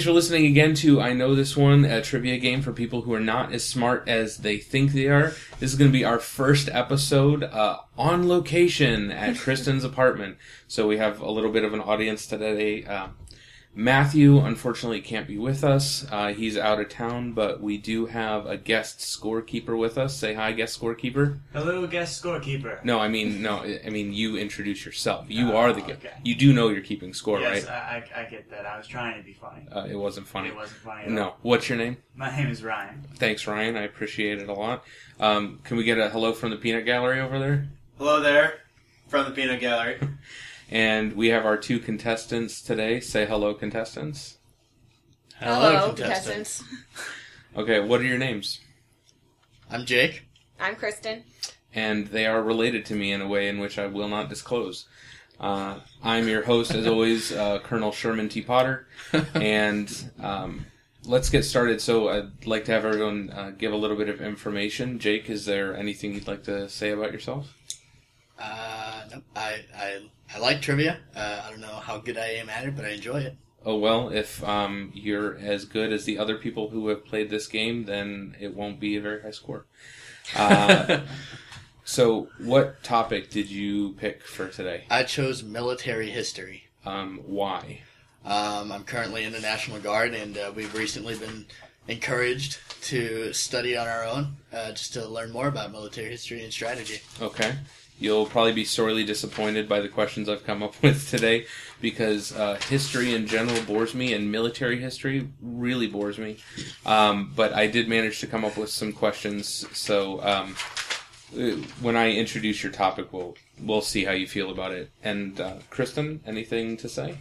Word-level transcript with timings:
Thanks 0.00 0.08
for 0.08 0.14
listening 0.14 0.46
again 0.46 0.72
to 0.76 0.98
I 0.98 1.12
Know 1.12 1.34
This 1.34 1.58
One, 1.58 1.84
a 1.84 2.00
trivia 2.00 2.38
game 2.38 2.62
for 2.62 2.72
people 2.72 3.02
who 3.02 3.12
are 3.12 3.20
not 3.20 3.52
as 3.52 3.62
smart 3.62 4.08
as 4.08 4.38
they 4.38 4.56
think 4.56 4.92
they 4.92 5.08
are. 5.08 5.34
This 5.58 5.72
is 5.72 5.74
going 5.74 5.90
to 5.90 5.92
be 5.92 6.06
our 6.06 6.18
first 6.18 6.70
episode 6.72 7.44
uh, 7.44 7.80
on 7.98 8.26
location 8.26 9.10
at 9.10 9.36
Kristen's 9.36 9.84
apartment. 9.84 10.38
So 10.68 10.88
we 10.88 10.96
have 10.96 11.20
a 11.20 11.30
little 11.30 11.52
bit 11.52 11.64
of 11.64 11.74
an 11.74 11.82
audience 11.82 12.26
today. 12.26 12.82
Uh, 12.82 13.08
Matthew, 13.72 14.38
unfortunately, 14.38 15.00
can't 15.00 15.28
be 15.28 15.38
with 15.38 15.62
us. 15.62 16.04
Uh, 16.10 16.32
he's 16.32 16.58
out 16.58 16.80
of 16.80 16.88
town, 16.88 17.32
but 17.32 17.60
we 17.60 17.78
do 17.78 18.06
have 18.06 18.44
a 18.46 18.56
guest 18.56 18.98
scorekeeper 18.98 19.78
with 19.78 19.96
us. 19.96 20.16
Say 20.16 20.34
hi, 20.34 20.50
guest 20.50 20.78
scorekeeper. 20.80 21.38
Hello, 21.52 21.86
guest 21.86 22.20
scorekeeper. 22.22 22.84
No, 22.84 22.98
I 22.98 23.06
mean 23.08 23.40
no. 23.40 23.58
I 23.62 23.88
mean 23.90 24.12
you 24.12 24.36
introduce 24.36 24.84
yourself. 24.84 25.26
You 25.28 25.52
Oh, 25.52 25.56
are 25.56 25.72
the 25.72 25.82
guest. 25.82 26.00
okay. 26.04 26.14
You 26.24 26.34
do 26.34 26.52
know 26.52 26.68
you're 26.68 26.82
keeping 26.82 27.14
score, 27.14 27.38
yes, 27.38 27.64
right? 27.64 27.72
I, 27.72 28.04
I, 28.16 28.22
I 28.22 28.24
get 28.24 28.50
that. 28.50 28.66
I 28.66 28.76
was 28.76 28.88
trying 28.88 29.16
to 29.18 29.22
be 29.24 29.34
funny. 29.34 29.66
Uh, 29.70 29.84
it 29.88 29.94
wasn't 29.96 30.26
funny. 30.26 30.48
It 30.48 30.56
wasn't 30.56 30.80
funny. 30.80 31.02
At 31.02 31.08
all. 31.08 31.14
No. 31.14 31.34
What's 31.42 31.68
your 31.68 31.78
name? 31.78 31.98
My 32.16 32.36
name 32.36 32.48
is 32.48 32.64
Ryan. 32.64 33.06
Thanks, 33.16 33.46
Ryan. 33.46 33.76
I 33.76 33.82
appreciate 33.82 34.40
it 34.42 34.48
a 34.48 34.52
lot. 34.52 34.82
Um, 35.20 35.60
can 35.62 35.76
we 35.76 35.84
get 35.84 35.96
a 35.96 36.10
hello 36.10 36.32
from 36.32 36.50
the 36.50 36.56
peanut 36.56 36.84
gallery 36.84 37.20
over 37.20 37.38
there? 37.38 37.68
Hello 37.98 38.20
there, 38.20 38.54
from 39.08 39.26
the 39.26 39.30
Peanut 39.30 39.60
Gallery. 39.60 39.98
And 40.70 41.14
we 41.14 41.28
have 41.28 41.44
our 41.44 41.56
two 41.56 41.80
contestants 41.80 42.62
today. 42.62 43.00
Say 43.00 43.26
hello, 43.26 43.54
contestants. 43.54 44.38
Hello, 45.40 45.88
contestants. 45.88 46.62
Okay, 47.56 47.80
what 47.80 48.00
are 48.00 48.04
your 48.04 48.18
names? 48.18 48.60
I'm 49.68 49.84
Jake. 49.84 50.28
I'm 50.60 50.76
Kristen. 50.76 51.24
And 51.74 52.06
they 52.06 52.26
are 52.26 52.40
related 52.40 52.86
to 52.86 52.94
me 52.94 53.12
in 53.12 53.20
a 53.20 53.26
way 53.26 53.48
in 53.48 53.58
which 53.58 53.78
I 53.78 53.86
will 53.86 54.08
not 54.08 54.28
disclose. 54.28 54.86
Uh, 55.40 55.80
I'm 56.04 56.28
your 56.28 56.42
host, 56.42 56.72
as 56.72 56.86
always, 56.86 57.32
uh, 57.32 57.58
Colonel 57.60 57.90
Sherman 57.90 58.28
T. 58.28 58.40
Potter. 58.40 58.86
and 59.34 60.10
um, 60.20 60.66
let's 61.04 61.30
get 61.30 61.44
started. 61.44 61.80
So 61.80 62.10
I'd 62.10 62.46
like 62.46 62.64
to 62.66 62.72
have 62.72 62.84
everyone 62.84 63.30
uh, 63.30 63.50
give 63.56 63.72
a 63.72 63.76
little 63.76 63.96
bit 63.96 64.08
of 64.08 64.20
information. 64.20 65.00
Jake, 65.00 65.28
is 65.28 65.46
there 65.46 65.74
anything 65.74 66.14
you'd 66.14 66.28
like 66.28 66.44
to 66.44 66.68
say 66.68 66.90
about 66.90 67.12
yourself? 67.12 67.56
Uh, 68.38 68.79
nope, 69.12 69.24
I, 69.36 69.64
I, 69.76 70.00
I 70.34 70.38
like 70.38 70.62
trivia. 70.62 70.98
Uh, 71.14 71.42
I 71.44 71.50
don't 71.50 71.60
know 71.60 71.68
how 71.68 71.98
good 71.98 72.18
I 72.18 72.26
am 72.26 72.48
at 72.48 72.64
it, 72.64 72.76
but 72.76 72.84
I 72.84 72.90
enjoy 72.90 73.20
it. 73.20 73.36
Oh 73.64 73.76
well, 73.76 74.08
if 74.08 74.42
um, 74.42 74.90
you're 74.94 75.36
as 75.36 75.66
good 75.66 75.92
as 75.92 76.04
the 76.04 76.18
other 76.18 76.36
people 76.38 76.70
who 76.70 76.88
have 76.88 77.04
played 77.04 77.28
this 77.28 77.46
game, 77.46 77.84
then 77.84 78.34
it 78.40 78.54
won't 78.54 78.80
be 78.80 78.96
a 78.96 79.00
very 79.00 79.20
high 79.20 79.32
score. 79.32 79.66
Uh, 80.34 81.00
so, 81.84 82.28
what 82.38 82.82
topic 82.82 83.28
did 83.30 83.50
you 83.50 83.92
pick 83.98 84.22
for 84.22 84.48
today? 84.48 84.84
I 84.90 85.02
chose 85.02 85.42
military 85.42 86.10
history. 86.10 86.64
Um, 86.86 87.20
why? 87.26 87.82
Um, 88.24 88.72
I'm 88.72 88.84
currently 88.84 89.24
in 89.24 89.32
the 89.32 89.40
National 89.40 89.78
Guard, 89.78 90.14
and 90.14 90.38
uh, 90.38 90.52
we've 90.54 90.74
recently 90.74 91.18
been 91.18 91.44
encouraged 91.88 92.58
to 92.82 93.32
study 93.32 93.76
on 93.76 93.86
our 93.86 94.04
own, 94.04 94.36
uh, 94.52 94.70
just 94.72 94.94
to 94.94 95.06
learn 95.06 95.30
more 95.32 95.48
about 95.48 95.72
military 95.72 96.08
history 96.08 96.42
and 96.42 96.52
strategy. 96.52 97.00
Okay. 97.20 97.54
You'll 98.00 98.24
probably 98.24 98.54
be 98.54 98.64
sorely 98.64 99.04
disappointed 99.04 99.68
by 99.68 99.80
the 99.80 99.88
questions 99.88 100.28
I've 100.28 100.44
come 100.44 100.62
up 100.62 100.74
with 100.82 101.08
today 101.10 101.46
because 101.80 102.34
uh, 102.34 102.58
history 102.68 103.14
in 103.14 103.26
general 103.26 103.62
bores 103.62 103.94
me 103.94 104.14
and 104.14 104.32
military 104.32 104.80
history 104.80 105.28
really 105.40 105.86
bores 105.86 106.18
me. 106.18 106.38
Um, 106.86 107.32
but 107.36 107.52
I 107.52 107.66
did 107.66 107.88
manage 107.88 108.20
to 108.20 108.26
come 108.26 108.44
up 108.44 108.56
with 108.56 108.70
some 108.70 108.92
questions. 108.92 109.66
So 109.76 110.22
um, 110.22 110.56
uh, 111.36 111.56
when 111.82 111.94
I 111.94 112.12
introduce 112.12 112.62
your 112.62 112.72
topic, 112.72 113.12
we'll, 113.12 113.36
we'll 113.60 113.82
see 113.82 114.04
how 114.04 114.12
you 114.12 114.26
feel 114.26 114.50
about 114.50 114.72
it. 114.72 114.90
And 115.04 115.38
uh, 115.38 115.58
Kristen, 115.68 116.20
anything 116.26 116.78
to 116.78 116.88
say? 116.88 117.18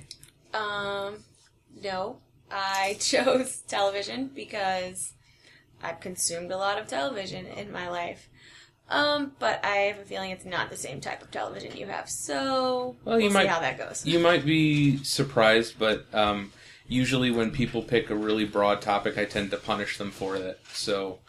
Um, 0.54 1.26
no, 1.84 2.20
I 2.50 2.96
chose 3.02 3.64
television 3.68 4.32
because 4.34 5.12
I've 5.84 6.00
consumed 6.00 6.52
a 6.52 6.58
lot 6.58 6.80
of 6.80 6.88
television 6.88 7.46
in 7.48 7.70
my 7.70 7.90
life. 7.90 8.29
Um, 8.90 9.34
but 9.40 9.64
I 9.64 9.76
have 9.92 10.00
a 10.00 10.04
feeling 10.06 10.32
it's 10.32 10.46
not 10.46 10.70
the 10.70 10.78
same 10.78 11.00
type 11.00 11.22
of 11.22 11.30
television 11.32 11.78
you 11.78 11.86
have, 11.88 12.10
so 12.10 12.96
Well, 13.06 13.16
we'll 13.18 13.20
you 13.22 13.30
see 13.30 13.34
might- 13.34 13.48
how 13.48 13.60
that 13.60 13.78
goes. 13.78 14.06
You 14.06 14.20
might 14.20 14.44
be 14.46 14.98
surprised, 15.04 15.76
but 15.78 16.06
um, 16.14 16.52
usually 16.88 17.30
when 17.30 17.52
people 17.52 17.84
pick 17.84 18.10
a 18.10 18.16
really 18.16 18.46
broad 18.46 18.82
topic, 18.82 19.18
I 19.18 19.26
tend 19.26 19.52
to 19.52 19.58
punish 19.58 19.98
them 20.00 20.10
for 20.12 20.36
it. 20.36 20.60
So 20.74 21.20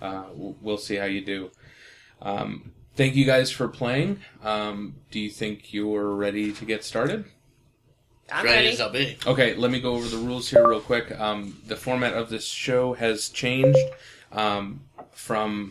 uh, 0.00 0.24
we'll 0.34 0.78
see 0.78 0.96
how 0.96 1.04
you 1.04 1.20
do. 1.24 1.50
Um, 2.22 2.72
thank 2.96 3.14
you 3.16 3.26
guys 3.26 3.50
for 3.50 3.68
playing. 3.68 4.20
Um, 4.42 4.96
do 5.10 5.20
you 5.20 5.28
think 5.30 5.74
you're 5.74 6.14
ready 6.14 6.52
to 6.52 6.64
get 6.64 6.84
started? 6.84 7.26
I'm 8.32 8.44
ready, 8.44 8.56
ready. 8.56 8.68
as 8.68 8.80
I'll 8.80 8.90
be. 8.90 9.18
Okay, 9.26 9.54
let 9.56 9.70
me 9.70 9.80
go 9.80 9.94
over 9.94 10.08
the 10.08 10.16
rules 10.16 10.48
here 10.48 10.66
real 10.66 10.80
quick. 10.80 11.10
Um, 11.20 11.60
the 11.66 11.76
format 11.76 12.14
of 12.14 12.30
this 12.30 12.46
show 12.46 12.94
has 12.94 13.28
changed 13.28 13.78
um, 14.32 14.82
from 15.10 15.70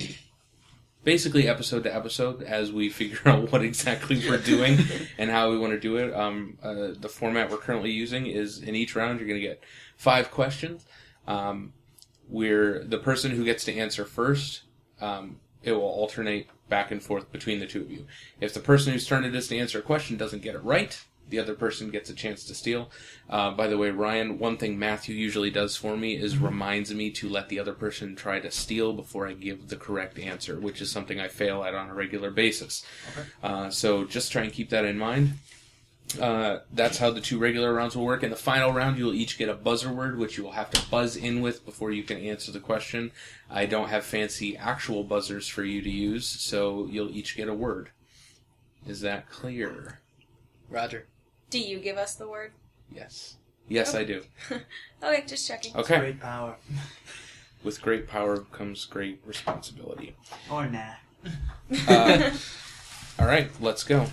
basically 1.09 1.47
episode 1.47 1.83
to 1.83 1.95
episode 1.95 2.43
as 2.43 2.71
we 2.71 2.87
figure 2.87 3.19
out 3.25 3.51
what 3.51 3.63
exactly 3.63 4.21
we're 4.29 4.37
doing 4.37 4.77
and 5.17 5.31
how 5.31 5.49
we 5.49 5.57
want 5.57 5.73
to 5.73 5.79
do 5.79 5.97
it. 5.97 6.13
Um, 6.13 6.59
uh, 6.61 6.89
the 6.99 7.09
format 7.09 7.49
we're 7.49 7.57
currently 7.57 7.89
using 7.89 8.27
is 8.27 8.59
in 8.59 8.75
each 8.75 8.95
round 8.95 9.19
you're 9.19 9.27
going 9.27 9.41
to 9.41 9.47
get 9.47 9.63
five 9.97 10.29
questions. 10.29 10.85
Um, 11.25 11.73
we're 12.27 12.83
the 12.83 12.99
person 12.99 13.31
who 13.31 13.43
gets 13.43 13.65
to 13.65 13.75
answer 13.75 14.05
first. 14.05 14.61
Um, 15.01 15.39
it 15.63 15.71
will 15.71 15.81
alternate 15.81 16.47
back 16.69 16.91
and 16.91 17.01
forth 17.01 17.31
between 17.31 17.59
the 17.59 17.65
two 17.65 17.81
of 17.81 17.89
you. 17.89 18.05
If 18.39 18.53
the 18.53 18.59
person 18.59 18.93
whose 18.93 19.07
turn 19.07 19.25
it 19.25 19.33
is 19.33 19.47
to 19.47 19.57
answer 19.57 19.79
a 19.79 19.81
question 19.81 20.15
doesn't 20.15 20.43
get 20.43 20.53
it 20.53 20.63
right, 20.63 21.03
the 21.29 21.39
other 21.39 21.53
person 21.53 21.89
gets 21.89 22.09
a 22.09 22.13
chance 22.13 22.43
to 22.45 22.55
steal. 22.55 22.89
Uh, 23.29 23.51
by 23.51 23.67
the 23.67 23.77
way, 23.77 23.91
Ryan, 23.91 24.39
one 24.39 24.57
thing 24.57 24.77
Matthew 24.79 25.15
usually 25.15 25.51
does 25.51 25.75
for 25.75 25.95
me 25.95 26.15
is 26.15 26.37
reminds 26.37 26.93
me 26.93 27.11
to 27.11 27.29
let 27.29 27.49
the 27.49 27.59
other 27.59 27.73
person 27.73 28.15
try 28.15 28.39
to 28.39 28.51
steal 28.51 28.93
before 28.93 29.27
I 29.27 29.33
give 29.33 29.67
the 29.69 29.75
correct 29.75 30.19
answer, 30.19 30.59
which 30.59 30.81
is 30.81 30.91
something 30.91 31.19
I 31.19 31.27
fail 31.27 31.63
at 31.63 31.75
on 31.75 31.89
a 31.89 31.93
regular 31.93 32.31
basis. 32.31 32.85
Uh, 33.43 33.69
so 33.69 34.05
just 34.05 34.31
try 34.31 34.43
and 34.43 34.53
keep 34.53 34.69
that 34.69 34.85
in 34.85 34.97
mind. 34.97 35.33
Uh, 36.19 36.59
that's 36.73 36.97
how 36.97 37.11
the 37.11 37.21
two 37.21 37.37
regular 37.37 37.71
rounds 37.73 37.95
will 37.95 38.05
work. 38.05 38.23
In 38.23 38.31
the 38.31 38.35
final 38.35 38.71
round, 38.71 38.97
you'll 38.97 39.13
each 39.13 39.37
get 39.37 39.47
a 39.47 39.53
buzzer 39.53 39.93
word, 39.93 40.17
which 40.17 40.37
you 40.37 40.43
will 40.43 40.53
have 40.53 40.71
to 40.71 40.89
buzz 40.89 41.15
in 41.15 41.41
with 41.41 41.65
before 41.65 41.91
you 41.91 42.01
can 42.01 42.17
answer 42.17 42.51
the 42.51 42.59
question. 42.59 43.11
I 43.49 43.67
don't 43.67 43.89
have 43.89 44.03
fancy 44.03 44.57
actual 44.57 45.03
buzzers 45.03 45.47
for 45.47 45.63
you 45.63 45.81
to 45.83 45.89
use, 45.89 46.27
so 46.27 46.87
you'll 46.89 47.15
each 47.15 47.37
get 47.37 47.47
a 47.47 47.53
word. 47.53 47.89
Is 48.87 49.01
that 49.01 49.29
clear? 49.29 49.99
Roger. 50.69 51.05
Do 51.49 51.59
you 51.59 51.79
give 51.79 51.97
us 51.97 52.15
the 52.15 52.27
word? 52.27 52.51
Yes. 52.93 53.37
Yes, 53.67 53.95
I 53.95 54.03
do. 54.03 54.23
Okay, 55.01 55.23
just 55.25 55.47
checking. 55.47 55.73
Okay. 55.77 55.97
Great 55.97 56.19
power. 56.19 56.57
With 57.63 57.81
great 57.81 58.05
power 58.07 58.39
comes 58.39 58.83
great 58.83 59.21
responsibility. 59.25 60.15
Or 60.51 60.67
nah. 60.67 60.95
Uh, 61.87 62.31
all 63.17 63.25
right, 63.25 63.49
let's 63.61 63.83
go. 63.85 64.07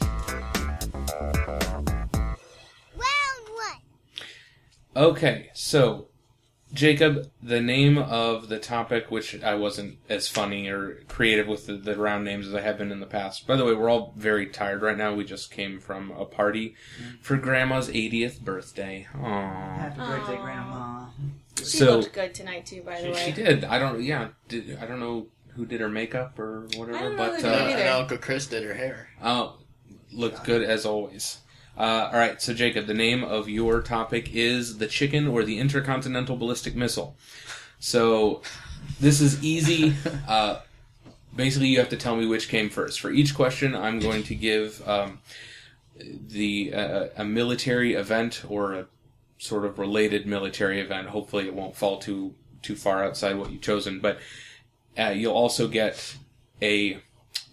Round 0.00 0.70
one. 2.94 3.80
Okay, 4.96 5.50
so 5.52 6.08
Jacob, 6.74 7.30
the 7.42 7.60
name 7.60 7.96
of 7.96 8.48
the 8.48 8.58
topic, 8.58 9.10
which 9.10 9.42
I 9.42 9.54
wasn't 9.54 9.98
as 10.08 10.28
funny 10.28 10.68
or 10.68 11.02
creative 11.08 11.46
with 11.46 11.66
the, 11.66 11.74
the 11.74 11.96
round 11.96 12.24
names 12.24 12.46
as 12.48 12.54
I 12.54 12.60
have 12.60 12.78
been 12.78 12.90
in 12.92 13.00
the 13.00 13.06
past. 13.06 13.46
By 13.46 13.56
the 13.56 13.64
way, 13.64 13.74
we're 13.74 13.88
all 13.88 14.12
very 14.16 14.46
tired 14.48 14.82
right 14.82 14.96
now. 14.96 15.14
We 15.14 15.24
just 15.24 15.50
came 15.50 15.78
from 15.80 16.10
a 16.10 16.24
party 16.24 16.74
for 17.22 17.36
Grandma's 17.36 17.88
80th 17.88 18.40
birthday. 18.40 19.06
Aww. 19.14 19.76
Happy 19.76 19.98
birthday, 19.98 20.36
Aw. 20.36 20.42
Grandma. 20.42 21.06
She 21.58 21.64
So 21.64 21.98
looked 22.00 22.12
good 22.12 22.34
tonight 22.34 22.66
too, 22.66 22.82
by 22.82 23.00
the 23.00 23.06
she, 23.06 23.12
way. 23.12 23.24
she 23.26 23.32
did. 23.32 23.64
I 23.64 23.78
don't. 23.78 24.02
Yeah, 24.02 24.28
did, 24.48 24.76
I 24.82 24.86
don't 24.86 25.00
know 25.00 25.28
who 25.54 25.64
did 25.64 25.80
her 25.80 25.88
makeup 25.88 26.36
or 26.38 26.66
whatever, 26.76 26.96
I 26.98 27.02
don't 27.02 27.12
know 27.12 27.16
but 27.16 27.36
who 27.36 27.42
did 27.42 27.46
Uh, 27.46 27.48
it 27.48 27.60
uh, 27.60 27.64
either. 27.68 27.78
and 27.82 27.88
Uncle 27.90 28.18
Chris 28.18 28.46
did 28.48 28.64
her 28.64 28.74
hair. 28.74 29.08
oh, 29.22 29.58
looked 30.12 30.42
good 30.44 30.62
as 30.62 30.84
always. 30.84 31.38
Uh, 31.76 32.10
all 32.12 32.18
right, 32.18 32.40
so 32.40 32.54
Jacob, 32.54 32.86
the 32.86 32.94
name 32.94 33.24
of 33.24 33.48
your 33.48 33.82
topic 33.82 34.34
is 34.34 34.78
the 34.78 34.86
chicken 34.86 35.26
or 35.26 35.42
the 35.42 35.58
intercontinental 35.58 36.36
ballistic 36.36 36.76
missile. 36.76 37.16
So 37.80 38.42
this 39.00 39.20
is 39.20 39.42
easy. 39.42 39.94
Uh, 40.28 40.60
basically, 41.36 41.68
you 41.68 41.78
have 41.78 41.90
to 41.90 41.96
tell 41.96 42.16
me 42.16 42.26
which 42.26 42.48
came 42.48 42.70
first. 42.70 43.00
For 43.00 43.10
each 43.10 43.34
question, 43.34 43.74
I'm 43.74 43.98
going 43.98 44.22
to 44.24 44.34
give 44.34 44.86
um, 44.88 45.18
the 45.98 46.72
uh, 46.72 47.06
a 47.16 47.24
military 47.24 47.94
event 47.94 48.42
or 48.48 48.72
a 48.72 48.86
sort 49.38 49.64
of 49.64 49.78
related 49.78 50.26
military 50.26 50.80
event. 50.80 51.08
Hopefully, 51.08 51.46
it 51.46 51.54
won't 51.54 51.76
fall 51.76 51.98
too 51.98 52.34
too 52.62 52.74
far 52.74 53.04
outside 53.04 53.36
what 53.36 53.50
you've 53.52 53.60
chosen. 53.60 54.00
But 54.00 54.18
uh, 54.98 55.12
you'll 55.14 55.34
also 55.34 55.68
get 55.68 56.16
a 56.62 56.98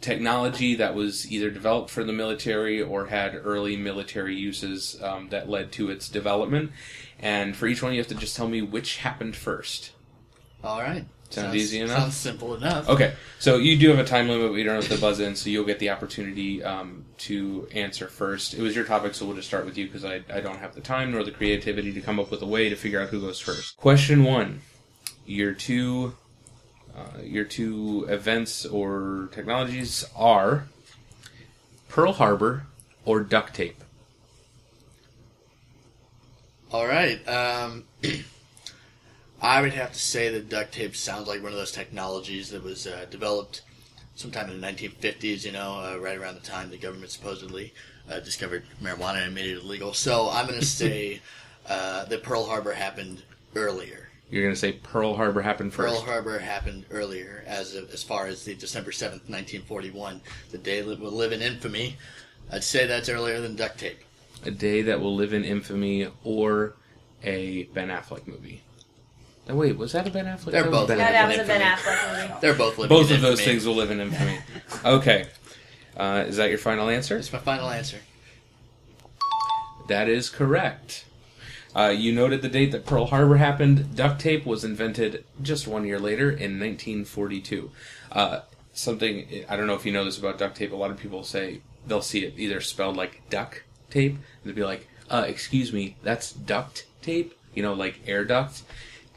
technology 0.01 0.75
that 0.75 0.95
was 0.95 1.31
either 1.31 1.49
developed 1.49 1.89
for 1.89 2.03
the 2.03 2.13
military 2.13 2.81
or 2.81 3.05
had 3.05 3.39
early 3.43 3.77
military 3.77 4.35
uses 4.35 5.01
um, 5.01 5.29
that 5.29 5.49
led 5.49 5.71
to 5.73 5.89
its 5.89 6.09
development. 6.09 6.71
And 7.19 7.55
for 7.55 7.67
each 7.67 7.83
one, 7.83 7.93
you 7.93 7.99
have 7.99 8.07
to 8.07 8.15
just 8.15 8.35
tell 8.35 8.47
me 8.47 8.61
which 8.61 8.97
happened 8.97 9.35
first. 9.35 9.91
All 10.63 10.81
right. 10.81 11.05
Sound 11.29 11.45
Sounds- 11.45 11.55
easy 11.55 11.79
enough? 11.79 11.99
Sounds 11.99 12.15
simple 12.17 12.55
enough. 12.55 12.89
Okay, 12.89 13.13
so 13.39 13.55
you 13.55 13.77
do 13.77 13.89
have 13.89 13.99
a 13.99 14.03
time 14.03 14.27
limit, 14.27 14.51
but 14.51 14.57
you 14.57 14.65
don't 14.65 14.75
have 14.75 14.89
to 14.89 14.99
buzz 14.99 15.21
in, 15.21 15.35
so 15.35 15.49
you'll 15.49 15.63
get 15.65 15.79
the 15.79 15.89
opportunity 15.89 16.61
um, 16.61 17.05
to 17.19 17.69
answer 17.73 18.07
first. 18.07 18.53
It 18.53 18.61
was 18.61 18.75
your 18.75 18.83
topic, 18.83 19.15
so 19.15 19.25
we'll 19.25 19.37
just 19.37 19.47
start 19.47 19.63
with 19.63 19.77
you 19.77 19.85
because 19.85 20.03
I, 20.03 20.23
I 20.29 20.41
don't 20.41 20.57
have 20.57 20.75
the 20.75 20.81
time 20.81 21.11
nor 21.11 21.23
the 21.23 21.31
creativity 21.31 21.93
to 21.93 22.01
come 22.01 22.19
up 22.19 22.31
with 22.31 22.41
a 22.41 22.45
way 22.45 22.67
to 22.67 22.75
figure 22.75 22.99
out 22.99 23.09
who 23.09 23.21
goes 23.21 23.39
first. 23.39 23.77
Question 23.77 24.25
one: 24.25 24.59
Your 25.25 25.53
two 25.53 26.15
uh, 26.95 27.21
your 27.23 27.45
two 27.45 28.05
events 28.09 28.65
or 28.65 29.29
technologies 29.31 30.05
are 30.15 30.67
Pearl 31.89 32.13
Harbor 32.13 32.65
or 33.05 33.21
duct 33.21 33.53
tape. 33.53 33.83
All 36.71 36.87
right. 36.87 37.25
Um, 37.27 37.83
I 39.41 39.61
would 39.61 39.73
have 39.73 39.93
to 39.93 39.99
say 39.99 40.29
that 40.29 40.49
duct 40.49 40.73
tape 40.73 40.95
sounds 40.95 41.27
like 41.27 41.41
one 41.41 41.51
of 41.51 41.57
those 41.57 41.71
technologies 41.71 42.49
that 42.51 42.63
was 42.63 42.87
uh, 42.87 43.05
developed 43.09 43.61
sometime 44.15 44.49
in 44.49 44.61
the 44.61 44.67
1950s. 44.67 45.43
You 45.43 45.51
know, 45.51 45.79
uh, 45.83 45.97
right 45.97 46.17
around 46.17 46.35
the 46.35 46.41
time 46.41 46.69
the 46.69 46.77
government 46.77 47.11
supposedly 47.11 47.73
uh, 48.09 48.19
discovered 48.19 48.63
marijuana 48.81 49.25
and 49.25 49.35
made 49.35 49.47
it 49.47 49.63
illegal. 49.63 49.93
So 49.93 50.29
I'm 50.29 50.47
going 50.47 50.59
to 50.61 50.65
say 50.65 51.21
uh, 51.67 52.05
that 52.05 52.23
Pearl 52.23 52.45
Harbor 52.45 52.73
happened 52.73 53.23
earlier. 53.55 54.00
You're 54.31 54.43
going 54.43 54.53
to 54.55 54.59
say 54.59 54.71
Pearl 54.71 55.13
Harbor 55.15 55.41
happened 55.41 55.73
first. 55.73 55.93
Pearl 55.93 56.01
Harbor 56.01 56.39
happened 56.39 56.85
earlier, 56.89 57.43
as 57.45 57.75
as 57.75 58.01
far 58.01 58.27
as 58.27 58.45
the 58.45 58.55
December 58.55 58.91
seventh, 58.93 59.27
nineteen 59.29 59.61
forty 59.61 59.91
one, 59.91 60.21
the 60.51 60.57
day 60.57 60.81
that 60.81 60.99
will 60.99 61.11
live 61.11 61.33
in 61.33 61.41
infamy. 61.41 61.97
I'd 62.51 62.63
say 62.63 62.87
that's 62.87 63.09
earlier 63.09 63.39
than 63.41 63.55
duct 63.55 63.77
tape. 63.79 63.99
a 64.45 64.51
day 64.51 64.81
that 64.83 64.99
will 65.01 65.15
live 65.15 65.33
in 65.33 65.43
infamy 65.43 66.07
or 66.23 66.73
a 67.23 67.63
Ben 67.73 67.89
Affleck 67.89 68.25
movie. 68.27 68.61
Now, 69.47 69.55
wait, 69.55 69.77
was 69.77 69.91
that 69.91 70.07
a 70.07 70.09
Ben 70.09 70.25
Affleck? 70.25 70.51
They're 70.51 70.63
That 70.63 70.71
was 70.71 70.79
both 70.79 70.87
Ben 70.87 70.97
Ben 70.97 71.13
Yeah, 71.13 71.27
that 71.27 71.37
was 71.37 71.39
a 71.39 71.47
Ben 71.47 71.61
Affleck 71.61 72.27
movie. 72.27 72.33
They're 72.41 72.53
both 72.53 72.77
living. 72.77 72.97
Both 72.97 73.09
in 73.09 73.17
of 73.17 73.21
those 73.21 73.41
things 73.41 73.65
will 73.65 73.75
live 73.75 73.91
in 73.91 73.99
infamy. 73.99 74.37
Okay. 74.85 75.27
Uh, 75.97 76.23
is 76.27 76.37
that 76.37 76.49
your 76.49 76.57
final 76.57 76.89
answer? 76.89 77.15
That's 77.15 77.33
my 77.33 77.39
final 77.39 77.69
answer. 77.69 77.97
That 79.87 80.07
is 80.07 80.29
correct. 80.29 81.05
Uh, 81.75 81.93
you 81.95 82.11
noted 82.11 82.41
the 82.41 82.49
date 82.49 82.71
that 82.71 82.85
Pearl 82.85 83.05
Harbor 83.05 83.37
happened. 83.37 83.95
Duct 83.95 84.19
tape 84.19 84.45
was 84.45 84.63
invented 84.63 85.23
just 85.41 85.67
one 85.67 85.85
year 85.85 85.99
later 85.99 86.29
in 86.29 86.59
1942. 86.59 87.71
Uh, 88.11 88.41
something, 88.73 89.45
I 89.47 89.55
don't 89.55 89.67
know 89.67 89.75
if 89.75 89.85
you 89.85 89.91
know 89.91 90.03
this 90.03 90.17
about 90.17 90.37
duct 90.37 90.57
tape, 90.57 90.71
a 90.71 90.75
lot 90.75 90.91
of 90.91 90.97
people 90.97 91.23
say 91.23 91.61
they'll 91.87 92.01
see 92.01 92.25
it 92.25 92.33
either 92.37 92.61
spelled 92.61 92.97
like 92.97 93.21
duck 93.29 93.63
tape, 93.89 94.13
and 94.13 94.21
they'll 94.43 94.55
be 94.55 94.63
like, 94.63 94.87
uh, 95.09 95.25
excuse 95.27 95.71
me, 95.71 95.95
that's 96.03 96.31
duct 96.31 96.85
tape? 97.01 97.37
You 97.53 97.63
know, 97.63 97.73
like 97.73 98.01
air 98.05 98.25
duct? 98.25 98.63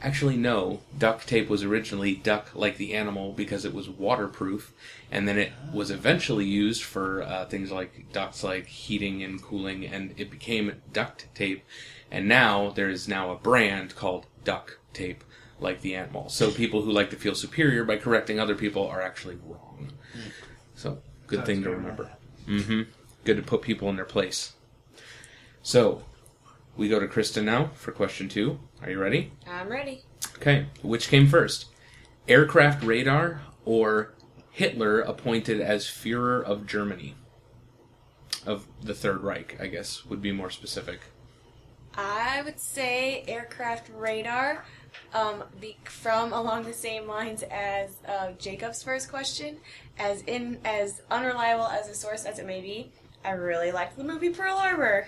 Actually, 0.00 0.37
no. 0.37 0.81
Duct 0.99 1.27
tape 1.27 1.49
was 1.49 1.62
originally 1.62 2.15
duck 2.15 2.50
like 2.55 2.77
the 2.77 2.95
animal 2.95 3.33
because 3.33 3.65
it 3.65 3.73
was 3.73 3.89
waterproof, 3.89 4.73
and 5.11 5.27
then 5.27 5.39
it 5.39 5.53
was 5.73 5.91
eventually 5.91 6.45
used 6.45 6.83
for 6.83 7.23
uh, 7.23 7.47
things 7.47 7.71
like 7.71 8.12
ducts 8.12 8.45
like 8.45 8.67
heating 8.67 9.23
and 9.23 9.43
cooling, 9.43 9.87
and 9.87 10.12
it 10.17 10.31
became 10.31 10.83
duct 10.93 11.27
tape. 11.35 11.65
And 12.14 12.28
now 12.28 12.70
there 12.70 12.88
is 12.88 13.08
now 13.08 13.32
a 13.32 13.34
brand 13.34 13.96
called 13.96 14.26
duck 14.44 14.78
tape, 14.93 15.25
like 15.58 15.81
the 15.81 15.96
ant 15.96 16.12
mall. 16.12 16.28
So 16.28 16.52
people 16.52 16.82
who 16.82 16.93
like 16.93 17.11
to 17.11 17.16
feel 17.16 17.34
superior 17.34 17.82
by 17.82 17.96
correcting 17.96 18.38
other 18.38 18.55
people 18.55 18.87
are 18.87 19.02
actually 19.02 19.37
wrong. 19.44 19.90
So 20.76 21.02
good 21.26 21.40
That's 21.40 21.49
thing 21.49 21.64
to 21.64 21.70
remember. 21.70 22.12
Mm-hmm. 22.46 22.82
Good 23.25 23.37
to 23.38 23.43
put 23.43 23.62
people 23.62 23.88
in 23.90 23.96
their 23.96 24.05
place. 24.05 24.52
So 25.64 26.05
we 26.76 26.88
go 26.88 27.00
to 27.00 27.08
Kristen 27.08 27.46
now 27.46 27.70
for 27.75 27.90
question 27.90 28.28
two. 28.28 28.61
Are 28.81 28.90
you 28.90 29.00
ready? 29.00 29.32
I'm 29.50 29.69
ready. 29.69 30.05
Okay, 30.37 30.66
which 30.82 31.08
came 31.08 31.26
first? 31.26 31.66
Aircraft 32.28 32.84
radar 32.84 33.40
or 33.64 34.14
Hitler 34.52 35.00
appointed 35.00 35.61
as 35.61 35.87
Fuhrer 35.87 36.44
of 36.44 36.64
Germany? 36.64 37.16
Of 38.46 38.69
the 38.81 38.94
Third 38.94 39.25
Reich, 39.25 39.56
I 39.61 39.66
guess, 39.66 40.06
would 40.06 40.22
be 40.22 40.31
more 40.31 40.50
specific. 40.50 41.00
I 41.96 42.43
would 42.44 42.58
say 42.58 43.25
aircraft 43.29 43.91
radar, 43.96 44.64
um, 45.12 45.44
be, 45.61 45.76
from 45.85 46.32
along 46.32 46.64
the 46.64 46.73
same 46.73 47.06
lines 47.06 47.43
as 47.50 47.96
uh, 48.08 48.32
Jacob's 48.38 48.82
first 48.82 49.08
question, 49.11 49.58
as 49.99 50.23
in 50.23 50.58
as 50.64 51.02
unreliable 51.11 51.67
as 51.67 51.88
a 51.88 51.94
source 51.94 52.25
as 52.25 52.38
it 52.38 52.46
may 52.46 52.61
be. 52.61 52.93
I 53.25 53.31
really 53.31 53.73
liked 53.73 53.96
the 53.96 54.05
movie 54.05 54.29
Pearl 54.31 54.56
Harbor, 54.56 55.06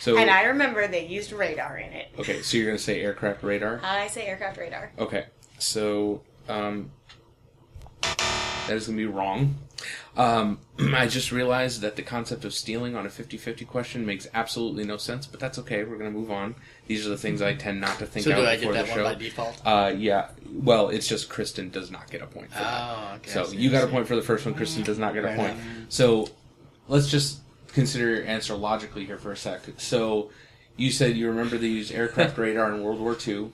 So, 0.00 0.18
and 0.18 0.28
I 0.28 0.44
remember 0.44 0.86
they 0.86 1.06
used 1.06 1.32
radar 1.32 1.78
in 1.78 1.92
it. 1.92 2.08
okay, 2.18 2.42
so 2.42 2.56
you're 2.58 2.66
going 2.66 2.76
to 2.76 2.82
say 2.82 3.00
aircraft 3.00 3.42
radar? 3.42 3.80
I 3.82 4.08
say 4.08 4.26
aircraft 4.26 4.58
radar. 4.58 4.92
Okay, 4.98 5.24
so 5.58 6.20
um, 6.48 6.90
that 8.02 8.70
is 8.70 8.86
going 8.86 8.98
to 8.98 9.02
be 9.02 9.06
wrong. 9.06 9.54
Um, 10.16 10.58
I 10.94 11.06
just 11.06 11.30
realized 11.32 11.80
that 11.82 11.96
the 11.96 12.02
concept 12.02 12.44
of 12.44 12.54
stealing 12.54 12.96
on 12.96 13.04
a 13.06 13.10
50 13.10 13.36
50 13.36 13.64
question 13.64 14.06
makes 14.06 14.26
absolutely 14.34 14.84
no 14.84 14.96
sense, 14.96 15.26
but 15.26 15.40
that's 15.40 15.58
okay. 15.58 15.84
We're 15.84 15.98
going 15.98 16.12
to 16.12 16.18
move 16.18 16.30
on. 16.30 16.54
These 16.86 17.06
are 17.06 17.10
the 17.10 17.16
things 17.18 17.42
I 17.42 17.54
tend 17.54 17.80
not 17.80 17.98
to 17.98 18.06
think 18.06 18.24
So 18.24 18.32
out 18.32 18.36
do 18.36 18.46
I 18.46 18.56
before 18.56 18.72
get 18.72 18.80
the 18.80 18.86
that 18.86 18.94
show. 18.94 19.04
one 19.04 19.14
by 19.14 19.18
default? 19.18 19.62
Uh, 19.64 19.92
yeah. 19.96 20.28
Well, 20.52 20.88
it's 20.88 21.06
just 21.06 21.28
Kristen 21.28 21.70
does 21.70 21.90
not 21.90 22.10
get 22.10 22.22
a 22.22 22.26
point 22.26 22.50
for 22.52 22.58
that. 22.60 22.96
Oh, 22.96 23.14
okay. 23.16 23.30
So 23.30 23.44
see, 23.44 23.56
you 23.56 23.70
got 23.70 23.84
a 23.84 23.88
point 23.88 24.06
for 24.08 24.16
the 24.16 24.22
first 24.22 24.46
one. 24.46 24.54
Kristen 24.54 24.82
does 24.82 24.98
not 24.98 25.12
get 25.14 25.24
a 25.24 25.28
Fair 25.28 25.36
point. 25.36 25.58
So 25.88 26.28
let's 26.88 27.08
just 27.10 27.40
consider 27.68 28.08
your 28.16 28.24
answer 28.24 28.54
logically 28.54 29.04
here 29.04 29.18
for 29.18 29.32
a 29.32 29.36
sec. 29.36 29.60
So 29.76 30.30
you 30.76 30.90
said 30.90 31.16
you 31.16 31.28
remember 31.28 31.58
they 31.58 31.66
used 31.66 31.92
aircraft 31.92 32.38
radar 32.38 32.72
in 32.72 32.82
World 32.82 33.00
War 33.00 33.12
II. 33.14 33.50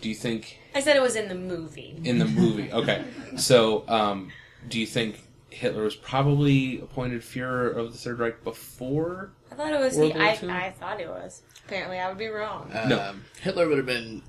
Do 0.00 0.08
you 0.08 0.14
think 0.14 0.58
I 0.74 0.80
said 0.80 0.96
it 0.96 1.02
was 1.02 1.16
in 1.16 1.28
the 1.28 1.34
movie. 1.34 2.00
in 2.04 2.18
the 2.18 2.24
movie? 2.24 2.72
Okay. 2.72 3.04
So 3.36 3.84
um, 3.88 4.30
do 4.68 4.78
you 4.78 4.86
think 4.86 5.22
Hitler 5.52 5.84
was 5.84 5.94
probably 5.94 6.80
appointed 6.80 7.20
Führer 7.22 7.76
of 7.76 7.92
the 7.92 7.98
Third 7.98 8.18
Reich 8.18 8.42
before? 8.44 9.32
I 9.50 9.54
thought 9.54 9.72
it 9.72 9.80
was. 9.80 9.96
World 9.96 10.12
He, 10.12 10.18
War 10.18 10.26
I, 10.26 10.66
I 10.66 10.70
thought 10.70 11.00
it 11.00 11.08
was. 11.08 11.42
Apparently, 11.66 11.98
I 11.98 12.08
would 12.08 12.18
be 12.18 12.28
wrong. 12.28 12.70
No. 12.88 13.00
Um, 13.00 13.24
Hitler 13.40 13.68
would 13.68 13.76
have 13.76 13.86
been. 13.86 14.22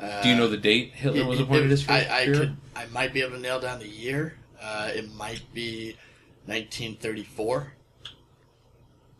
Uh, 0.00 0.22
Do 0.22 0.28
you 0.28 0.36
know 0.36 0.48
the 0.48 0.56
date 0.56 0.92
Hitler 0.94 1.26
was 1.26 1.40
appointed 1.40 1.70
it- 1.70 1.72
as 1.72 1.84
Führer? 1.84 2.10
I, 2.10 2.22
I 2.22 2.24
could. 2.26 2.56
I 2.76 2.86
might 2.86 3.12
be 3.12 3.20
able 3.20 3.32
to 3.32 3.40
nail 3.40 3.60
down 3.60 3.80
the 3.80 3.88
year. 3.88 4.34
Uh, 4.60 4.90
it 4.94 5.12
might 5.14 5.42
be 5.52 5.96
1934. 6.46 7.72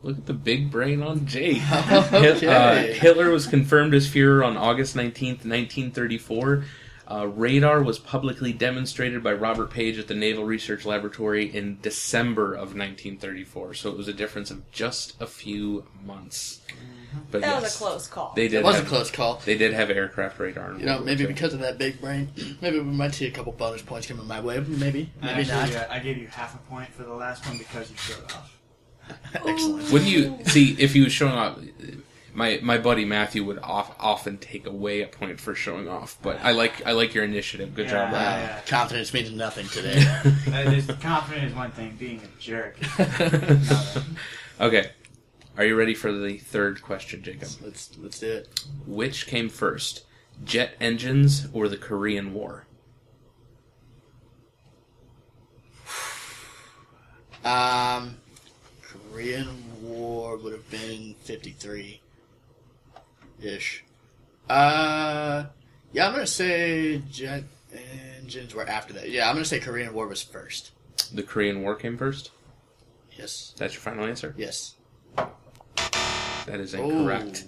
Look 0.02 0.18
at 0.18 0.26
the 0.26 0.32
big 0.34 0.70
brain 0.70 1.02
on 1.02 1.26
Jake. 1.26 1.60
Okay. 1.90 2.46
Uh, 2.46 2.94
Hitler 2.94 3.30
was 3.30 3.46
confirmed 3.48 3.94
as 3.94 4.06
Führer 4.08 4.46
on 4.46 4.56
August 4.56 4.94
19th, 4.96 5.44
1934. 5.44 6.64
Uh, 7.10 7.26
radar 7.26 7.82
was 7.82 7.98
publicly 7.98 8.52
demonstrated 8.52 9.22
by 9.22 9.32
Robert 9.32 9.70
Page 9.70 9.98
at 9.98 10.08
the 10.08 10.14
Naval 10.14 10.44
Research 10.44 10.84
Laboratory 10.84 11.46
in 11.46 11.78
December 11.80 12.52
of 12.52 12.74
1934. 12.76 13.74
So 13.74 13.90
it 13.90 13.96
was 13.96 14.08
a 14.08 14.12
difference 14.12 14.50
of 14.50 14.70
just 14.72 15.18
a 15.18 15.26
few 15.26 15.86
months. 16.04 16.60
But 17.30 17.40
that 17.40 17.62
was 17.62 17.74
a 17.74 17.78
close 17.78 18.06
call. 18.06 18.34
They 18.36 18.48
did 18.48 18.58
It 18.58 18.64
was 18.64 18.78
a 18.78 18.84
close 18.84 19.10
call. 19.10 19.40
They 19.42 19.56
did 19.56 19.72
have 19.72 19.88
aircraft 19.88 20.38
radar. 20.38 20.72
In 20.72 20.80
You 20.80 20.86
know, 20.86 20.98
maybe 20.98 21.24
because 21.24 21.54
of 21.54 21.60
that 21.60 21.78
big 21.78 21.98
brain, 21.98 22.28
maybe 22.60 22.78
we 22.78 22.84
might 22.84 23.14
see 23.14 23.26
a 23.26 23.30
couple 23.30 23.52
bonus 23.52 23.80
points 23.80 24.06
coming 24.06 24.26
my 24.26 24.40
way. 24.40 24.60
Maybe, 24.60 25.10
maybe 25.22 25.50
Actually, 25.50 25.74
not. 25.76 25.88
uh, 25.88 25.92
I 25.92 26.00
gave 26.00 26.18
you 26.18 26.26
half 26.26 26.54
a 26.54 26.58
point 26.70 26.92
for 26.92 27.04
the 27.04 27.14
last 27.14 27.46
one 27.46 27.56
because 27.56 27.90
you 27.90 27.96
showed 27.96 28.24
off. 28.24 28.58
Excellent. 29.34 29.90
Wouldn't 29.90 30.10
you 30.10 30.36
see 30.44 30.76
if 30.78 30.92
he 30.92 31.00
was 31.00 31.12
showing 31.12 31.32
off? 31.32 31.58
My 32.34 32.60
my 32.62 32.78
buddy 32.78 33.04
Matthew 33.04 33.44
would 33.44 33.58
off, 33.58 33.94
often 33.98 34.38
take 34.38 34.66
away 34.66 35.02
a 35.02 35.06
point 35.06 35.40
for 35.40 35.54
showing 35.54 35.88
off, 35.88 36.18
but 36.22 36.38
I 36.42 36.52
like 36.52 36.86
I 36.86 36.92
like 36.92 37.14
your 37.14 37.24
initiative. 37.24 37.74
Good 37.74 37.88
job. 37.88 38.12
Yeah. 38.12 38.24
Ryan. 38.24 38.50
Uh, 38.50 38.60
confidence 38.66 39.14
means 39.14 39.30
nothing 39.32 39.66
today. 39.68 40.04
That 40.48 40.72
is, 40.72 40.86
confident 41.00 41.44
is 41.50 41.54
one 41.54 41.70
thing, 41.72 41.96
being 41.98 42.20
a 42.22 42.40
jerk. 42.40 42.76
is. 42.98 43.98
Okay. 44.60 44.90
Are 45.56 45.64
you 45.64 45.76
ready 45.76 45.94
for 45.94 46.12
the 46.12 46.38
third 46.38 46.82
question, 46.82 47.22
Jacob? 47.22 47.48
let's 47.62 47.96
let's 47.98 48.18
do 48.18 48.30
it. 48.30 48.64
Which 48.86 49.26
came 49.26 49.48
first, 49.48 50.04
jet 50.44 50.74
engines 50.80 51.46
or 51.52 51.68
the 51.68 51.76
Korean 51.76 52.34
War? 52.34 52.66
Um, 57.44 58.16
Korean 58.82 59.48
War 59.82 60.36
would 60.36 60.52
have 60.52 60.70
been 60.70 61.14
53 61.22 62.00
ish. 63.42 63.84
Uh, 64.48 65.46
yeah, 65.92 66.06
I'm 66.06 66.12
gonna 66.12 66.26
say 66.26 67.02
jet 67.10 67.44
engines 68.18 68.54
were 68.54 68.66
after 68.66 68.92
that. 68.94 69.10
Yeah, 69.10 69.28
I'm 69.28 69.34
gonna 69.34 69.44
say 69.44 69.60
Korean 69.60 69.92
War 69.92 70.06
was 70.06 70.22
first. 70.22 70.72
The 71.12 71.22
Korean 71.22 71.62
War 71.62 71.74
came 71.74 71.96
first? 71.96 72.30
Yes. 73.18 73.54
That's 73.56 73.74
your 73.74 73.80
final 73.80 74.04
answer? 74.04 74.34
Yes. 74.36 74.74
That 75.16 76.60
is 76.60 76.74
incorrect. 76.74 77.44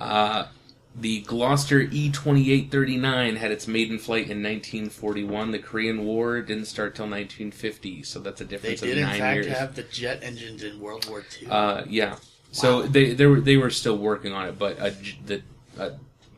Oh. 0.00 0.04
Uh, 0.04 0.48
the 0.96 1.20
Gloster 1.22 1.80
E 1.80 2.10
2839 2.10 3.36
had 3.36 3.50
its 3.50 3.66
maiden 3.66 3.98
flight 3.98 4.30
in 4.30 4.42
1941. 4.42 5.50
The 5.50 5.58
Korean 5.58 6.04
War 6.04 6.40
didn't 6.40 6.66
start 6.66 6.94
till 6.94 7.06
1950, 7.06 8.02
so 8.02 8.20
that's 8.20 8.40
a 8.40 8.44
difference 8.44 8.80
They 8.80 8.88
did 8.88 8.98
of 8.98 9.02
in 9.04 9.08
nine 9.08 9.18
fact 9.18 9.44
years. 9.44 9.56
have 9.56 9.74
the 9.74 9.82
jet 9.84 10.20
engines 10.22 10.62
in 10.62 10.78
World 10.80 11.08
War 11.08 11.24
II. 11.40 11.48
Uh, 11.48 11.84
yeah. 11.88 12.16
So 12.54 12.82
Wow. 12.82 12.86
they 12.86 13.14
they 13.14 13.26
were 13.26 13.40
they 13.40 13.56
were 13.56 13.70
still 13.70 13.98
working 13.98 14.32
on 14.32 14.46
it, 14.48 14.58
but 14.58 14.76
a, 14.78 14.92
j- 14.92 15.18
the 15.26 15.42
a, 15.76 15.92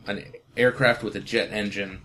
an 0.06 0.24
aircraft 0.56 1.02
with 1.02 1.14
a 1.14 1.20
jet 1.20 1.50
engine 1.52 2.00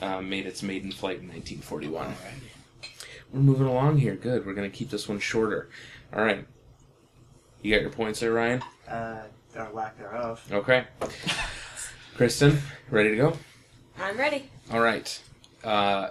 uh, 0.00 0.22
made 0.22 0.46
its 0.46 0.62
maiden 0.62 0.90
flight 0.90 1.18
in 1.20 1.28
1941. 1.28 2.06
Alrighty. 2.06 2.88
We're 3.30 3.40
moving 3.40 3.66
along 3.66 3.98
here. 3.98 4.14
Good. 4.14 4.46
We're 4.46 4.54
going 4.54 4.70
to 4.70 4.74
keep 4.74 4.88
this 4.88 5.06
one 5.06 5.18
shorter. 5.18 5.68
All 6.14 6.24
right. 6.24 6.46
You 7.60 7.74
got 7.74 7.82
your 7.82 7.90
points 7.90 8.20
there, 8.20 8.32
Ryan? 8.32 8.62
Uh, 8.88 9.22
or 9.54 9.68
lack 9.74 9.98
thereof. 9.98 10.42
Okay. 10.50 10.84
Kristen, 12.16 12.58
ready 12.90 13.10
to 13.10 13.16
go? 13.16 13.38
I'm 14.00 14.16
ready. 14.16 14.48
All 14.70 14.80
right. 14.80 15.20
Uh, 15.62 16.08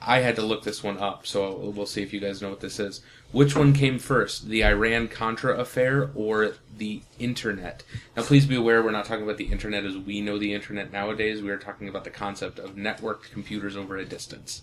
I 0.00 0.20
had 0.20 0.36
to 0.36 0.42
look 0.42 0.62
this 0.62 0.82
one 0.82 0.98
up, 0.98 1.26
so 1.26 1.72
we'll 1.74 1.86
see 1.86 2.02
if 2.02 2.12
you 2.12 2.20
guys 2.20 2.40
know 2.40 2.50
what 2.50 2.60
this 2.60 2.78
is. 2.78 3.00
Which 3.32 3.56
one 3.56 3.72
came 3.72 3.98
first, 3.98 4.48
the 4.48 4.64
Iran 4.64 5.08
Contra 5.08 5.58
affair 5.58 6.10
or 6.14 6.54
the 6.76 7.02
internet? 7.18 7.82
Now, 8.16 8.22
please 8.22 8.46
be 8.46 8.54
aware 8.54 8.82
we're 8.82 8.92
not 8.92 9.06
talking 9.06 9.24
about 9.24 9.38
the 9.38 9.52
internet 9.52 9.84
as 9.84 9.96
we 9.96 10.20
know 10.20 10.38
the 10.38 10.54
internet 10.54 10.92
nowadays. 10.92 11.42
We 11.42 11.50
are 11.50 11.58
talking 11.58 11.88
about 11.88 12.04
the 12.04 12.10
concept 12.10 12.58
of 12.58 12.76
networked 12.76 13.30
computers 13.32 13.76
over 13.76 13.96
a 13.96 14.04
distance. 14.04 14.62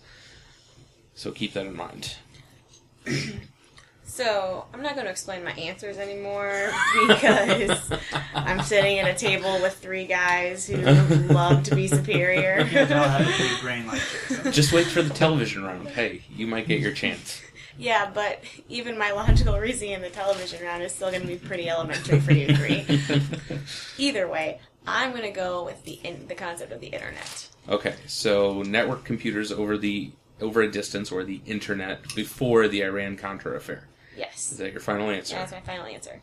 So 1.16 1.32
keep 1.32 1.54
that 1.54 1.66
in 1.66 1.76
mind. 1.76 2.16
So 4.16 4.66
I'm 4.74 4.82
not 4.82 4.94
going 4.94 5.04
to 5.04 5.12
explain 5.12 5.44
my 5.44 5.52
answers 5.52 5.98
anymore 5.98 6.72
because 7.06 7.92
I'm 8.34 8.62
sitting 8.62 8.98
at 9.00 9.14
a 9.14 9.14
table 9.14 9.62
with 9.62 9.74
three 9.74 10.06
guys 10.06 10.66
who 10.66 10.78
love 11.34 11.64
to 11.64 11.76
be 11.76 11.90
superior. 11.90 12.62
You 12.62 12.66
can 12.66 12.88
tell 12.88 13.04
I 13.04 13.08
have 13.08 13.28
a 13.28 13.38
big 13.38 13.62
brain 13.62 13.88
like 13.88 14.54
Just 14.54 14.72
wait 14.72 14.88
for 14.88 15.02
the 15.02 15.14
television 15.14 15.66
round. 15.66 15.90
Hey, 15.90 16.22
you 16.34 16.48
might 16.48 16.66
get 16.66 16.80
your 16.80 16.94
chance. 16.94 17.42
yeah, 17.78 18.10
but 18.10 18.42
even 18.70 18.98
my 18.98 19.12
logical 19.12 19.60
reasoning 19.60 19.96
in 19.96 20.02
the 20.02 20.10
television 20.10 20.64
round 20.64 20.82
is 20.82 20.94
still 20.96 21.10
going 21.10 21.24
to 21.24 21.28
be 21.28 21.36
pretty 21.36 21.68
elementary 21.68 22.22
for 22.22 22.32
you 22.32 22.56
three. 22.56 22.86
Either 23.98 24.30
way, 24.30 24.62
I'm 24.88 25.12
going 25.12 25.24
to 25.24 25.32
go 25.32 25.66
with 25.66 25.84
the 25.84 26.00
in, 26.06 26.30
the 26.30 26.36
concept 26.36 26.72
of 26.72 26.80
the 26.80 26.88
internet. 26.88 27.50
Okay, 27.68 27.96
so 28.08 28.62
network 28.62 29.04
computers 29.04 29.52
over 29.52 29.78
the 29.78 30.14
over 30.40 30.62
a 30.62 30.72
distance 30.72 31.12
or 31.12 31.26
the 31.26 31.42
internet 31.46 32.16
before 32.16 32.70
the 32.70 32.82
Iran 32.82 33.18
Contra 33.18 33.58
affair. 33.58 33.90
Is 34.16 34.20
Yes. 34.20 34.50
that 34.58 34.72
your 34.72 34.82
final 34.82 35.10
answer? 35.10 35.36
That's 35.36 35.52
my 35.52 35.62
final 35.62 35.86
answer. 35.86 36.22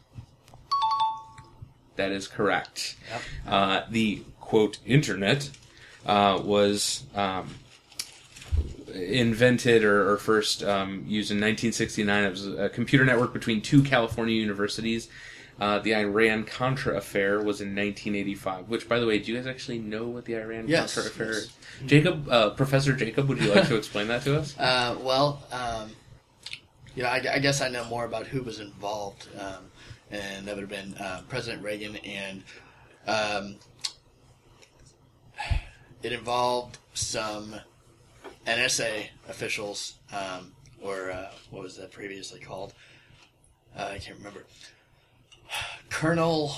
That 1.96 2.10
is 2.12 2.26
correct. 2.26 2.96
Yep. 3.10 3.20
Uh, 3.46 3.80
the 3.90 4.22
quote 4.40 4.78
internet 4.86 5.50
uh, 6.06 6.40
was 6.42 7.04
um, 7.14 7.54
invented 8.94 9.84
or, 9.84 10.10
or 10.12 10.16
first 10.16 10.62
um, 10.62 11.04
used 11.06 11.30
in 11.30 11.36
1969. 11.36 12.24
It 12.24 12.30
was 12.30 12.46
a 12.46 12.68
computer 12.68 13.04
network 13.04 13.32
between 13.32 13.60
two 13.60 13.82
California 13.82 14.34
universities. 14.34 15.08
Uh, 15.60 15.78
the 15.80 15.94
Iran 15.94 16.44
Contra 16.44 16.96
affair 16.96 17.36
was 17.36 17.60
in 17.60 17.68
1985. 17.76 18.68
Which, 18.68 18.88
by 18.88 18.98
the 18.98 19.06
way, 19.06 19.18
do 19.18 19.30
you 19.30 19.36
guys 19.38 19.46
actually 19.46 19.78
know 19.78 20.06
what 20.06 20.24
the 20.24 20.34
Iran 20.36 20.66
Yes, 20.66 20.94
Contra 20.94 21.10
affair 21.10 21.26
yes. 21.28 21.36
is? 21.36 21.52
Jacob, 21.86 22.28
uh, 22.30 22.50
Professor 22.50 22.94
Jacob, 22.94 23.28
would 23.28 23.38
you 23.38 23.52
like 23.54 23.68
to 23.68 23.76
explain 23.82 24.08
that 24.08 24.22
to 24.22 24.38
us? 24.38 24.58
Uh, 24.58 24.96
well, 25.00 25.42
um, 25.52 25.90
you 26.94 27.02
know, 27.02 27.08
I, 27.08 27.22
I 27.34 27.38
guess 27.38 27.60
I 27.60 27.68
know 27.68 27.84
more 27.84 28.04
about 28.04 28.26
who 28.26 28.42
was 28.42 28.60
involved, 28.60 29.28
um, 29.38 29.64
and 30.10 30.46
that 30.46 30.54
would 30.56 30.62
have 30.62 30.70
been 30.70 30.94
uh, 30.94 31.22
President 31.28 31.62
Reagan, 31.62 31.96
and 31.96 32.42
um, 33.06 33.56
it 36.02 36.12
involved 36.12 36.78
some 36.94 37.54
NSA 38.46 39.06
officials, 39.28 39.94
um, 40.12 40.52
or 40.82 41.10
uh, 41.10 41.30
what 41.50 41.62
was 41.62 41.76
that 41.76 41.92
previously 41.92 42.40
called? 42.40 42.74
Uh, 43.76 43.90
I 43.94 43.98
can't 43.98 44.18
remember. 44.18 44.44
Colonel, 45.88 46.54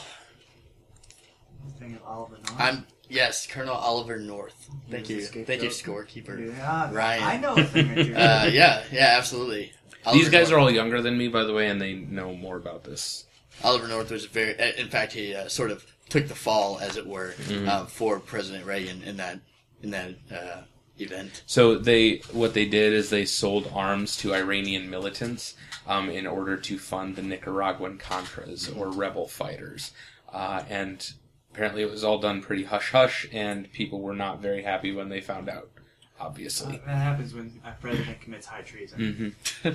Think 1.79 1.97
of 1.97 2.03
Oliver 2.07 2.37
North. 2.37 2.61
I'm 2.61 2.87
yes, 3.09 3.47
Colonel 3.47 3.75
Oliver 3.75 4.19
North. 4.19 4.69
Thank 4.91 5.09
you, 5.09 5.23
thank 5.23 5.63
you, 5.63 5.71
scorekeeper. 5.71 6.55
yeah, 6.57 6.93
Ryan. 6.93 7.23
I 7.23 7.37
know 7.39 7.55
a 7.55 7.65
thing 7.65 7.91
or 7.91 8.05
two. 8.05 8.15
Uh, 8.15 8.49
yeah, 8.53 8.83
yeah, 8.93 9.15
absolutely. 9.17 9.73
These 10.13 10.29
guys 10.29 10.51
are 10.53 10.59
all 10.59 10.71
younger 10.71 11.01
than 11.01 11.17
me, 11.17 11.29
by 11.29 11.45
the 11.45 11.53
way, 11.55 11.69
and 11.69 11.81
they 11.81 11.95
know 11.95 12.35
more 12.35 12.57
about 12.57 12.85
this. 12.85 13.25
Oliver 13.63 13.87
North 13.89 14.11
was 14.11 14.27
very. 14.27 14.59
uh, 14.59 14.73
In 14.77 14.89
fact, 14.89 15.13
he 15.13 15.35
uh, 15.35 15.49
sort 15.49 15.71
of 15.71 15.87
took 16.09 16.29
the 16.29 16.35
fall, 16.35 16.79
as 16.81 16.97
it 16.97 17.07
were, 17.07 17.35
Mhm. 17.47 17.69
uh, 17.69 17.85
for 17.87 18.21
President 18.21 18.67
Reagan 18.67 19.03
in 19.03 19.17
that 19.17 19.39
in 19.83 19.91
that 19.91 20.11
uh, 20.33 20.63
event. 20.99 21.43
So 21.47 21.77
they, 21.77 22.17
what 22.33 22.55
they 22.55 22.65
did 22.67 22.93
is 22.93 23.11
they 23.11 23.25
sold 23.27 23.71
arms 23.75 24.17
to 24.19 24.35
Iranian 24.35 24.89
militants 24.89 25.55
um, 25.87 26.09
in 26.09 26.27
order 26.27 26.57
to 26.57 26.79
fund 26.79 27.17
the 27.17 27.23
Nicaraguan 27.23 27.99
Contras 27.99 28.75
or 28.75 28.91
rebel 28.91 29.29
fighters, 29.29 29.93
uh, 30.33 30.63
and 30.71 31.13
apparently 31.53 31.83
it 31.83 31.91
was 31.91 32.03
all 32.03 32.19
done 32.19 32.41
pretty 32.43 32.65
hush 32.65 32.91
hush, 32.93 33.27
and 33.33 33.71
people 33.73 34.01
were 34.01 34.15
not 34.15 34.41
very 34.41 34.63
happy 34.63 34.91
when 34.93 35.09
they 35.11 35.21
found 35.21 35.49
out. 35.49 35.71
Uh, 36.19 36.25
Obviously. 36.25 36.81
that 36.87 36.97
happens 36.97 37.35
when 37.35 37.61
a 37.65 37.73
president 37.73 38.21
commits 38.21 38.47
high 38.47 38.63
treason. 38.63 39.35
hmm 39.63 39.69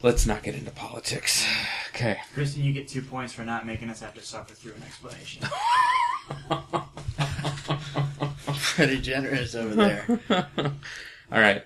Let's 0.00 0.26
not 0.26 0.44
get 0.44 0.54
into 0.54 0.70
politics. 0.70 1.44
Okay. 1.92 2.18
Kristen, 2.32 2.62
you 2.62 2.72
get 2.72 2.86
two 2.86 3.02
points 3.02 3.32
for 3.32 3.42
not 3.44 3.66
making 3.66 3.90
us 3.90 3.98
have 4.00 4.14
to 4.14 4.20
suffer 4.22 4.54
through 4.54 4.74
an 4.74 4.82
explanation. 4.84 5.42
Pretty 8.76 9.00
generous 9.00 9.56
over 9.56 9.74
there. 9.74 10.20
All 11.32 11.40
right. 11.40 11.64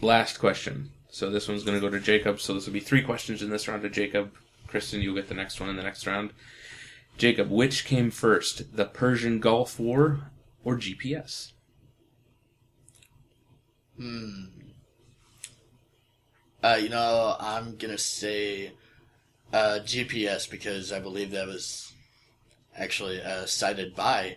Last 0.00 0.38
question. 0.38 0.92
So 1.10 1.28
this 1.30 1.46
one's 1.46 1.62
going 1.62 1.78
to 1.78 1.86
go 1.86 1.90
to 1.90 2.00
Jacob. 2.00 2.40
So 2.40 2.54
this 2.54 2.64
will 2.66 2.72
be 2.72 2.80
three 2.80 3.02
questions 3.02 3.42
in 3.42 3.50
this 3.50 3.68
round 3.68 3.82
to 3.82 3.90
Jacob. 3.90 4.32
Kristen, 4.66 5.02
you'll 5.02 5.14
get 5.14 5.28
the 5.28 5.34
next 5.34 5.60
one 5.60 5.68
in 5.68 5.76
the 5.76 5.82
next 5.82 6.06
round. 6.06 6.30
Jacob, 7.18 7.50
which 7.50 7.84
came 7.84 8.10
first, 8.10 8.74
the 8.76 8.86
Persian 8.86 9.40
Gulf 9.40 9.78
War 9.78 10.30
or 10.64 10.76
GPS? 10.78 11.52
Hmm. 13.96 14.44
Uh, 16.62 16.78
you 16.80 16.88
know, 16.88 17.36
I'm 17.38 17.76
gonna 17.76 17.98
say 17.98 18.72
uh, 19.52 19.80
GPS 19.84 20.50
because 20.50 20.92
I 20.92 20.98
believe 21.00 21.30
that 21.32 21.46
was 21.46 21.92
actually 22.76 23.22
uh, 23.22 23.44
cited 23.46 23.94
by, 23.94 24.36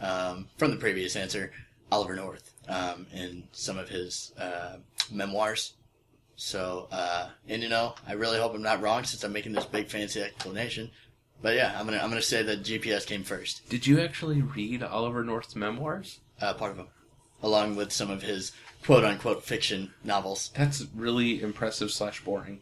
um, 0.00 0.48
from 0.56 0.70
the 0.70 0.76
previous 0.76 1.16
answer, 1.16 1.52
Oliver 1.90 2.14
North 2.16 2.52
um, 2.68 3.06
in 3.12 3.44
some 3.52 3.76
of 3.76 3.88
his 3.88 4.32
uh, 4.38 4.76
memoirs. 5.10 5.74
So, 6.36 6.88
uh, 6.90 7.30
and 7.48 7.62
you 7.62 7.68
know, 7.68 7.94
I 8.08 8.12
really 8.12 8.38
hope 8.38 8.54
I'm 8.54 8.62
not 8.62 8.80
wrong 8.82 9.04
since 9.04 9.22
I'm 9.24 9.32
making 9.32 9.52
this 9.52 9.66
big 9.66 9.88
fancy 9.88 10.22
explanation. 10.22 10.90
But 11.42 11.56
yeah, 11.56 11.76
I'm 11.78 11.84
gonna 11.86 11.98
I'm 11.98 12.08
gonna 12.08 12.22
say 12.22 12.42
that 12.44 12.62
GPS 12.62 13.04
came 13.06 13.24
first, 13.24 13.68
Did 13.68 13.86
you 13.86 14.00
actually 14.00 14.40
read 14.42 14.82
Oliver 14.82 15.24
North's 15.24 15.54
memoirs? 15.56 16.20
uh, 16.40 16.54
part 16.54 16.70
of 16.70 16.76
them, 16.76 16.88
along 17.42 17.76
with 17.76 17.92
some 17.92 18.10
of 18.10 18.22
his 18.22 18.52
quote 18.84 19.04
unquote 19.04 19.44
fiction 19.44 19.92
novels. 20.04 20.50
That's 20.56 20.84
really 20.94 21.42
impressive 21.42 21.90
slash 21.90 22.22
boring. 22.24 22.60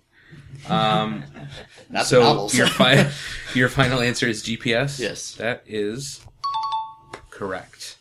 Um, 0.69 1.25
Not 1.91 2.07
so 2.07 2.21
the 2.21 2.25
novels. 2.27 2.55
your 2.55 2.67
fi- 2.69 3.11
your 3.55 3.69
final 3.69 4.01
answer 4.01 4.27
is 4.27 4.43
GPS. 4.43 4.99
Yes. 4.99 5.35
that 5.35 5.63
is 5.67 6.25
correct. 7.31 7.99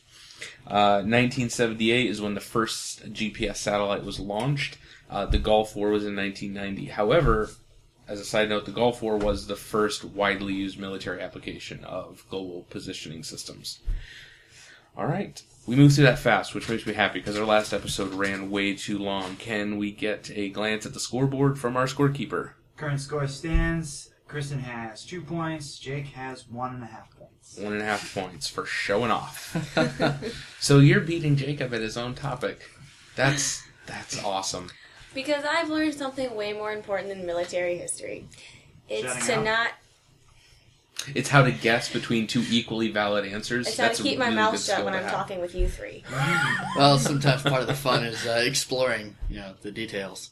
Uh, 0.68 1.02
1978 1.04 2.06
is 2.10 2.22
when 2.22 2.34
the 2.34 2.40
first 2.40 3.12
GPS 3.14 3.58
satellite 3.58 4.06
was 4.06 4.20
launched. 4.20 4.78
Uh, 5.10 5.26
the 5.26 5.40
Gulf 5.40 5.76
War 5.76 5.90
was 5.90 6.06
in 6.06 6.16
1990. 6.16 6.92
However, 6.92 7.50
as 8.08 8.20
a 8.22 8.26
side 8.26 8.48
note, 8.48 8.66
the 8.66 8.72
Gulf 8.72 9.02
War 9.02 9.18
was 9.18 9.48
the 9.48 9.56
first 9.58 10.06
widely 10.06 10.54
used 10.54 10.80
military 10.80 11.22
application 11.22 11.84
of 11.84 12.24
global 12.30 12.66
positioning 12.70 13.24
systems. 13.24 13.80
All 14.98 15.06
right. 15.06 15.42
We 15.68 15.76
moved 15.76 15.96
through 15.96 16.06
that 16.06 16.20
fast, 16.20 16.54
which 16.54 16.68
makes 16.68 16.86
me 16.86 16.94
happy 16.94 17.20
because 17.20 17.38
our 17.38 17.46
last 17.46 17.72
episode 17.72 18.14
ran 18.14 18.50
way 18.50 18.76
too 18.76 18.98
long. 18.98 19.36
Can 19.38 19.78
we 19.78 19.92
get 19.92 20.32
a 20.34 20.50
glance 20.50 20.86
at 20.86 20.94
the 20.94 21.00
scoreboard 21.00 21.60
from 21.60 21.78
our 21.78 21.86
scorekeeper? 21.86 22.52
Current 22.78 23.00
score 23.00 23.28
stands. 23.28 24.10
Kristen 24.28 24.60
has 24.60 25.06
two 25.06 25.22
points. 25.22 25.78
Jake 25.78 26.08
has 26.08 26.48
one 26.48 26.74
and 26.74 26.84
a 26.84 26.88
half 26.88 27.10
points. 27.18 27.58
One 27.58 27.74
and 27.74 27.82
a 27.82 27.86
half 27.86 28.14
points 28.14 28.48
for 28.48 28.66
showing 28.66 29.12
off. 29.12 29.56
so 30.60 30.80
you're 30.80 31.02
beating 31.02 31.36
Jacob 31.36 31.74
at 31.74 31.82
his 31.82 31.98
own 31.98 32.16
topic. 32.16 32.62
That's 33.16 33.62
that's 33.86 34.24
awesome. 34.24 34.70
Because 35.14 35.44
I've 35.44 35.70
learned 35.70 35.94
something 35.94 36.34
way 36.36 36.54
more 36.54 36.72
important 36.72 37.10
than 37.10 37.26
military 37.26 37.78
history. 37.78 38.28
It's 38.88 39.04
Shutting 39.04 39.26
to 39.26 39.36
up. 39.36 39.46
not. 39.46 39.72
It's 41.16 41.30
how 41.30 41.44
to 41.44 41.52
guess 41.52 41.92
between 41.92 42.28
two 42.28 42.44
equally 42.50 42.90
valid 42.92 43.26
answers. 43.26 43.68
It's 43.68 43.78
how 43.78 43.86
That's 43.86 43.98
to 44.00 44.04
a 44.04 44.08
keep 44.10 44.20
my 44.20 44.26
really 44.26 44.36
mouth 44.36 44.52
good 44.54 44.62
shut 44.62 44.86
when 44.86 44.94
I'm 44.94 45.04
have. 45.04 45.12
talking 45.12 45.42
with 45.42 45.56
you 45.56 45.68
three. 45.68 46.04
Well, 46.78 46.98
sometimes 47.00 47.42
part 47.42 47.62
of 47.62 47.68
the 47.68 47.74
fun 47.74 48.04
is 48.06 48.26
uh, 48.26 48.44
exploring, 48.46 49.16
you 49.30 49.38
know, 49.40 49.54
the 49.62 49.72
details. 49.72 50.30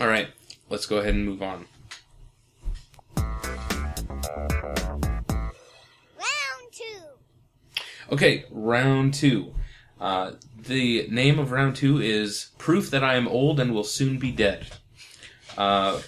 All 0.00 0.08
right, 0.08 0.28
let's 0.70 0.86
go 0.86 0.96
ahead 0.98 1.14
and 1.14 1.24
move 1.24 1.42
on. 1.42 1.66
Round 6.18 6.72
two. 6.72 7.02
Okay, 8.12 8.44
round 8.50 9.14
two. 9.14 9.54
Uh, 10.00 10.32
the 10.58 11.06
name 11.10 11.38
of 11.38 11.52
round 11.52 11.76
two 11.76 12.00
is 12.00 12.50
Proof 12.58 12.90
That 12.90 13.04
I 13.04 13.14
Am 13.14 13.28
Old 13.28 13.60
and 13.60 13.72
Will 13.74 13.84
Soon 13.84 14.18
Be 14.18 14.30
Dead. 14.32 14.66
Uh, 15.56 16.00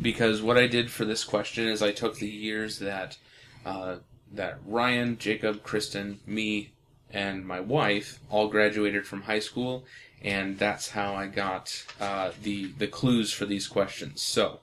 because 0.00 0.42
what 0.42 0.56
I 0.56 0.66
did 0.66 0.90
for 0.90 1.04
this 1.04 1.24
question 1.24 1.66
is 1.66 1.82
I 1.82 1.92
took 1.92 2.16
the 2.16 2.28
years 2.28 2.78
that 2.78 3.18
uh, 3.64 3.96
that 4.32 4.58
Ryan, 4.66 5.18
Jacob, 5.18 5.62
Kristen, 5.62 6.20
me, 6.26 6.72
and 7.10 7.46
my 7.46 7.60
wife 7.60 8.20
all 8.30 8.48
graduated 8.48 9.06
from 9.06 9.22
high 9.22 9.40
school, 9.40 9.84
and 10.22 10.58
that's 10.58 10.90
how 10.90 11.14
I 11.14 11.26
got 11.26 11.84
uh, 12.00 12.30
the 12.42 12.72
the 12.78 12.86
clues 12.86 13.32
for 13.32 13.46
these 13.46 13.66
questions. 13.66 14.22
So. 14.22 14.60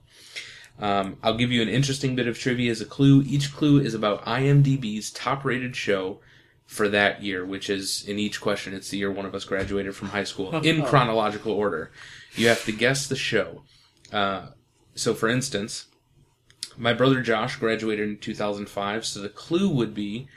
Um, 0.79 1.17
I'll 1.21 1.37
give 1.37 1.51
you 1.51 1.61
an 1.61 1.69
interesting 1.69 2.15
bit 2.15 2.27
of 2.27 2.39
trivia 2.39 2.71
as 2.71 2.81
a 2.81 2.85
clue. 2.85 3.21
Each 3.27 3.53
clue 3.53 3.79
is 3.79 3.93
about 3.93 4.25
IMDb's 4.25 5.11
top 5.11 5.45
rated 5.45 5.75
show 5.75 6.19
for 6.65 6.89
that 6.89 7.21
year, 7.21 7.45
which 7.45 7.69
is 7.69 8.03
in 8.07 8.17
each 8.17 8.41
question, 8.41 8.73
it's 8.73 8.89
the 8.89 8.97
year 8.97 9.11
one 9.11 9.25
of 9.25 9.35
us 9.35 9.45
graduated 9.45 9.95
from 9.95 10.09
high 10.09 10.23
school 10.23 10.55
in 10.65 10.83
chronological 10.83 11.51
order. 11.51 11.91
You 12.35 12.47
have 12.47 12.65
to 12.65 12.71
guess 12.71 13.07
the 13.07 13.15
show. 13.15 13.61
Uh, 14.13 14.50
so, 14.96 15.13
for 15.13 15.27
instance, 15.27 15.88
my 16.77 16.93
brother 16.93 17.22
Josh 17.22 17.58
graduated 17.58 18.08
in 18.08 18.17
2005, 18.17 19.05
so 19.05 19.20
the 19.20 19.27
clue 19.27 19.67
would 19.67 19.93
be 19.93 20.27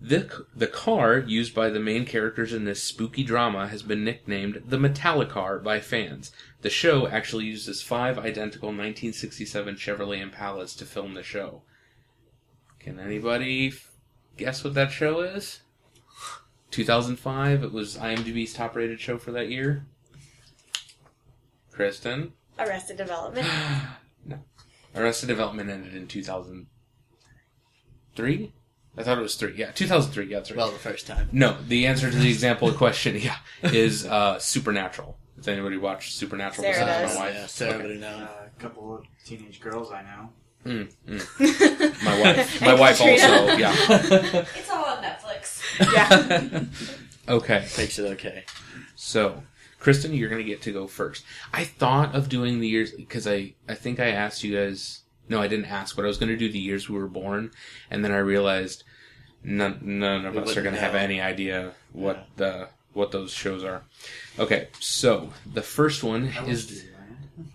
the, 0.00 0.44
the 0.56 0.66
car 0.66 1.18
used 1.18 1.54
by 1.54 1.68
the 1.68 1.80
main 1.80 2.06
characters 2.06 2.54
in 2.54 2.64
this 2.64 2.82
spooky 2.82 3.22
drama 3.22 3.68
has 3.68 3.82
been 3.82 4.02
nicknamed 4.04 4.62
the 4.66 4.78
Metallicar 4.78 5.62
by 5.62 5.80
fans. 5.80 6.32
The 6.62 6.70
show 6.70 7.06
actually 7.06 7.44
uses 7.44 7.82
five 7.82 8.18
identical 8.18 8.68
1967 8.68 9.74
Chevrolet 9.74 10.30
Impalas 10.30 10.76
to 10.78 10.86
film 10.86 11.14
the 11.14 11.22
show. 11.22 11.62
Can 12.78 12.98
anybody 12.98 13.68
f- 13.68 13.90
guess 14.38 14.64
what 14.64 14.72
that 14.74 14.90
show 14.90 15.20
is? 15.20 15.60
2005. 16.70 17.62
It 17.62 17.72
was 17.72 17.98
IMDb's 17.98 18.54
top-rated 18.54 19.00
show 19.00 19.18
for 19.18 19.32
that 19.32 19.50
year. 19.50 19.84
Kristen, 21.72 22.32
Arrested 22.60 22.96
Development. 22.96 23.46
No. 24.26 24.38
Arrested 24.94 25.28
Development 25.28 25.70
ended 25.70 25.94
in 25.94 26.06
2003. 26.06 28.52
I 28.98 29.02
thought 29.02 29.16
it 29.18 29.22
was 29.22 29.36
three. 29.36 29.54
Yeah, 29.56 29.70
2003. 29.70 30.26
Yeah, 30.26 30.36
that's 30.38 30.50
right. 30.50 30.58
Well, 30.58 30.70
the 30.70 30.78
first 30.78 31.06
time. 31.06 31.28
no, 31.32 31.56
the 31.66 31.86
answer 31.86 32.10
to 32.10 32.16
the 32.18 32.28
example 32.28 32.70
question, 32.72 33.16
yeah, 33.18 33.36
is 33.62 34.04
uh, 34.06 34.38
Supernatural. 34.38 35.16
Does 35.36 35.48
anybody 35.48 35.78
watch 35.78 36.12
Supernatural? 36.14 36.70
Sarah 36.70 36.84
does. 36.84 37.14
my 37.16 37.28
Oh, 37.28 37.30
yeah, 37.30 37.40
wife? 37.42 37.50
Sarah 37.50 37.72
Okay. 37.74 37.82
would 37.82 37.90
have 37.92 38.00
known. 38.00 38.22
Uh, 38.24 38.48
a 38.54 38.60
couple 38.60 38.94
of 38.98 39.04
teenage 39.24 39.58
girls 39.60 39.90
I 39.90 40.02
know. 40.02 40.28
Mm, 40.66 40.92
mm. 41.08 42.02
My 42.04 42.20
wife. 42.20 42.60
My 42.60 42.74
wife 42.74 42.98
Katrina. 42.98 43.40
also. 43.40 43.56
Yeah. 43.56 43.74
It's 44.54 44.68
all 44.70 44.84
on 44.84 45.02
Netflix. 45.02 45.62
yeah. 45.94 46.64
Okay. 47.28 47.64
Makes 47.78 47.98
it 48.00 48.06
okay. 48.12 48.44
So, 48.96 49.42
Kristen, 49.80 50.12
you're 50.14 50.28
gonna 50.28 50.42
get 50.42 50.62
to 50.62 50.72
go 50.72 50.86
first. 50.86 51.24
I 51.52 51.64
thought 51.64 52.14
of 52.14 52.28
doing 52.28 52.60
the 52.60 52.68
years 52.68 52.92
because 52.92 53.26
I 53.26 53.54
I 53.68 53.74
think 53.74 53.98
I 53.98 54.10
asked 54.10 54.44
you 54.44 54.54
guys. 54.54 55.00
No, 55.28 55.40
I 55.40 55.48
didn't 55.48 55.66
ask, 55.66 55.96
but 55.96 56.04
I 56.04 56.08
was 56.08 56.18
gonna 56.18 56.36
do 56.36 56.52
the 56.52 56.58
years 56.58 56.88
we 56.88 56.98
were 56.98 57.08
born, 57.08 57.50
and 57.90 58.04
then 58.04 58.12
I 58.12 58.18
realized 58.18 58.84
none 59.42 59.78
none 59.82 60.26
of 60.26 60.34
We 60.34 60.42
us 60.42 60.56
are 60.56 60.62
gonna 60.62 60.76
have 60.76 60.94
any 60.94 61.20
idea 61.20 61.72
what 61.92 62.26
the 62.36 62.68
what 62.92 63.10
those 63.10 63.32
shows 63.32 63.64
are. 63.64 63.82
Okay, 64.38 64.68
so 64.78 65.30
the 65.50 65.62
first 65.62 66.02
one 66.02 66.30
I 66.38 66.46
is 66.46 66.84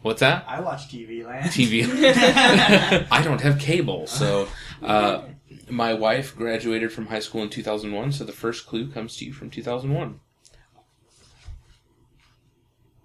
what's 0.01 0.21
that? 0.21 0.45
I 0.47 0.61
watch 0.61 0.89
TV 0.89 1.23
Land. 1.25 1.51
TV. 1.51 1.87
Land 1.87 3.07
I 3.11 3.21
don't 3.21 3.41
have 3.41 3.59
cable, 3.59 4.07
so 4.07 4.47
uh, 4.81 5.21
my 5.69 5.93
wife 5.93 6.35
graduated 6.35 6.91
from 6.91 7.07
high 7.07 7.19
school 7.19 7.43
in 7.43 7.49
2001. 7.49 8.13
So 8.13 8.23
the 8.23 8.31
first 8.31 8.65
clue 8.65 8.87
comes 8.89 9.15
to 9.17 9.25
you 9.25 9.33
from 9.33 9.49
2001. 9.49 10.19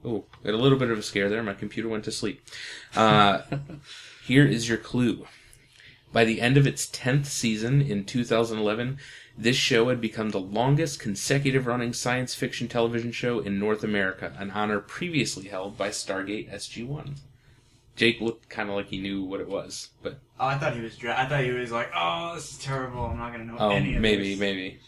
Oh, 0.05 0.25
got 0.45 0.55
a 0.55 0.57
little 0.57 0.79
bit 0.79 0.91
of 0.91 0.99
a 0.99 1.03
scare 1.03 1.29
there. 1.29 1.43
My 1.43 1.55
computer 1.55 1.89
went 1.89 2.05
to 2.05 2.13
sleep. 2.13 2.43
Uh, 2.97 3.43
here 4.25 4.47
is 4.47 4.69
your 4.69 4.79
clue. 4.79 5.27
By 6.13 6.25
the 6.25 6.41
end 6.41 6.57
of 6.57 6.67
its 6.67 6.87
10th 6.87 7.27
season 7.27 7.81
in 7.83 8.05
2011, 8.05 8.99
this 9.39 9.57
show 9.57 9.89
had 9.89 10.01
become 10.01 10.31
the 10.31 10.41
longest 10.41 10.99
consecutive 10.99 11.67
running 11.67 11.93
science 11.93 12.35
fiction 12.35 12.67
television 12.67 13.13
show 13.13 13.39
in 13.39 13.59
North 13.59 13.85
America, 13.85 14.35
an 14.39 14.51
honor 14.51 14.81
previously 14.81 15.49
held 15.49 15.79
by 15.79 15.91
Stargate 15.91 16.53
SG-1. 16.53 17.19
Jake 17.95 18.21
looked 18.21 18.49
kind 18.49 18.69
of 18.71 18.77
like 18.77 18.89
he 18.89 18.99
knew 18.99 19.23
what 19.23 19.41
it 19.41 19.49
was, 19.49 19.91
but 20.03 20.19
Oh, 20.39 20.47
I 20.47 20.57
thought 20.57 20.75
he 20.75 20.81
was. 20.81 20.97
Dra- 20.97 21.21
I 21.21 21.27
thought 21.27 21.45
he 21.45 21.51
was 21.51 21.71
like, 21.71 21.91
"Oh, 21.95 22.35
this 22.35 22.53
is 22.53 22.59
terrible. 22.59 23.05
I'm 23.05 23.19
not 23.19 23.31
gonna 23.31 23.45
know 23.45 23.57
oh, 23.59 23.71
any 23.71 23.95
of 23.95 24.01
maybe, 24.01 24.31
this." 24.31 24.41
maybe. 24.41 24.81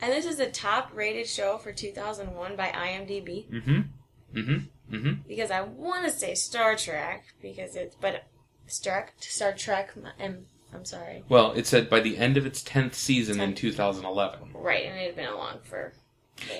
And 0.00 0.12
this 0.12 0.26
is 0.26 0.36
the 0.36 0.46
top 0.46 0.90
rated 0.94 1.26
show 1.26 1.58
for 1.58 1.72
2001 1.72 2.56
by 2.56 2.68
IMDb. 2.68 3.48
Mm-hmm. 3.50 3.80
Mm-hmm. 4.38 4.94
Mm-hmm. 4.94 5.12
Because 5.26 5.50
I 5.50 5.62
want 5.62 6.04
to 6.04 6.10
say 6.10 6.34
Star 6.34 6.76
Trek, 6.76 7.24
because 7.42 7.76
it's, 7.76 7.96
but 7.96 8.24
Star, 8.66 9.02
Trek? 9.02 9.14
Star 9.18 9.52
Trek, 9.52 9.90
I'm, 10.20 10.46
I'm 10.72 10.84
sorry. 10.84 11.24
Well, 11.28 11.52
it 11.52 11.66
said 11.66 11.90
by 11.90 12.00
the 12.00 12.16
end 12.16 12.36
of 12.36 12.46
its 12.46 12.62
10th 12.62 12.94
season 12.94 13.40
in 13.40 13.54
2011. 13.54 14.50
Right, 14.54 14.86
and 14.86 14.98
it 14.98 15.06
had 15.06 15.16
been 15.16 15.28
along 15.28 15.58
for. 15.64 15.92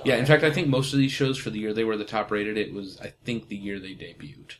Yeah, 0.05 0.16
in 0.16 0.27
fact, 0.27 0.42
I 0.42 0.51
think 0.51 0.66
most 0.66 0.92
of 0.92 0.98
these 0.98 1.12
shows 1.12 1.38
for 1.38 1.51
the 1.51 1.61
year 1.61 1.72
they 1.72 1.85
were 1.85 1.96
the 1.96 2.05
top 2.05 2.31
rated, 2.31 2.59
it 2.59 2.72
was, 2.72 3.01
I 3.01 3.12
think, 3.24 3.48
the 3.48 3.57
year 3.57 3.79
they 3.79 3.90
debuted. 3.94 4.57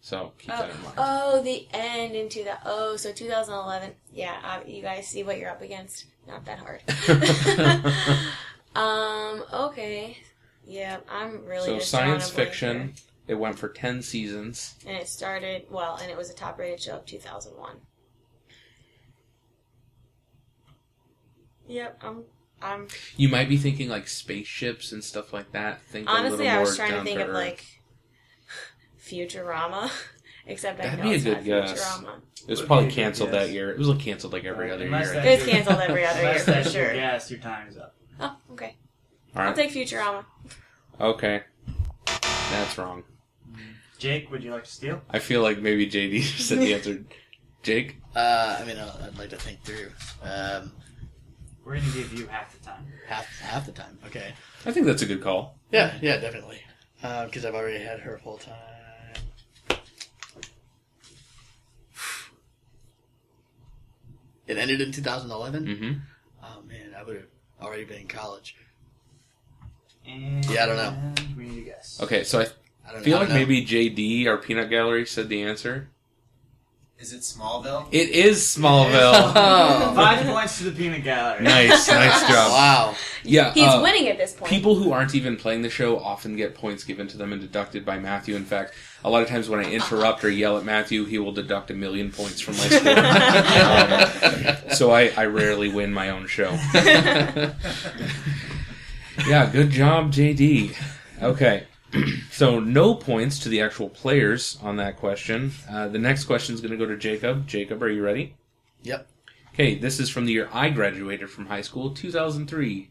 So 0.00 0.32
keep 0.36 0.48
that 0.48 0.70
in 0.70 0.82
mind. 0.82 0.94
Oh, 0.98 1.42
the 1.42 1.68
end 1.72 2.16
into 2.16 2.42
the 2.42 2.58
oh, 2.64 2.96
so 2.96 3.12
2011. 3.12 3.92
Yeah, 4.12 4.36
uh, 4.42 4.60
you 4.66 4.82
guys 4.82 5.06
see 5.06 5.22
what 5.22 5.38
you're 5.38 5.50
up 5.50 5.62
against. 5.62 6.06
Not 6.26 6.44
that 6.44 6.58
hard. 6.58 6.82
um. 8.76 9.44
Okay. 9.52 10.16
Yeah, 10.64 10.98
I'm 11.10 11.44
really 11.44 11.66
so 11.66 11.84
science 11.84 12.30
fiction, 12.30 12.94
it 13.26 13.34
went 13.34 13.58
for 13.58 13.68
10 13.68 14.00
seasons. 14.02 14.76
and 14.86 14.96
it 14.96 15.08
started 15.08 15.66
well, 15.70 15.96
and 16.00 16.08
it 16.10 16.16
was 16.16 16.30
a 16.30 16.34
top 16.34 16.58
rated 16.58 16.80
show 16.80 16.96
of 16.98 17.04
2001. 17.06 17.76
Yep, 21.66 21.98
I'm. 22.02 22.24
I'm 22.60 22.86
You 23.16 23.28
might 23.28 23.48
be 23.48 23.56
thinking 23.56 23.88
like 23.88 24.06
spaceships 24.06 24.92
and 24.92 25.02
stuff 25.02 25.32
like 25.32 25.50
that. 25.52 25.82
Think 25.82 26.08
a 26.08 26.12
honestly, 26.12 26.48
I 26.48 26.60
was 26.60 26.76
trying 26.76 26.92
to 26.92 27.02
think 27.02 27.18
of 27.20 27.28
earth. 27.28 27.34
like 27.34 27.64
Futurama, 29.04 29.90
except 30.46 30.78
I 30.78 30.84
That'd 30.84 30.98
know 31.00 31.04
be 31.06 31.10
a 31.10 31.14
it's 31.16 31.24
good 31.24 31.34
not 31.38 31.44
guess. 31.44 31.98
Futurama. 31.98 32.20
It 32.44 32.50
was 32.50 32.60
Would 32.60 32.66
probably 32.66 32.86
be 32.86 32.92
a 32.92 32.96
good 32.96 33.02
canceled 33.02 33.30
that 33.32 33.50
year. 33.50 33.70
It 33.70 33.78
was 33.78 33.88
like 33.88 34.00
canceled 34.00 34.32
like 34.32 34.44
every 34.44 34.70
other 34.70 34.84
Unless 34.86 35.06
year. 35.06 35.14
that- 35.14 35.24
I 35.26 35.30
It 35.30 35.40
was 35.40 35.48
canceled 35.48 35.78
every 35.80 36.04
other 36.06 36.20
year 36.20 36.28
Unless 36.30 36.44
for 36.44 36.50
that's 36.50 36.74
your 36.74 36.84
sure. 36.86 36.94
guess, 36.94 37.30
your 37.30 37.40
time 37.40 37.68
is 37.68 37.76
up. 37.78 37.94
Oh, 38.20 38.36
okay. 38.52 38.76
All 39.36 39.42
I'll 39.42 39.48
right. 39.48 39.56
take 39.56 39.70
Futurama. 39.70 40.24
Okay. 41.00 41.42
That's 42.50 42.76
wrong. 42.78 43.04
Jake, 43.98 44.30
would 44.30 44.42
you 44.42 44.50
like 44.50 44.64
to 44.64 44.70
steal? 44.70 45.00
I 45.08 45.18
feel 45.20 45.42
like 45.42 45.58
maybe 45.60 45.88
JD 45.88 46.22
said 46.38 46.58
the 46.58 46.74
answer. 46.74 47.04
Jake? 47.62 47.98
Uh, 48.16 48.58
I 48.60 48.64
mean, 48.64 48.76
I'll, 48.78 48.98
I'd 49.04 49.16
like 49.16 49.30
to 49.30 49.36
think 49.36 49.62
through. 49.62 49.90
Um, 50.22 50.72
We're 51.64 51.76
gonna 51.76 51.92
give 51.92 52.12
you 52.12 52.26
half 52.26 52.52
the 52.58 52.64
time. 52.64 52.84
half 53.06 53.26
half 53.40 53.66
the 53.66 53.72
time. 53.72 53.98
Okay. 54.06 54.32
I 54.66 54.72
think 54.72 54.86
that's 54.86 55.02
a 55.02 55.06
good 55.06 55.22
call. 55.22 55.56
Yeah, 55.70 55.94
yeah, 56.02 56.16
definitely. 56.18 56.60
Because 57.00 57.44
I've 57.44 57.54
already 57.54 57.82
had 57.82 58.00
her 58.00 58.18
full 58.18 58.38
time. 58.38 58.54
It 64.52 64.58
ended 64.60 64.80
in 64.80 64.92
2011. 64.92 65.66
Mm-hmm. 65.66 65.92
Oh 66.44 66.62
man, 66.68 66.94
I 66.98 67.02
would 67.02 67.16
have 67.16 67.26
already 67.60 67.84
been 67.84 68.02
in 68.02 68.08
college. 68.08 68.56
And 70.06 70.44
Yeah, 70.46 70.64
I 70.64 70.66
don't 70.66 70.76
know. 70.76 71.12
We 71.36 71.44
need 71.44 71.58
a 71.62 71.64
guess. 71.66 72.00
Okay, 72.02 72.24
so 72.24 72.40
I 72.40 72.46
I 72.88 72.92
don't 72.92 73.02
feel 73.04 73.16
I 73.16 73.20
like 73.20 73.28
don't 73.28 73.34
know. 73.38 73.40
maybe 73.46 73.64
JD, 73.64 74.26
our 74.26 74.38
peanut 74.38 74.68
gallery, 74.70 75.06
said 75.06 75.28
the 75.28 75.42
answer. 75.42 75.88
Is 76.98 77.12
it 77.12 77.20
Smallville? 77.22 77.88
It 77.90 78.10
is 78.10 78.38
Smallville. 78.40 79.32
Oh. 79.34 79.92
Five 79.96 80.24
points 80.24 80.58
to 80.58 80.64
the 80.64 80.70
peanut 80.72 81.02
gallery. 81.02 81.42
nice, 81.42 81.88
nice 81.88 82.20
job. 82.28 82.52
Wow. 82.52 82.94
Yeah, 83.24 83.52
He's 83.52 83.64
uh, 83.66 83.80
winning 83.82 84.08
at 84.08 84.18
this 84.18 84.34
point. 84.34 84.48
People 84.50 84.76
who 84.76 84.92
aren't 84.92 85.14
even 85.14 85.36
playing 85.36 85.62
the 85.62 85.70
show 85.70 85.98
often 85.98 86.36
get 86.36 86.54
points 86.54 86.84
given 86.84 87.08
to 87.08 87.16
them 87.16 87.32
and 87.32 87.40
deducted 87.40 87.84
by 87.84 87.98
Matthew. 87.98 88.36
In 88.36 88.44
fact, 88.44 88.74
a 89.04 89.10
lot 89.10 89.22
of 89.22 89.28
times 89.28 89.48
when 89.48 89.60
I 89.60 89.70
interrupt 89.70 90.24
or 90.24 90.30
yell 90.30 90.58
at 90.58 90.64
Matthew, 90.64 91.04
he 91.04 91.18
will 91.18 91.32
deduct 91.32 91.70
a 91.70 91.74
million 91.74 92.10
points 92.10 92.40
from 92.40 92.56
my 92.56 92.68
score. 92.68 92.98
Um, 94.68 94.70
so 94.76 94.90
I, 94.90 95.12
I 95.16 95.26
rarely 95.26 95.68
win 95.68 95.92
my 95.92 96.10
own 96.10 96.26
show. 96.26 96.56
Yeah, 99.28 99.50
good 99.50 99.70
job, 99.70 100.12
JD. 100.12 100.74
Okay. 101.20 101.66
So 102.30 102.58
no 102.58 102.94
points 102.94 103.38
to 103.40 103.50
the 103.50 103.60
actual 103.60 103.90
players 103.90 104.58
on 104.62 104.76
that 104.76 104.96
question. 104.96 105.52
Uh, 105.70 105.88
the 105.88 105.98
next 105.98 106.24
question 106.24 106.54
is 106.54 106.62
going 106.62 106.70
to 106.70 106.78
go 106.78 106.86
to 106.86 106.96
Jacob. 106.96 107.46
Jacob, 107.46 107.82
are 107.82 107.90
you 107.90 108.02
ready? 108.02 108.34
Yep. 108.84 109.06
Okay, 109.52 109.78
this 109.78 110.00
is 110.00 110.08
from 110.08 110.24
the 110.24 110.32
year 110.32 110.48
I 110.50 110.70
graduated 110.70 111.28
from 111.28 111.46
high 111.46 111.60
school, 111.60 111.90
2003. 111.90 112.90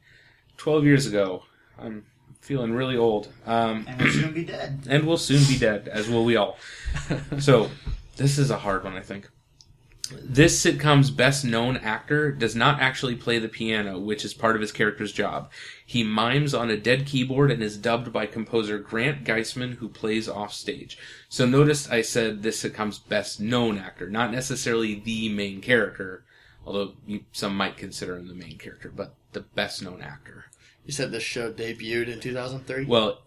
12 0.58 0.86
years 0.86 1.08
ago. 1.08 1.41
I'm 1.80 2.06
feeling 2.41 2.73
really 2.73 2.97
old. 2.97 3.30
Um, 3.45 3.86
And 3.88 3.99
we'll 4.01 4.12
soon 4.12 4.34
be 4.34 4.43
dead. 4.43 4.80
and 4.89 5.08
we'll 5.08 5.17
soon 5.17 5.43
be 5.47 5.58
dead, 5.58 5.88
as 5.88 6.10
will 6.10 6.25
we 6.25 6.36
all. 6.36 6.58
So, 7.39 7.69
this 8.17 8.38
is 8.38 8.51
a 8.51 8.58
hard 8.58 8.84
one, 8.84 8.95
I 8.95 9.01
think. 9.01 9.30
This 10.21 10.60
sitcom's 10.60 11.10
best 11.10 11.45
known 11.45 11.77
actor 11.77 12.32
does 12.32 12.54
not 12.54 12.82
actually 12.82 13.15
play 13.15 13.39
the 13.39 13.47
piano, 13.47 13.97
which 13.97 14.25
is 14.25 14.34
part 14.34 14.56
of 14.56 14.62
his 14.62 14.73
character's 14.73 15.13
job. 15.13 15.49
He 15.86 16.04
mimes 16.04 16.54
on 16.54 16.69
a 16.69 16.75
dead 16.75 17.06
keyboard 17.06 17.49
and 17.49 17.63
is 17.63 17.77
dubbed 17.77 18.12
by 18.12 18.25
composer 18.25 18.77
Grant 18.77 19.23
Geissman, 19.23 19.75
who 19.75 19.88
plays 19.88 20.27
off 20.27 20.54
stage. 20.54 20.97
So 21.30 21.45
notice 21.45 21.89
I 21.89 22.01
said 22.01 22.43
this 22.43 22.60
sitcom's 22.60 22.99
best 22.99 23.39
known 23.39 23.77
actor, 23.77 24.10
not 24.10 24.32
necessarily 24.32 24.95
the 24.95 25.30
main 25.30 25.62
character, 25.62 26.25
although 26.65 26.93
some 27.32 27.56
might 27.56 27.77
consider 27.77 28.17
him 28.17 28.27
the 28.27 28.34
main 28.34 28.58
character, 28.58 28.91
but 28.93 29.15
the 29.32 29.41
best 29.41 29.82
known 29.82 30.01
actor. 30.01 30.51
You 30.91 30.95
said 30.95 31.13
this 31.13 31.23
show 31.23 31.54
debuted 31.54 32.10
in 32.10 32.19
2003? 32.19 32.84
Well, 32.84 33.21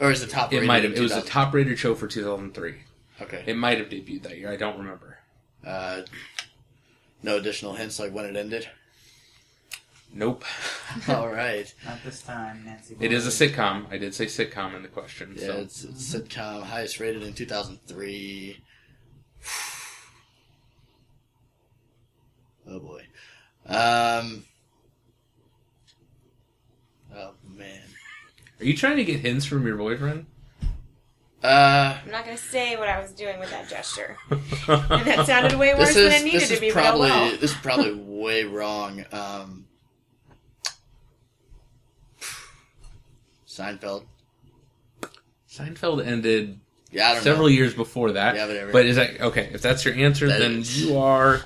or 0.00 0.10
is 0.10 0.22
it 0.22 0.30
top 0.30 0.50
it 0.50 0.56
rated 0.56 0.66
might 0.66 0.82
have. 0.84 0.94
It 0.94 1.00
was 1.00 1.12
a 1.12 1.20
top 1.20 1.52
rated 1.52 1.78
show 1.78 1.94
for 1.94 2.06
2003. 2.06 2.76
Okay. 3.20 3.44
It 3.44 3.54
might 3.54 3.76
have 3.76 3.90
debuted 3.90 4.22
that 4.22 4.38
year. 4.38 4.50
I 4.50 4.56
don't 4.56 4.78
remember. 4.78 5.18
Uh, 5.62 6.04
no 7.22 7.36
additional 7.36 7.74
hints 7.74 8.00
like 8.00 8.14
when 8.14 8.24
it 8.24 8.34
ended? 8.34 8.66
Nope. 10.10 10.46
All 11.08 11.28
right. 11.28 11.70
Not 11.84 12.02
this 12.02 12.22
time, 12.22 12.62
Nancy. 12.64 12.96
It 12.98 13.12
is 13.12 13.26
a 13.26 13.46
sitcom. 13.46 13.92
I 13.92 13.98
did 13.98 14.14
say 14.14 14.24
sitcom 14.24 14.74
in 14.74 14.80
the 14.80 14.88
question. 14.88 15.34
Yeah, 15.36 15.48
so. 15.48 15.52
it's, 15.58 15.84
it's 15.84 16.14
sitcom, 16.14 16.62
highest 16.62 16.98
rated 16.98 17.24
in 17.24 17.34
2003. 17.34 18.56
Oh 22.64 22.78
boy. 22.78 23.02
Um. 23.66 24.44
Oh 27.14 27.34
man. 27.56 27.82
Are 28.62 28.64
you 28.64 28.76
trying 28.76 28.96
to 28.96 29.04
get 29.04 29.18
hints 29.18 29.44
from 29.44 29.66
your 29.66 29.76
boyfriend? 29.76 30.26
Uh. 31.42 31.98
I'm 32.04 32.12
not 32.12 32.24
going 32.24 32.36
to 32.36 32.42
say 32.42 32.76
what 32.76 32.88
I 32.88 33.00
was 33.00 33.10
doing 33.10 33.40
with 33.40 33.50
that 33.50 33.68
gesture. 33.68 34.16
And 34.30 35.04
that 35.04 35.26
sounded 35.26 35.58
way 35.58 35.74
worse 35.74 35.94
This 35.94 36.12
than 36.12 36.22
it 36.22 36.32
needed 36.32 36.46
to 36.48 36.60
be, 36.60 36.70
probably 36.70 37.08
but 37.08 37.16
oh 37.16 37.20
well. 37.22 37.30
this 37.32 37.50
is 37.50 37.54
probably 37.56 37.92
way 38.22 38.44
wrong. 38.44 39.04
Um. 39.10 39.66
Seinfeld. 43.48 44.04
Seinfeld 45.50 46.06
ended 46.06 46.60
Yeah, 46.92 47.18
several 47.18 47.48
know. 47.48 47.54
years 47.54 47.74
before 47.74 48.12
that. 48.12 48.36
Yeah, 48.36 48.46
whatever. 48.46 48.70
But 48.70 48.86
is 48.86 48.94
that 48.94 49.20
okay? 49.20 49.50
If 49.52 49.60
that's 49.60 49.84
your 49.84 49.94
answer, 49.94 50.28
That 50.28 50.38
then 50.38 50.60
is- 50.60 50.84
you 50.84 50.96
are 50.98 51.42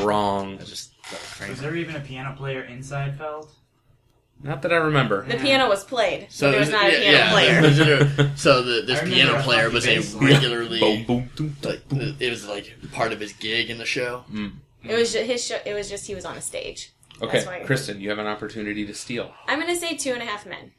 wrong. 0.00 0.54
I 0.58 0.64
just 0.64 0.92
was 1.38 1.50
Was 1.50 1.60
there 1.60 1.76
even 1.76 1.96
a 1.96 2.00
piano 2.00 2.34
player 2.34 2.62
in 2.62 2.78
Seinfeld? 2.78 3.48
Not 4.42 4.62
that 4.62 4.72
I 4.72 4.76
remember. 4.76 5.26
The 5.26 5.36
piano 5.36 5.68
was 5.68 5.84
played, 5.84 6.28
so 6.30 6.46
So 6.46 6.50
there 6.50 6.60
was 6.60 6.68
is 6.68 6.74
it- 6.74 6.76
not 6.78 6.86
a 6.88 6.90
piano 6.98 7.18
yeah. 7.18 7.30
player. 7.30 7.60
Was 7.62 7.78
it 7.78 7.88
a- 7.88 8.30
so 8.36 8.62
the, 8.62 8.82
this 8.82 9.02
piano 9.02 9.40
player 9.42 9.68
was 9.70 9.86
a 9.86 9.98
regularly 10.18 10.80
like 10.80 11.82
it 12.20 12.30
was 12.30 12.46
like 12.48 12.74
part 12.92 13.12
of 13.12 13.20
his 13.20 13.32
gig 13.34 13.68
in 13.68 13.76
the 13.78 13.84
show. 13.84 14.24
Mm. 14.32 14.52
It 14.82 14.94
was 14.94 15.12
just 15.12 15.26
his 15.26 15.44
show. 15.44 15.58
It 15.66 15.74
was 15.74 15.90
just 15.90 16.06
he 16.06 16.14
was 16.14 16.24
on 16.24 16.36
a 16.36 16.40
stage. 16.40 16.92
Okay, 17.22 17.44
Kristen, 17.66 18.00
you 18.00 18.08
have 18.08 18.18
an 18.18 18.26
opportunity 18.26 18.86
to 18.86 18.94
steal. 18.94 19.34
I'm 19.46 19.60
gonna 19.60 19.76
say 19.76 19.94
two 19.94 20.12
and 20.12 20.22
a 20.22 20.24
half 20.26 20.46
men. 20.46 20.72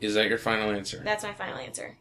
Is 0.00 0.12
that 0.14 0.28
your 0.28 0.36
final 0.36 0.70
answer? 0.70 1.00
That's 1.02 1.24
my 1.24 1.32
final 1.32 1.56
answer. 1.56 1.96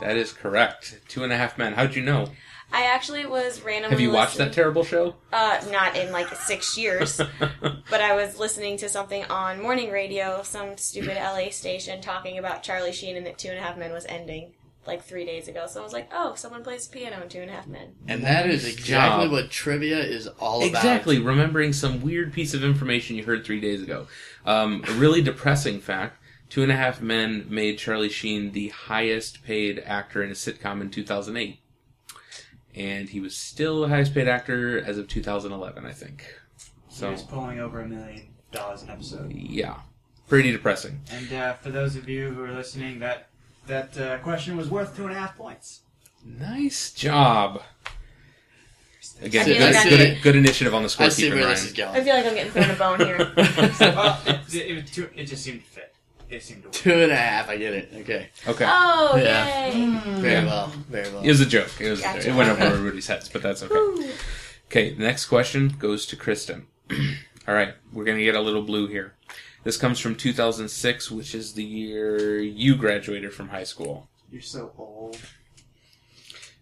That 0.00 0.16
is 0.16 0.32
correct. 0.32 1.00
Two 1.08 1.24
and 1.24 1.32
a 1.32 1.36
half 1.36 1.58
men. 1.58 1.72
How'd 1.72 1.96
you 1.96 2.02
know? 2.02 2.28
I 2.72 2.86
actually 2.86 3.26
was 3.26 3.62
randomly. 3.62 3.90
Have 3.90 4.00
you 4.00 4.12
watched 4.12 4.38
that 4.38 4.52
terrible 4.52 4.84
show? 4.84 5.16
Uh, 5.32 5.60
not 5.70 5.96
in 5.96 6.12
like 6.12 6.28
six 6.34 6.78
years, 6.78 7.16
but 7.40 8.00
I 8.00 8.14
was 8.14 8.38
listening 8.38 8.76
to 8.78 8.88
something 8.88 9.24
on 9.24 9.60
morning 9.60 9.90
radio, 9.90 10.42
some 10.42 10.76
stupid 10.76 11.16
LA 11.16 11.50
station 11.50 12.00
talking 12.00 12.38
about 12.38 12.62
Charlie 12.62 12.92
Sheen 12.92 13.16
and 13.16 13.26
that 13.26 13.38
Two 13.38 13.48
and 13.48 13.58
a 13.58 13.62
Half 13.62 13.76
Men 13.76 13.92
was 13.92 14.06
ending 14.06 14.52
like 14.86 15.02
three 15.02 15.26
days 15.26 15.46
ago. 15.46 15.66
So 15.66 15.80
I 15.80 15.84
was 15.84 15.92
like, 15.92 16.08
oh, 16.12 16.34
someone 16.34 16.62
plays 16.62 16.86
piano 16.86 17.20
in 17.22 17.28
Two 17.28 17.40
and 17.40 17.50
a 17.50 17.54
Half 17.54 17.66
Men. 17.66 17.94
And 18.06 18.24
that 18.24 18.48
is 18.48 18.64
exactly 18.64 19.26
job. 19.26 19.32
what 19.32 19.50
trivia 19.50 19.98
is 19.98 20.26
all 20.38 20.62
about. 20.62 20.68
Exactly, 20.68 21.18
remembering 21.18 21.72
some 21.72 22.00
weird 22.00 22.32
piece 22.32 22.54
of 22.54 22.64
information 22.64 23.16
you 23.16 23.24
heard 23.24 23.44
three 23.44 23.60
days 23.60 23.82
ago. 23.82 24.06
Um, 24.46 24.84
a 24.88 24.92
really 24.92 25.22
depressing 25.22 25.80
fact 25.80 26.18
Two 26.50 26.64
and 26.64 26.72
a 26.72 26.76
Half 26.76 27.00
Men 27.00 27.46
made 27.48 27.78
Charlie 27.78 28.08
Sheen 28.08 28.50
the 28.50 28.68
highest 28.68 29.44
paid 29.44 29.78
actor 29.86 30.22
in 30.22 30.30
a 30.30 30.34
sitcom 30.34 30.80
in 30.80 30.90
2008. 30.90 31.60
And 32.74 33.08
he 33.08 33.20
was 33.20 33.36
still 33.36 33.80
the 33.82 33.88
highest 33.88 34.14
paid 34.14 34.28
actor 34.28 34.78
as 34.82 34.96
of 34.98 35.08
2011, 35.08 35.84
I 35.84 35.92
think. 35.92 36.24
He 36.88 36.94
So, 36.94 37.10
was 37.10 37.22
pulling 37.22 37.58
over 37.58 37.80
a 37.80 37.88
million 37.88 38.28
dollars 38.52 38.82
an 38.82 38.90
episode. 38.90 39.32
yeah. 39.32 39.80
Pretty 40.28 40.52
depressing. 40.52 41.00
And 41.10 41.32
uh, 41.32 41.54
for 41.54 41.70
those 41.70 41.96
of 41.96 42.08
you 42.08 42.30
who 42.30 42.44
are 42.44 42.52
listening, 42.52 43.00
that 43.00 43.26
that 43.66 43.98
uh, 43.98 44.18
question 44.18 44.56
was 44.56 44.70
worth 44.70 44.96
two 44.96 45.02
and 45.06 45.12
a 45.12 45.18
half 45.18 45.36
points. 45.36 45.80
Nice 46.24 46.92
job. 46.92 47.62
Again, 49.22 49.46
good, 49.46 49.60
like 49.60 49.76
I'm 49.76 49.88
good, 49.88 50.22
good 50.22 50.36
initiative 50.36 50.74
on 50.74 50.82
the 50.82 50.96
I 50.98 51.08
see 51.08 51.28
where 51.28 51.38
Ryan. 51.38 51.50
this 51.50 51.64
is 51.64 51.78
I 51.80 52.02
feel 52.02 52.14
like 52.14 52.26
I'm 52.26 52.34
getting 52.34 52.52
thrown 52.52 52.70
a 52.70 52.74
bone 52.74 53.00
here. 53.00 53.32
well, 53.80 54.20
it, 54.26 54.54
it, 54.54 54.74
was 54.76 54.98
it 55.16 55.24
just 55.24 55.42
seemed 55.42 55.60
to 55.60 55.66
fit. 55.66 55.89
It 56.30 56.42
seemed 56.42 56.62
to 56.62 56.68
work. 56.68 56.72
Two 56.74 56.92
and 56.92 57.10
a 57.12 57.16
half. 57.16 57.48
I 57.48 57.56
get 57.56 57.74
it. 57.74 57.90
Okay. 57.96 58.28
Okay. 58.46 58.64
Oh, 58.68 59.16
Yeah. 59.16 59.66
yay! 59.68 59.74
Mm. 59.74 60.20
Very 60.20 60.32
Yeah. 60.34 60.44
well. 60.44 60.66
Very 60.88 61.10
well. 61.12 61.22
It 61.22 61.28
was 61.28 61.40
a 61.40 61.46
joke. 61.46 61.70
It 61.80 61.90
was. 61.90 62.00
Gotcha. 62.00 62.28
It 62.30 62.34
went 62.34 62.48
over 62.50 62.62
everybody's 62.62 63.06
heads, 63.08 63.28
but 63.28 63.42
that's 63.42 63.62
okay. 63.64 63.74
Woo. 63.74 64.08
Okay, 64.66 64.94
the 64.94 65.02
next 65.02 65.26
question 65.26 65.74
goes 65.78 66.06
to 66.06 66.16
Kristen. 66.16 66.66
All 67.48 67.54
right, 67.54 67.74
we're 67.92 68.04
gonna 68.04 68.22
get 68.22 68.36
a 68.36 68.40
little 68.40 68.62
blue 68.62 68.86
here. 68.86 69.14
This 69.64 69.76
comes 69.76 69.98
from 69.98 70.14
2006, 70.14 71.10
which 71.10 71.34
is 71.34 71.54
the 71.54 71.64
year 71.64 72.38
you 72.38 72.76
graduated 72.76 73.34
from 73.34 73.48
high 73.48 73.64
school. 73.64 74.08
You're 74.30 74.40
so 74.42 74.72
old. 74.78 75.18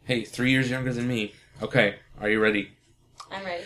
Hey, 0.04 0.24
three 0.24 0.50
years 0.50 0.70
younger 0.70 0.92
than 0.92 1.06
me. 1.06 1.34
Okay, 1.60 1.96
are 2.20 2.30
you 2.30 2.40
ready? 2.40 2.70
I'm 3.30 3.44
ready. 3.44 3.64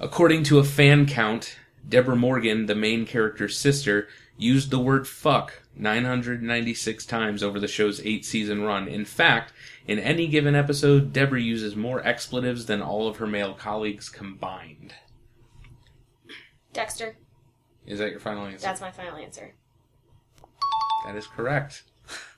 According 0.00 0.42
to 0.44 0.58
a 0.58 0.64
fan 0.64 1.06
count, 1.06 1.56
Deborah 1.88 2.16
Morgan, 2.16 2.66
the 2.66 2.74
main 2.74 3.06
character's 3.06 3.56
sister, 3.56 4.08
used 4.38 4.70
the 4.70 4.78
word 4.78 5.06
fuck 5.06 5.62
996 5.76 7.04
times 7.06 7.42
over 7.42 7.60
the 7.60 7.68
show's 7.68 8.00
eight 8.04 8.24
season 8.24 8.62
run. 8.62 8.88
In 8.88 9.04
fact, 9.04 9.52
in 9.86 9.98
any 9.98 10.26
given 10.28 10.54
episode, 10.54 11.12
Deborah 11.12 11.40
uses 11.40 11.76
more 11.76 12.00
expletives 12.06 12.66
than 12.66 12.80
all 12.80 13.08
of 13.08 13.16
her 13.18 13.26
male 13.26 13.54
colleagues 13.54 14.08
combined. 14.08 14.94
Dexter. 16.72 17.16
Is 17.86 17.98
that 17.98 18.10
your 18.10 18.20
final 18.20 18.46
answer? 18.46 18.66
That's 18.66 18.80
my 18.80 18.90
final 18.90 19.16
answer. 19.16 19.54
That 21.06 21.16
is 21.16 21.26
correct. 21.26 21.84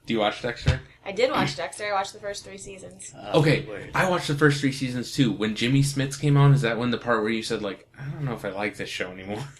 Do 0.06 0.14
you 0.14 0.20
watch 0.20 0.42
Dexter? 0.42 0.80
I 1.04 1.12
did 1.12 1.30
watch 1.30 1.56
Dexter. 1.56 1.86
I 1.88 1.92
watched 1.92 2.12
the 2.12 2.18
first 2.20 2.44
three 2.44 2.58
seasons. 2.58 3.12
Uh, 3.16 3.32
Okay, 3.38 3.66
wait. 3.70 3.90
I 3.94 4.08
watched 4.08 4.28
the 4.28 4.34
first 4.34 4.60
three 4.60 4.72
seasons 4.72 5.12
too. 5.12 5.30
When 5.32 5.54
Jimmy 5.54 5.82
Smits 5.82 6.18
came 6.20 6.36
on, 6.36 6.52
is 6.52 6.62
that 6.62 6.78
when 6.78 6.90
the 6.90 6.98
part 6.98 7.22
where 7.22 7.30
you 7.30 7.42
said 7.42 7.62
like, 7.62 7.88
I 7.98 8.04
don't 8.10 8.24
know 8.24 8.34
if 8.34 8.44
I 8.44 8.50
like 8.50 8.76
this 8.76 8.88
show 8.88 9.10
anymore? 9.10 9.44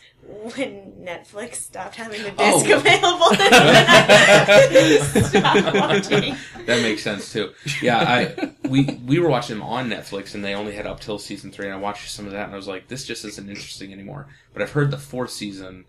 When 0.55 0.93
Netflix 1.03 1.57
stopped 1.57 1.97
having 1.97 2.23
the 2.23 2.33
Oh. 2.39 2.63
disc 2.63 2.71
available, 2.71 3.31
then 3.37 5.25
stopped 5.25 5.75
watching. 5.75 6.37
That 6.67 6.83
makes 6.83 7.03
sense 7.03 7.33
too. 7.33 7.53
Yeah, 7.83 7.99
I 7.99 8.53
we 8.69 8.85
we 9.07 9.19
were 9.19 9.29
watching 9.29 9.59
them 9.59 9.67
on 9.67 9.89
Netflix 9.91 10.35
and 10.35 10.45
they 10.45 10.55
only 10.55 10.75
had 10.75 10.87
up 10.87 11.01
till 11.01 11.19
season 11.19 11.51
three, 11.53 11.67
and 11.67 11.75
I 11.75 11.79
watched 11.79 12.11
some 12.11 12.27
of 12.27 12.33
that 12.33 12.45
and 12.47 12.53
I 12.55 12.57
was 12.57 12.69
like, 12.69 12.89
this 12.89 13.05
just 13.05 13.25
isn't 13.25 13.49
interesting 13.49 13.93
anymore. 13.93 14.29
But 14.53 14.63
I've 14.63 14.73
heard 14.73 14.91
the 14.91 14.99
fourth 14.99 15.31
season 15.31 15.85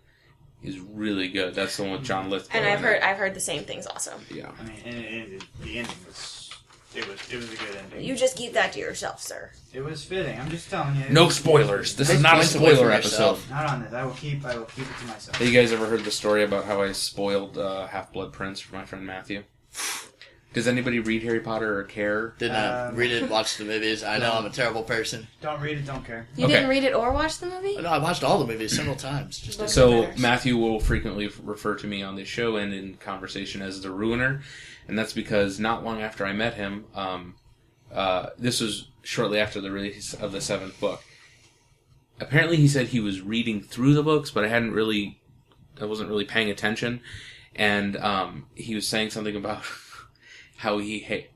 is 0.62 0.78
really 0.78 1.28
good. 1.28 1.54
That's 1.54 1.76
the 1.76 1.84
one 1.84 1.92
with 1.92 2.04
John 2.04 2.30
Lithgow. 2.30 2.56
And 2.58 2.66
I've 2.66 2.80
heard 2.80 2.96
it. 2.96 3.02
I've 3.02 3.16
heard 3.16 3.34
the 3.34 3.40
same 3.40 3.64
things 3.64 3.86
also. 3.86 4.12
Yeah. 4.30 4.50
I 4.58 4.62
mean, 4.64 4.76
and, 4.84 4.94
and, 5.04 5.32
and 5.32 5.44
the 5.62 5.78
ending 5.78 5.96
was 6.06 6.41
it 6.94 7.08
was 7.08 7.18
it 7.32 7.36
was 7.36 7.52
a 7.52 7.56
good 7.56 7.76
ending. 7.76 8.04
You 8.04 8.14
just 8.16 8.36
keep 8.36 8.52
that 8.54 8.72
to 8.74 8.78
yourself, 8.80 9.20
sir. 9.22 9.50
it 9.72 9.82
was 9.82 10.04
fitting. 10.04 10.38
I'm 10.38 10.50
just 10.50 10.68
telling 10.70 10.96
you. 10.96 11.04
No 11.10 11.28
spoilers. 11.28 11.96
This 11.96 12.10
is 12.10 12.22
not 12.22 12.38
a 12.40 12.44
spoiler 12.44 12.90
episode. 12.90 13.38
Not 13.50 13.66
on 13.66 13.82
this. 13.82 13.92
I 13.92 14.04
will 14.04 14.12
keep. 14.12 14.44
I 14.44 14.56
will 14.56 14.66
keep 14.66 14.86
it 14.90 14.98
to 15.00 15.04
myself. 15.06 15.36
Have 15.36 15.46
you 15.46 15.52
guys 15.58 15.72
ever 15.72 15.86
heard 15.86 16.04
the 16.04 16.10
story 16.10 16.44
about 16.44 16.64
how 16.64 16.82
I 16.82 16.92
spoiled 16.92 17.56
uh, 17.58 17.86
Half 17.86 18.12
Blood 18.12 18.32
Prince 18.32 18.60
for 18.60 18.74
my 18.76 18.84
friend 18.84 19.06
Matthew? 19.06 19.42
Does 20.52 20.68
anybody 20.68 20.98
read 21.00 21.22
Harry 21.22 21.40
Potter 21.40 21.78
or 21.78 21.84
care? 21.84 22.34
Did 22.38 22.52
not 22.52 22.90
Um, 22.90 22.96
read 22.96 23.10
it, 23.10 23.30
watch 23.30 23.56
the 23.56 23.64
movies. 23.64 24.04
I 24.04 24.18
know 24.18 24.32
I'm 24.34 24.44
a 24.44 24.50
terrible 24.50 24.82
person. 24.82 25.26
Don't 25.40 25.58
read 25.62 25.78
it. 25.78 25.86
Don't 25.86 26.04
care. 26.04 26.26
You 26.36 26.44
Okay. 26.44 26.52
didn't 26.56 26.68
read 26.68 26.84
it 26.84 26.92
or 26.94 27.10
watch 27.10 27.38
the 27.38 27.46
movie? 27.46 27.78
No, 27.80 27.88
I 27.88 27.96
watched 27.96 28.22
all 28.22 28.38
the 28.38 28.46
movies 28.46 28.76
several 28.76 28.94
times. 28.96 29.38
Just 29.38 29.58
Those 29.60 29.72
So. 29.72 30.10
Matthew 30.18 30.58
will 30.58 30.78
frequently 30.78 31.24
f- 31.24 31.40
refer 31.42 31.74
to 31.76 31.86
me 31.86 32.02
on 32.02 32.16
this 32.16 32.28
show 32.28 32.56
and 32.56 32.74
in 32.74 32.96
conversation 32.98 33.62
as 33.62 33.80
the 33.80 33.90
ruiner, 33.90 34.42
and 34.88 34.98
that's 34.98 35.12
because 35.12 35.60
not 35.60 35.84
long 35.84 36.00
after 36.00 36.24
I 36.24 36.32
met 36.32 36.54
him, 36.54 36.86
um, 36.94 37.34
uh, 37.92 38.30
this 38.38 38.60
was 38.60 38.88
shortly 39.02 39.38
after 39.38 39.60
the 39.60 39.70
release 39.70 40.14
of 40.14 40.32
the 40.32 40.40
seventh 40.40 40.78
book. 40.80 41.02
Apparently, 42.20 42.56
he 42.56 42.68
said 42.68 42.88
he 42.88 43.00
was 43.00 43.20
reading 43.20 43.60
through 43.60 43.94
the 43.94 44.02
books, 44.02 44.30
but 44.30 44.44
I 44.44 44.48
hadn't 44.48 44.72
really, 44.72 45.20
I 45.80 45.86
wasn't 45.86 46.08
really 46.08 46.24
paying 46.24 46.50
attention, 46.50 47.00
and 47.54 47.96
um, 47.96 48.46
he 48.54 48.74
was 48.74 48.86
saying 48.86 49.10
something 49.10 49.36
about 49.36 49.64
how 50.58 50.78
he 50.78 51.00
hate. 51.00 51.30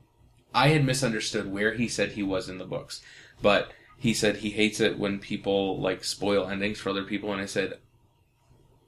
I 0.53 0.69
had 0.69 0.85
misunderstood 0.85 1.51
where 1.51 1.73
he 1.73 1.87
said 1.87 2.11
he 2.11 2.23
was 2.23 2.49
in 2.49 2.57
the 2.57 2.65
books, 2.65 3.01
but 3.41 3.71
he 3.97 4.13
said 4.13 4.37
he 4.37 4.51
hates 4.51 4.79
it 4.79 4.97
when 4.97 5.19
people 5.19 5.79
like 5.79 6.03
spoil 6.03 6.47
endings 6.47 6.79
for 6.79 6.89
other 6.89 7.03
people, 7.03 7.31
and 7.31 7.41
I 7.41 7.45
said 7.45 7.79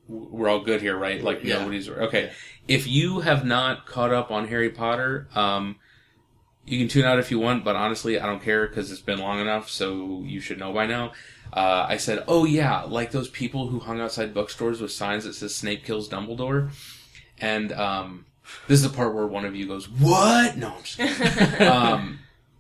we're 0.10 0.50
all 0.50 0.60
good 0.62 0.82
here, 0.82 0.98
right? 0.98 1.24
Like 1.24 1.44
Yeah. 1.44 1.60
nobody's 1.60 1.88
okay. 1.88 2.24
Yeah. 2.24 2.32
If 2.76 2.88
you 2.88 3.22
have 3.22 3.46
not 3.46 3.86
caught 3.86 4.12
up 4.12 4.32
on 4.32 4.48
Harry 4.48 4.70
Potter, 4.70 5.28
um, 5.36 5.78
you 6.66 6.78
can 6.78 6.88
tune 6.88 7.06
out 7.06 7.18
if 7.20 7.32
you 7.32 7.40
want, 7.40 7.64
but 7.64 7.76
honestly, 7.76 8.20
I 8.20 8.26
don't 8.26 8.42
care 8.44 8.68
because 8.68 8.92
it's 8.92 9.02
been 9.02 9.20
long 9.20 9.40
enough, 9.40 9.70
so 9.70 10.24
you 10.26 10.40
should 10.40 10.60
know 10.60 10.74
by 10.74 10.86
now. 10.86 11.14
Uh, 11.54 11.86
I 11.90 11.98
said, 11.98 12.24
"Oh 12.28 12.46
yeah, 12.46 12.82
like 12.84 13.10
those 13.12 13.30
people 13.30 13.68
who 13.70 13.80
hung 13.80 14.00
outside 14.00 14.34
bookstores 14.36 14.82
with 14.82 14.92
signs 14.92 15.24
that 15.24 15.34
says 15.34 15.56
Snape 15.56 15.84
kills 15.84 16.08
Dumbledore," 16.10 16.70
and 17.40 17.72
um, 17.72 18.26
this 18.68 18.84
is 18.84 18.90
the 18.90 18.96
part 18.96 19.16
where 19.16 19.26
one 19.26 19.46
of 19.46 19.56
you 19.56 19.68
goes, 19.68 19.90
"What?" 19.90 20.58
No, 20.58 20.76
I'm 20.76 20.84
just 20.84 20.98
kidding. 20.98 21.68
um, 21.68 22.20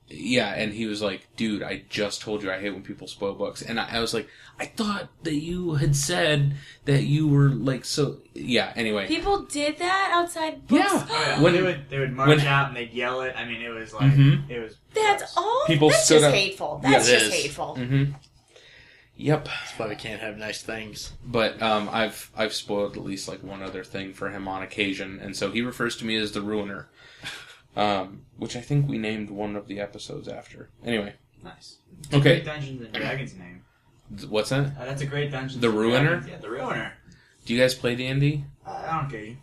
yeah, 0.09 0.53
and 0.55 0.73
he 0.73 0.85
was 0.87 1.01
like, 1.01 1.27
"Dude, 1.35 1.61
I 1.63 1.83
just 1.89 2.21
told 2.21 2.41
you 2.43 2.51
I 2.51 2.59
hate 2.59 2.71
when 2.71 2.81
people 2.83 3.07
spoil 3.07 3.33
books," 3.35 3.61
and 3.61 3.79
I, 3.79 3.97
I 3.97 3.99
was 3.99 4.13
like, 4.13 4.27
"I 4.59 4.65
thought 4.65 5.09
that 5.23 5.35
you 5.35 5.75
had 5.75 5.95
said 5.95 6.55
that 6.85 7.03
you 7.03 7.27
were 7.27 7.49
like 7.49 7.85
so." 7.85 8.17
Yeah. 8.33 8.73
Anyway, 8.75 9.07
People 9.07 9.43
did 9.43 9.77
that 9.77 10.11
outside 10.13 10.67
books. 10.67 10.83
Yeah. 10.91 11.05
Oh, 11.09 11.23
yeah. 11.27 11.41
When- 11.41 11.53
they 11.53 11.61
would 11.61 11.89
they 11.89 11.99
would 11.99 12.13
march 12.13 12.29
when- 12.29 12.39
out 12.41 12.69
and 12.69 12.77
they'd 12.77 12.91
yell 12.93 13.21
it. 13.21 13.35
I 13.37 13.45
mean, 13.45 13.61
it 13.61 13.69
was 13.69 13.93
like 13.93 14.11
Mhm. 14.11 14.49
it 14.49 14.59
was. 14.59 14.75
That's 14.93 15.37
all. 15.37 15.63
People 15.67 15.89
That's 15.89 16.05
stood 16.05 16.15
just 16.21 16.25
up- 16.25 16.33
hateful. 16.33 16.79
That's 16.83 17.07
Yeah, 17.09 17.15
it 17.15 17.19
just 17.19 17.33
is. 17.35 17.41
hateful. 17.43 17.75
hmm 17.75 18.03
Yep. 19.15 19.45
That's 19.45 19.77
why 19.77 19.87
we 19.89 19.95
can't 19.95 20.21
have 20.21 20.37
nice 20.37 20.61
things. 20.61 21.11
But 21.25 21.61
um, 21.61 21.89
I've 21.91 22.31
I've 22.37 22.53
spoiled 22.53 22.95
at 22.95 23.03
least 23.03 23.27
like 23.27 23.43
one 23.43 23.61
other 23.61 23.83
thing 23.83 24.13
for 24.13 24.29
him 24.29 24.47
on 24.47 24.63
occasion, 24.63 25.19
and 25.21 25.35
so 25.35 25.51
he 25.51 25.61
refers 25.61 25.97
to 25.97 26.05
me 26.05 26.15
as 26.15 26.31
the 26.31 26.41
Ruiner, 26.41 26.87
um, 27.75 28.21
which 28.37 28.55
I 28.55 28.61
think 28.61 28.87
we 28.87 28.97
named 28.97 29.29
one 29.29 29.55
of 29.55 29.67
the 29.67 29.79
episodes 29.79 30.27
after. 30.27 30.69
Anyway, 30.83 31.13
Nice. 31.43 31.77
Okay. 32.13 32.19
Great 32.21 32.45
Dungeons 32.45 32.81
and 32.81 32.93
Dragons 32.93 33.33
name. 33.35 33.63
th- 34.17 34.29
what's 34.29 34.49
that? 34.49 34.65
Uh, 34.77 34.85
that's 34.85 35.01
a 35.01 35.05
great 35.05 35.31
Dungeons. 35.31 35.61
The 35.61 35.69
and 35.69 35.77
Ruiner? 35.77 36.05
Dragons. 36.19 36.27
Yeah, 36.29 36.37
the 36.37 36.49
Ruiner. 36.49 36.93
Do 37.45 37.53
you 37.53 37.59
guys 37.61 37.73
play 37.75 37.95
D 37.95 38.07
and 38.07 38.19
D? 38.19 38.43
Uh, 38.67 38.71
I 38.71 38.99
don't 38.99 39.09
get 39.09 39.23
you. 39.25 39.37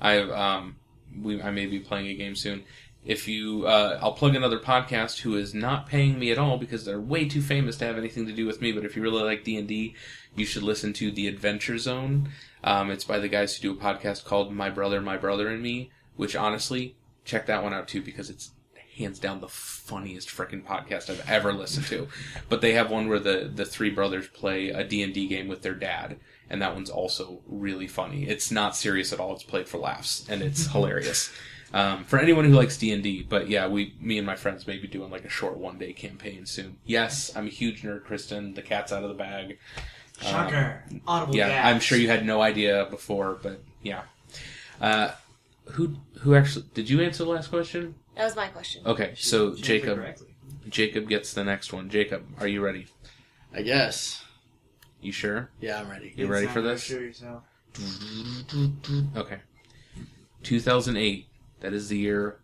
I 0.00 0.18
um 0.20 0.76
we 1.22 1.40
I 1.40 1.50
may 1.52 1.66
be 1.66 1.78
playing 1.78 2.08
a 2.08 2.14
game 2.14 2.34
soon. 2.34 2.64
If 3.04 3.28
you 3.28 3.64
uh, 3.66 3.98
I'll 4.02 4.12
plug 4.14 4.34
another 4.34 4.58
podcast 4.58 5.20
who 5.20 5.36
is 5.36 5.54
not 5.54 5.86
paying 5.86 6.18
me 6.18 6.32
at 6.32 6.38
all 6.38 6.58
because 6.58 6.84
they're 6.84 7.00
way 7.00 7.28
too 7.28 7.40
famous 7.42 7.76
to 7.76 7.84
have 7.84 7.96
anything 7.96 8.26
to 8.26 8.32
do 8.32 8.44
with 8.46 8.60
me. 8.60 8.72
But 8.72 8.84
if 8.84 8.96
you 8.96 9.02
really 9.02 9.22
like 9.22 9.44
D 9.44 9.56
and 9.56 9.68
D, 9.68 9.94
you 10.34 10.44
should 10.44 10.64
listen 10.64 10.92
to 10.94 11.12
the 11.12 11.28
Adventure 11.28 11.78
Zone. 11.78 12.30
Um, 12.64 12.90
it's 12.90 13.04
by 13.04 13.20
the 13.20 13.28
guys 13.28 13.56
who 13.56 13.62
do 13.62 13.78
a 13.78 13.82
podcast 13.82 14.24
called 14.24 14.52
My 14.52 14.68
Brother, 14.68 15.00
My 15.00 15.16
Brother 15.16 15.46
and 15.48 15.62
Me. 15.62 15.90
Which 16.16 16.34
honestly, 16.34 16.96
check 17.26 17.44
that 17.46 17.62
one 17.62 17.74
out 17.74 17.88
too 17.88 18.00
because 18.00 18.30
it's 18.30 18.52
hands 18.96 19.18
down 19.18 19.42
the 19.42 19.48
funniest 19.48 20.30
freaking 20.30 20.64
podcast 20.64 21.10
I've 21.10 21.28
ever 21.28 21.52
listened 21.52 21.84
to. 21.88 22.08
But 22.48 22.62
they 22.62 22.72
have 22.72 22.90
one 22.90 23.08
where 23.08 23.18
the 23.18 23.50
the 23.54 23.66
three 23.66 23.90
brothers 23.90 24.26
play 24.28 24.70
a 24.70 24.82
D 24.84 25.02
and 25.02 25.12
D 25.12 25.26
game 25.26 25.48
with 25.48 25.60
their 25.62 25.74
dad, 25.74 26.16
and 26.48 26.62
that 26.62 26.74
one's 26.74 26.88
also 26.88 27.40
really 27.46 27.88
funny. 27.88 28.24
It's 28.26 28.50
not 28.50 28.74
serious 28.76 29.12
at 29.12 29.20
all. 29.20 29.34
It's 29.34 29.42
played 29.42 29.68
for 29.68 29.78
laughs, 29.78 30.24
and 30.30 30.40
it's 30.42 30.66
hilarious. 30.72 31.30
Um, 31.74 32.04
for 32.04 32.18
anyone 32.20 32.44
who 32.44 32.52
likes 32.52 32.78
D 32.78 32.92
and 32.92 33.02
D, 33.02 33.26
but 33.28 33.48
yeah, 33.50 33.66
we, 33.66 33.92
me 34.00 34.16
and 34.18 34.26
my 34.26 34.36
friends 34.36 34.66
may 34.68 34.78
be 34.78 34.86
doing 34.86 35.10
like 35.10 35.24
a 35.24 35.28
short 35.28 35.58
one 35.58 35.76
day 35.78 35.92
campaign 35.92 36.46
soon. 36.46 36.78
Yes, 36.86 37.36
I'm 37.36 37.46
a 37.48 37.50
huge 37.50 37.82
nerd, 37.82 38.04
Kristen. 38.04 38.54
The 38.54 38.62
cat's 38.62 38.92
out 38.92 39.02
of 39.02 39.08
the 39.08 39.16
bag. 39.16 39.58
Shocker. 40.22 40.84
Audible 41.06 41.34
Um, 41.34 41.38
Yeah, 41.38 41.48
gasp. 41.48 41.66
I'm 41.66 41.80
sure 41.80 41.98
you 41.98 42.08
had 42.08 42.24
no 42.24 42.40
idea 42.40 42.86
before, 42.88 43.38
but 43.42 43.60
yeah. 43.82 44.02
Uh, 44.80 45.10
who 45.72 45.96
who 46.20 46.34
actually 46.34 46.64
did 46.74 46.88
you 46.90 47.00
answer 47.02 47.24
the 47.24 47.30
last 47.30 47.48
question? 47.48 47.94
That 48.16 48.24
was 48.24 48.36
my 48.36 48.48
question. 48.48 48.82
Okay, 48.86 49.12
She- 49.16 49.28
so 49.28 49.50
she 49.50 49.58
answered 49.58 49.64
Jacob 49.64 49.98
correctly. 49.98 50.28
Jacob 50.68 51.08
gets 51.08 51.32
the 51.34 51.44
next 51.44 51.72
one. 51.72 51.88
Jacob, 51.90 52.24
are 52.38 52.48
you 52.48 52.60
ready? 52.60 52.86
I 53.54 53.62
guess. 53.62 54.24
You 55.00 55.12
sure? 55.12 55.50
Yeah, 55.60 55.80
I'm 55.80 55.88
ready. 55.90 56.12
You 56.16 56.26
ready 56.26 56.46
for 56.46 56.60
this? 56.60 56.82
Sure 56.82 57.00
yourself. 57.02 57.42
Okay. 59.16 59.38
2008. 60.42 61.26
That 61.60 61.72
is 61.72 61.88
the 61.88 61.98
year 61.98 62.38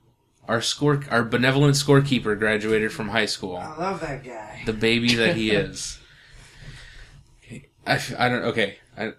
our 0.48 0.60
score 0.60 1.02
our 1.10 1.22
benevolent 1.22 1.74
scorekeeper 1.74 2.36
graduated 2.38 2.92
from 2.92 3.08
high 3.10 3.26
school. 3.26 3.56
I 3.56 3.76
love 3.76 4.00
that 4.00 4.24
guy. 4.24 4.62
The 4.66 4.72
baby 4.72 5.14
that 5.16 5.36
he 5.36 5.50
is. 5.52 5.98
Okay. 7.44 7.68
I, 7.86 7.94
f- 7.94 8.14
I 8.18 8.28
don't 8.28 8.42
okay. 8.44 8.78
I 8.96 9.12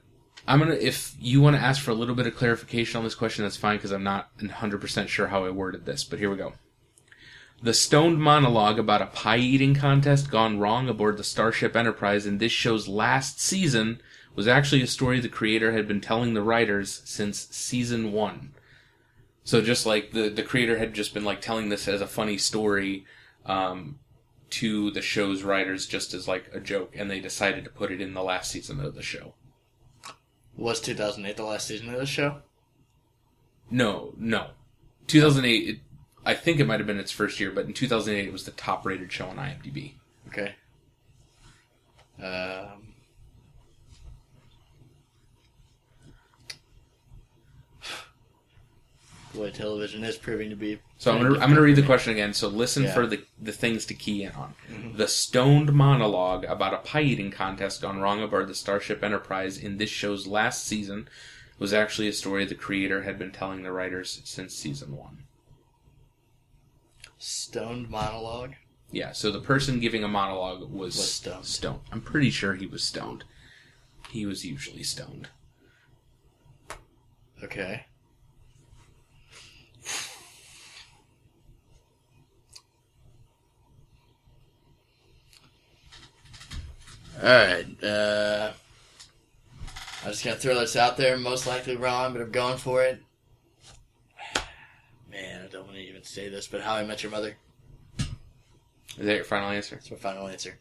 I'm 0.47 0.59
to 0.59 0.85
if 0.85 1.15
you 1.19 1.41
want 1.41 1.55
to 1.55 1.61
ask 1.61 1.81
for 1.81 1.91
a 1.91 1.95
little 1.95 2.15
bit 2.15 2.27
of 2.27 2.35
clarification 2.35 2.97
on 2.97 3.03
this 3.03 3.15
question 3.15 3.43
that's 3.43 3.57
fine 3.57 3.79
cuz 3.79 3.91
I'm 3.91 4.03
not 4.03 4.37
100% 4.39 5.07
sure 5.07 5.27
how 5.27 5.45
I 5.45 5.49
worded 5.49 5.85
this, 5.85 6.03
but 6.03 6.19
here 6.19 6.29
we 6.29 6.37
go. 6.37 6.53
The 7.61 7.73
stoned 7.73 8.19
monologue 8.19 8.77
about 8.77 9.01
a 9.01 9.05
pie 9.05 9.37
eating 9.37 9.73
contest 9.73 10.29
gone 10.29 10.59
wrong 10.59 10.89
aboard 10.89 11.15
the 11.15 11.23
Starship 11.23 11.77
Enterprise 11.77 12.25
in 12.25 12.37
this 12.37 12.51
show's 12.51 12.89
last 12.89 13.39
season 13.39 14.01
was 14.35 14.47
actually 14.47 14.81
a 14.81 14.87
story 14.87 15.19
the 15.19 15.29
creator 15.29 15.71
had 15.71 15.87
been 15.87 16.01
telling 16.01 16.33
the 16.33 16.41
writers 16.41 17.01
since 17.05 17.47
season 17.51 18.11
one. 18.11 18.53
So 19.43 19.61
just 19.61 19.85
like 19.85 20.11
the 20.11 20.29
the 20.29 20.43
creator 20.43 20.77
had 20.77 20.93
just 20.93 21.13
been 21.13 21.25
like 21.25 21.41
telling 21.41 21.69
this 21.69 21.87
as 21.87 22.01
a 22.01 22.07
funny 22.07 22.37
story 22.37 23.05
um, 23.45 23.99
to 24.51 24.91
the 24.91 25.01
show's 25.01 25.43
writers 25.43 25.85
just 25.85 26.13
as 26.13 26.27
like 26.27 26.49
a 26.53 26.59
joke, 26.59 26.95
and 26.97 27.09
they 27.09 27.19
decided 27.19 27.63
to 27.63 27.69
put 27.69 27.91
it 27.91 28.01
in 28.01 28.13
the 28.13 28.23
last 28.23 28.51
season 28.51 28.79
of 28.79 28.95
the 28.95 29.01
show. 29.01 29.35
Was 30.55 30.79
2008 30.81 31.35
the 31.35 31.43
last 31.43 31.67
season 31.67 31.89
of 31.89 31.99
the 31.99 32.05
show? 32.05 32.37
No, 33.71 34.13
no, 34.17 34.47
2008. 35.07 35.67
It, 35.67 35.79
I 36.25 36.33
think 36.33 36.59
it 36.59 36.67
might 36.67 36.79
have 36.79 36.87
been 36.87 36.99
its 36.99 37.11
first 37.11 37.39
year, 37.39 37.51
but 37.51 37.65
in 37.65 37.73
2008 37.73 38.27
it 38.27 38.31
was 38.31 38.45
the 38.45 38.51
top 38.51 38.85
rated 38.85 39.11
show 39.11 39.27
on 39.27 39.37
IMDb. 39.37 39.93
Okay. 40.27 40.55
Um, 42.21 42.92
boy, 49.33 49.51
television 49.51 50.03
is 50.03 50.17
proving 50.17 50.49
to 50.49 50.55
be. 50.55 50.79
So 50.97 51.11
I'm 51.13 51.21
gonna 51.21 51.39
I'm 51.39 51.49
gonna 51.49 51.61
read 51.61 51.75
the 51.75 51.83
question 51.83 52.13
again. 52.13 52.33
So 52.33 52.47
listen 52.47 52.83
Yeah. 52.83 52.93
for 52.93 53.07
the 53.07 53.23
the 53.41 53.51
things 53.51 53.85
to 53.87 53.93
key 53.93 54.23
in 54.23 54.31
on. 54.33 54.53
Mm-hmm. 54.71 54.97
The 54.97 55.07
stoned 55.07 55.73
monologue 55.73 56.45
about 56.45 56.73
a 56.73 56.77
pie 56.77 57.01
eating 57.01 57.31
contest 57.31 57.81
gone 57.81 57.99
wrong 57.99 58.21
aboard 58.21 58.47
the 58.47 58.55
Starship 58.55 59.03
Enterprise 59.03 59.57
in 59.57 59.77
this 59.77 59.89
show's 59.89 60.27
last 60.27 60.65
season 60.65 61.07
was 61.59 61.73
actually 61.73 62.07
a 62.07 62.13
story 62.13 62.45
the 62.45 62.55
creator 62.55 63.03
had 63.03 63.17
been 63.19 63.31
telling 63.31 63.63
the 63.63 63.71
writers 63.71 64.21
since 64.23 64.55
season 64.55 64.95
one. 64.97 65.23
Stoned 67.17 67.89
monologue. 67.89 68.53
Yeah. 68.91 69.11
So 69.13 69.31
the 69.31 69.39
person 69.39 69.79
giving 69.79 70.03
a 70.03 70.07
monologue 70.07 70.69
was, 70.69 70.95
Was 70.97 71.11
stoned. 71.13 71.45
Stoned. 71.45 71.79
I'm 71.91 72.01
pretty 72.01 72.29
sure 72.29 72.53
he 72.55 72.67
was 72.67 72.83
stoned. 72.83 73.23
He 74.11 74.25
was 74.25 74.45
usually 74.45 74.83
stoned. 74.83 75.29
Okay. 77.43 77.85
Alright, 87.23 87.81
uh. 87.81 88.51
I'm 90.03 90.11
just 90.11 90.25
gonna 90.25 90.35
throw 90.35 90.59
this 90.59 90.75
out 90.75 90.97
there, 90.97 91.17
most 91.17 91.47
likely 91.47 91.77
wrong, 91.77 92.11
but 92.11 92.21
I'm 92.21 92.31
going 92.31 92.57
for 92.57 92.83
it. 92.83 93.01
Man, 95.09 95.45
I 95.45 95.47
don't 95.47 95.63
want 95.63 95.77
to 95.77 95.81
even 95.81 96.03
say 96.03 96.27
this, 96.27 96.47
but 96.47 96.59
How 96.59 96.73
I 96.73 96.83
Met 96.83 97.01
Your 97.01 97.13
Mother. 97.13 97.37
Is 97.97 99.05
that 99.05 99.15
your 99.15 99.23
final 99.23 99.51
answer? 99.51 99.75
That's 99.75 99.89
my 99.89 99.97
final 99.97 100.27
answer. 100.27 100.59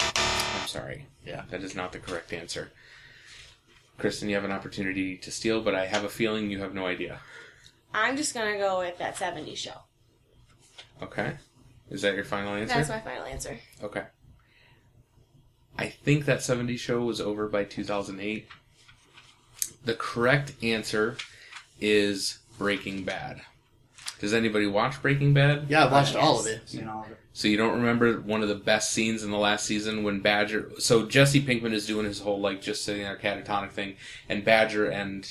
I'm 0.00 0.66
sorry. 0.66 1.06
Yeah. 1.24 1.44
That 1.50 1.62
is 1.62 1.76
not 1.76 1.92
the 1.92 2.00
correct 2.00 2.32
answer. 2.32 2.72
Kristen, 3.98 4.28
you 4.28 4.34
have 4.34 4.44
an 4.44 4.50
opportunity 4.50 5.16
to 5.18 5.30
steal, 5.30 5.62
but 5.62 5.76
I 5.76 5.86
have 5.86 6.02
a 6.02 6.08
feeling 6.08 6.50
you 6.50 6.58
have 6.58 6.74
no 6.74 6.86
idea. 6.86 7.20
I'm 7.94 8.16
just 8.16 8.34
gonna 8.34 8.58
go 8.58 8.80
with 8.80 8.98
that 8.98 9.14
70s 9.14 9.56
show. 9.56 9.76
Okay. 11.00 11.34
Is 11.90 12.02
that 12.02 12.16
your 12.16 12.24
final 12.24 12.54
answer? 12.54 12.74
That's 12.74 12.88
my 12.88 13.00
final 13.00 13.24
answer. 13.24 13.56
Okay. 13.84 14.02
I 15.78 15.86
think 15.86 16.24
that 16.26 16.42
70 16.42 16.76
show 16.76 17.02
was 17.02 17.20
over 17.20 17.48
by 17.48 17.64
2008. 17.64 18.46
The 19.84 19.94
correct 19.94 20.52
answer 20.62 21.16
is 21.80 22.38
Breaking 22.58 23.04
Bad. 23.04 23.42
Does 24.20 24.32
anybody 24.32 24.66
watch 24.66 25.02
Breaking 25.02 25.34
Bad? 25.34 25.66
Yeah, 25.68 25.86
I've 25.86 25.92
watched 25.92 26.14
all 26.14 26.38
of 26.38 26.46
it. 26.46 26.68
Seen 26.68 26.86
all 26.86 27.02
of 27.02 27.10
it. 27.10 27.18
So 27.32 27.48
you 27.48 27.56
don't 27.56 27.74
remember 27.74 28.20
one 28.20 28.42
of 28.42 28.48
the 28.48 28.54
best 28.54 28.92
scenes 28.92 29.24
in 29.24 29.30
the 29.30 29.38
last 29.38 29.64
season 29.64 30.04
when 30.04 30.20
Badger? 30.20 30.70
So 30.78 31.06
Jesse 31.06 31.42
Pinkman 31.42 31.72
is 31.72 31.86
doing 31.86 32.04
his 32.04 32.20
whole 32.20 32.40
like 32.40 32.60
just 32.60 32.84
sitting 32.84 33.02
there 33.02 33.16
catatonic 33.16 33.70
thing, 33.70 33.96
and 34.28 34.44
Badger 34.44 34.88
and 34.88 35.28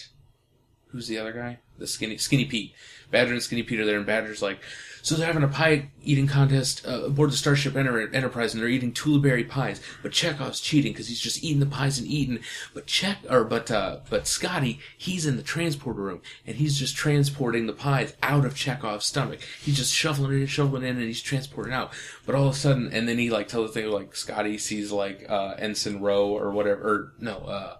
who's 0.87 1.07
the 1.07 1.19
other 1.19 1.31
guy? 1.31 1.59
The 1.77 1.87
skinny 1.87 2.17
Skinny 2.17 2.45
Pete. 2.45 2.73
Badger 3.11 3.33
and 3.33 3.43
Skinny 3.43 3.63
Peter 3.63 3.85
there, 3.85 3.97
and 3.97 4.05
Badger's 4.05 4.41
like, 4.41 4.59
so 5.03 5.15
they're 5.15 5.27
having 5.27 5.43
a 5.43 5.47
pie 5.47 5.89
eating 6.03 6.27
contest 6.27 6.85
uh, 6.87 7.05
aboard 7.05 7.31
the 7.31 7.37
Starship 7.37 7.75
Enter- 7.75 8.13
Enterprise, 8.13 8.53
and 8.53 8.61
they're 8.61 8.69
eating 8.69 8.93
Tuliberry 8.93 9.47
pies. 9.47 9.81
But 10.03 10.11
Chekhov's 10.11 10.59
cheating 10.59 10.93
because 10.93 11.07
he's 11.07 11.19
just 11.19 11.43
eating 11.43 11.59
the 11.59 11.65
pies 11.65 11.97
and 11.97 12.07
eating. 12.07 12.39
But 12.73 12.85
Check 12.85 13.17
or 13.29 13.43
but 13.43 13.71
uh, 13.71 13.99
but 14.09 14.27
Scotty, 14.27 14.79
he's 14.97 15.25
in 15.25 15.37
the 15.37 15.43
transporter 15.43 16.01
room, 16.01 16.21
and 16.45 16.57
he's 16.57 16.77
just 16.77 16.95
transporting 16.95 17.65
the 17.65 17.73
pies 17.73 18.15
out 18.21 18.45
of 18.45 18.55
Chekhov's 18.55 19.05
stomach. 19.05 19.39
He's 19.61 19.77
just 19.77 19.93
shoveling 19.93 20.33
it 20.33 20.41
in, 20.41 20.47
shoveling 20.47 20.83
in, 20.83 20.97
and 20.97 21.05
he's 21.05 21.21
transporting 21.21 21.73
out. 21.73 21.91
But 22.25 22.35
all 22.35 22.47
of 22.47 22.53
a 22.53 22.57
sudden, 22.57 22.91
and 22.93 23.07
then 23.07 23.17
he 23.17 23.29
like 23.29 23.47
tells 23.47 23.73
the 23.73 23.81
thing 23.81 23.91
like 23.91 24.15
Scotty 24.15 24.57
sees 24.57 24.91
like 24.91 25.25
uh, 25.29 25.55
Ensign 25.57 26.01
Rowe 26.01 26.29
or 26.29 26.51
whatever, 26.51 26.81
or 26.81 27.13
no, 27.19 27.37
uh, 27.37 27.75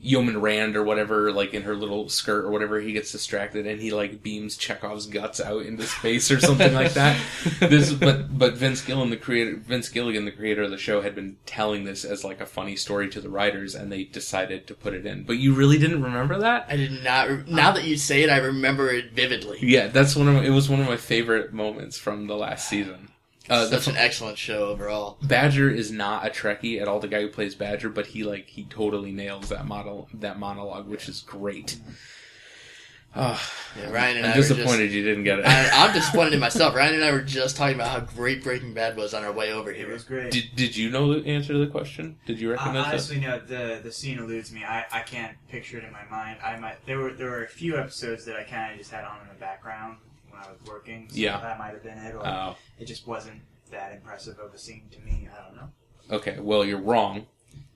Yeoman 0.00 0.40
Rand 0.40 0.76
or 0.76 0.84
whatever, 0.84 1.32
like 1.32 1.54
in 1.54 1.62
her 1.62 1.74
little 1.74 2.08
skirt 2.08 2.44
or 2.44 2.50
whatever, 2.50 2.80
he 2.80 2.92
gets 2.92 3.10
distracted 3.10 3.66
and 3.66 3.80
he 3.80 3.90
like 3.90 4.22
beams 4.22 4.56
Chekhov's 4.56 5.06
guts 5.06 5.40
out 5.40 5.66
into 5.66 5.84
space 5.84 6.30
or 6.30 6.40
something 6.40 6.72
like 6.74 6.92
that. 6.94 7.18
This, 7.60 7.92
but 7.92 8.38
but 8.38 8.54
Vince 8.54 8.82
Gilligan, 8.82 9.10
the 9.10 9.16
creator, 9.16 9.56
Vince 9.56 9.88
Gilligan, 9.88 10.24
the 10.24 10.30
creator 10.30 10.62
of 10.62 10.70
the 10.70 10.78
show, 10.78 11.02
had 11.02 11.14
been 11.14 11.36
telling 11.44 11.84
this 11.84 12.04
as 12.04 12.24
like 12.24 12.40
a 12.40 12.46
funny 12.46 12.76
story 12.76 13.08
to 13.10 13.20
the 13.20 13.28
writers, 13.28 13.74
and 13.74 13.90
they 13.90 14.04
decided 14.04 14.66
to 14.66 14.74
put 14.74 14.94
it 14.94 15.04
in. 15.04 15.24
But 15.24 15.38
you 15.38 15.54
really 15.54 15.78
didn't 15.78 16.02
remember 16.02 16.38
that? 16.38 16.66
I 16.68 16.76
did 16.76 17.02
not. 17.02 17.28
Re- 17.28 17.44
now 17.46 17.72
that 17.72 17.84
you 17.84 17.96
say 17.96 18.22
it, 18.22 18.30
I 18.30 18.38
remember 18.38 18.90
it 18.90 19.12
vividly. 19.12 19.58
Yeah, 19.60 19.88
that's 19.88 20.14
one 20.14 20.28
of 20.28 20.34
my, 20.34 20.44
it 20.44 20.50
was 20.50 20.68
one 20.68 20.80
of 20.80 20.86
my 20.86 20.96
favorite 20.96 21.52
moments 21.52 21.98
from 21.98 22.26
the 22.26 22.36
last 22.36 22.68
season. 22.68 23.08
Uh, 23.50 23.66
the 23.66 23.80
Such 23.80 23.94
an 23.94 23.96
excellent 23.96 24.36
show 24.38 24.66
overall. 24.68 25.16
Badger 25.22 25.70
is 25.70 25.90
not 25.90 26.26
a 26.26 26.30
Trekkie 26.30 26.80
at 26.82 26.88
all. 26.88 27.00
The 27.00 27.08
guy 27.08 27.22
who 27.22 27.28
plays 27.28 27.54
Badger, 27.54 27.88
but 27.88 28.06
he 28.08 28.22
like 28.24 28.46
he 28.46 28.64
totally 28.64 29.12
nails 29.12 29.48
that 29.48 29.66
model 29.66 30.08
that 30.14 30.38
monologue, 30.38 30.86
which 30.88 31.08
is 31.08 31.20
great. 31.20 31.78
Oh, 33.16 33.40
Yeah, 33.76 33.90
Ryan 33.90 34.18
and 34.18 34.26
I'm 34.26 34.32
I 34.32 34.36
were 34.36 34.42
disappointed 34.42 34.84
just- 34.88 34.94
you 34.94 35.02
didn't 35.02 35.24
get 35.24 35.38
it. 35.38 35.46
I, 35.46 35.70
I'm 35.86 35.92
disappointed 35.98 36.34
in 36.34 36.40
myself. 36.40 36.74
Ryan 36.74 36.96
and 36.96 37.04
I 37.04 37.10
were 37.10 37.22
just 37.22 37.56
talking 37.56 37.74
about 37.74 37.88
how 37.88 38.00
great 38.00 38.44
Breaking 38.44 38.74
Bad 38.74 38.96
was 38.98 39.14
on 39.14 39.24
our 39.24 39.32
way 39.32 39.50
over 39.50 39.72
here. 39.72 39.88
It 39.88 39.92
was 39.92 40.04
great. 40.04 40.30
did 40.30 40.44
Did 40.54 40.76
you 40.76 40.90
know 40.90 41.18
the 41.18 41.26
answer 41.26 41.54
to 41.54 41.58
the 41.58 41.66
question? 41.66 42.16
Did 42.26 42.38
you 42.38 42.50
Uh, 42.50 42.52
recognize 42.52 42.84
it? 42.84 42.88
honestly, 42.90 43.20
no. 43.20 43.38
The 43.40 43.80
the 43.82 43.90
scene 43.90 44.18
eludes 44.18 44.52
me. 44.52 44.62
I, 44.62 44.84
I 44.92 45.00
can't 45.00 45.36
picture 45.48 45.78
it 45.78 45.84
in 45.84 45.92
my 45.92 46.04
mind. 46.10 46.36
I 46.44 46.58
might. 46.58 46.84
There 46.86 46.98
were 46.98 47.12
there 47.12 47.30
were 47.30 47.44
a 47.44 47.48
few 47.48 47.78
episodes 47.78 48.26
that 48.26 48.36
I 48.36 48.44
kind 48.44 48.72
of 48.72 48.78
just 48.78 48.90
had 48.90 49.04
on 49.04 49.22
in 49.22 49.28
the 49.28 49.40
background 49.40 49.96
when 50.38 50.48
I 50.48 50.52
was 50.52 50.60
working. 50.66 51.08
So 51.10 51.16
Yeah. 51.16 51.40
that 51.40 51.58
might 51.58 51.72
have 51.72 51.82
been 51.82 51.98
it. 51.98 52.14
Or 52.14 52.26
Oh, 52.26 52.56
it 52.78 52.86
just 52.86 53.06
wasn't 53.06 53.40
that 53.70 53.92
impressive 53.92 54.38
of 54.38 54.54
a 54.54 54.58
scene 54.58 54.82
to 54.92 55.00
me. 55.00 55.28
I 55.32 55.44
don't 55.44 55.56
know. 55.56 56.16
okay. 56.16 56.38
Well, 56.40 56.64
you're 56.64 56.80
wrong. 56.80 57.26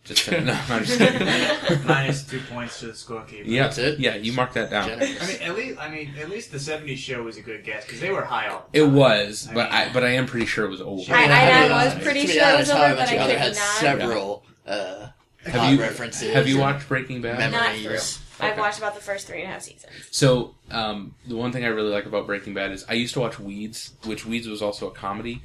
Just 0.05 0.25
kidding. 0.29 0.46
no, 0.46 0.59
I'm 0.68 0.85
just 0.85 0.98
kidding. 0.98 1.87
Minus 1.87 2.25
two 2.27 2.40
points 2.51 2.81
to 2.81 2.87
the 2.87 2.92
scorekeeper. 2.92 3.42
yeah, 3.44 3.62
That's 3.64 3.79
it? 3.79 4.01
Yeah, 4.01 4.16
you 4.16 4.33
mark 4.33 4.53
that 4.55 4.68
down. 4.70 4.88
Generous. 4.88 5.22
I 5.22 5.27
mean, 5.27 5.42
at 5.42 5.55
least 5.57 5.79
I 5.81 5.90
mean, 5.90 6.14
at 6.20 6.29
least 6.29 6.51
the 6.51 6.59
'70s 6.59 6.96
show 6.96 7.22
was 7.22 7.37
a 7.37 7.40
good 7.42 7.62
guess 7.64 7.85
because 7.85 8.01
they 8.01 8.11
were 8.11 8.25
high 8.25 8.48
up. 8.48 8.68
It 8.72 8.83
was, 8.83 9.46
I 9.48 9.55
but 9.55 9.64
mean- 9.70 9.72
I 9.81 9.92
but 9.92 10.03
I 10.03 10.09
am 10.11 10.27
pretty 10.27 10.46
sure 10.46 10.64
it 10.64 10.70
was 10.70 10.81
over. 10.81 11.12
I, 11.14 11.25
I, 11.25 11.27
I 11.27 11.51
I 11.51 11.61
mean, 11.62 11.70
was 11.70 12.03
pretty 12.03 12.27
sure 12.27 12.42
it 12.53 12.59
was 12.59 12.70
honest, 12.70 12.72
over, 12.72 12.96
but 12.96 13.09
I 13.11 13.27
could 13.29 13.37
had 13.38 13.53
not. 13.53 13.57
several 13.57 14.44
uh, 14.66 15.07
Have 15.46 15.72
you- 15.72 15.81
references. 15.81 16.35
Have 16.35 16.48
you 16.48 16.59
watched 16.59 16.88
Breaking 16.88 17.22
Bad? 17.22 17.38
memories. 17.53 18.18
Through. 18.33 18.49
I've 18.49 18.59
watched 18.59 18.79
about 18.79 18.95
the 18.95 19.01
first 19.01 19.27
three 19.27 19.42
and 19.42 19.51
a 19.51 19.53
half 19.53 19.62
seasons. 19.62 19.92
So, 20.11 20.55
um, 20.71 21.14
the 21.27 21.37
one 21.37 21.53
thing 21.53 21.64
I 21.64 21.68
really 21.68 21.90
like 21.90 22.07
about 22.07 22.27
Breaking 22.27 22.55
Bad 22.55 22.73
is 22.73 22.85
I 22.88 22.95
used 22.95 23.14
to 23.14 23.21
watch 23.21 23.38
Weeds, 23.38 23.92
which 24.05 24.25
Weeds 24.25 24.49
was 24.49 24.62
also 24.62 24.88
a 24.88 24.92
comedy, 24.92 25.42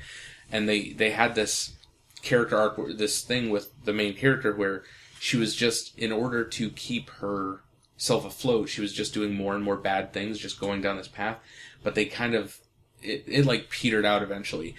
and 0.52 0.68
they 0.68 0.94
they 0.94 1.12
had 1.12 1.36
this 1.36 1.74
character 2.22 2.58
arc, 2.58 2.78
this 2.98 3.22
thing 3.22 3.50
with 3.50 3.72
the 3.86 3.94
main 3.94 4.16
character 4.16 4.56
where 4.56 4.84
she 5.20 5.38
was 5.38 5.56
just 5.56 5.98
in 5.98 6.12
order 6.12 6.44
to 6.44 6.70
keep 6.72 7.10
her 7.10 7.62
self 7.98 8.26
afloat, 8.26 8.70
she 8.70 8.82
was 8.82 8.94
just 8.94 9.14
doing 9.14 9.34
more 9.34 9.56
and 9.56 9.64
more 9.64 9.78
bad 9.78 10.14
things, 10.14 10.40
just 10.40 10.60
going 10.60 10.82
down 10.82 10.98
this 10.98 11.08
path. 11.08 11.38
But 11.84 11.96
they 11.96 12.06
kind 12.06 12.36
of 12.36 12.60
it, 13.02 13.24
it 13.28 13.46
like 13.46 13.70
petered 13.70 14.06
out 14.06 14.24
eventually. 14.24 14.76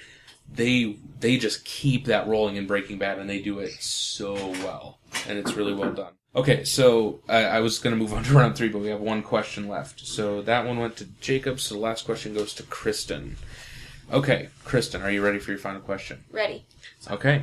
They 0.54 0.96
they 1.20 1.36
just 1.36 1.64
keep 1.64 2.06
that 2.06 2.26
rolling 2.26 2.56
in 2.56 2.66
Breaking 2.66 2.98
Bad, 2.98 3.18
and 3.18 3.28
they 3.28 3.40
do 3.40 3.58
it 3.58 3.72
so 3.80 4.34
well, 4.34 4.98
and 5.28 5.38
it's 5.38 5.52
really 5.54 5.74
well 5.74 5.92
done. 5.92 6.12
Okay, 6.34 6.62
so 6.64 7.20
I, 7.28 7.44
I 7.44 7.60
was 7.60 7.78
going 7.78 7.96
to 7.96 8.00
move 8.00 8.12
on 8.14 8.24
to 8.24 8.34
round 8.34 8.56
three, 8.56 8.68
but 8.68 8.80
we 8.80 8.88
have 8.88 9.00
one 9.00 9.22
question 9.22 9.68
left. 9.68 10.00
So 10.06 10.42
that 10.42 10.66
one 10.66 10.78
went 10.78 10.96
to 10.98 11.06
Jacob. 11.20 11.60
So 11.60 11.74
the 11.74 11.80
last 11.80 12.04
question 12.04 12.34
goes 12.34 12.54
to 12.54 12.62
Kristen. 12.64 13.36
Okay, 14.10 14.48
Kristen, 14.64 15.02
are 15.02 15.10
you 15.10 15.22
ready 15.22 15.38
for 15.38 15.50
your 15.50 15.58
final 15.58 15.82
question? 15.82 16.24
Ready. 16.30 16.64
Okay, 17.10 17.42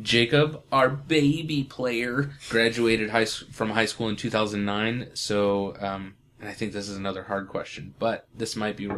Jacob, 0.00 0.62
our 0.70 0.90
baby 0.90 1.64
player, 1.64 2.32
graduated 2.50 3.10
high 3.10 3.24
from 3.24 3.70
high 3.70 3.86
school 3.86 4.08
in 4.10 4.16
2009. 4.16 5.10
So, 5.14 5.74
um, 5.80 6.14
and 6.38 6.50
I 6.50 6.52
think 6.52 6.72
this 6.72 6.88
is 6.88 6.98
another 6.98 7.22
hard 7.22 7.48
question, 7.48 7.94
but 7.98 8.26
this 8.34 8.56
might 8.56 8.76
be. 8.76 8.90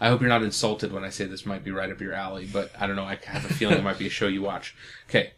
I 0.00 0.08
hope 0.08 0.20
you're 0.20 0.28
not 0.28 0.42
insulted 0.44 0.92
when 0.92 1.04
I 1.04 1.08
say 1.10 1.24
this 1.24 1.44
might 1.46 1.64
be 1.64 1.70
right 1.72 1.90
up 1.90 2.00
your 2.00 2.12
alley, 2.12 2.48
but 2.50 2.70
I 2.78 2.86
don't 2.86 2.96
know. 2.96 3.04
I 3.04 3.18
have 3.26 3.44
a 3.44 3.52
feeling 3.54 3.78
it 3.78 3.84
might 3.84 3.98
be 3.98 4.06
a 4.06 4.10
show 4.10 4.28
you 4.28 4.42
watch. 4.42 4.74
Okay, 5.08 5.32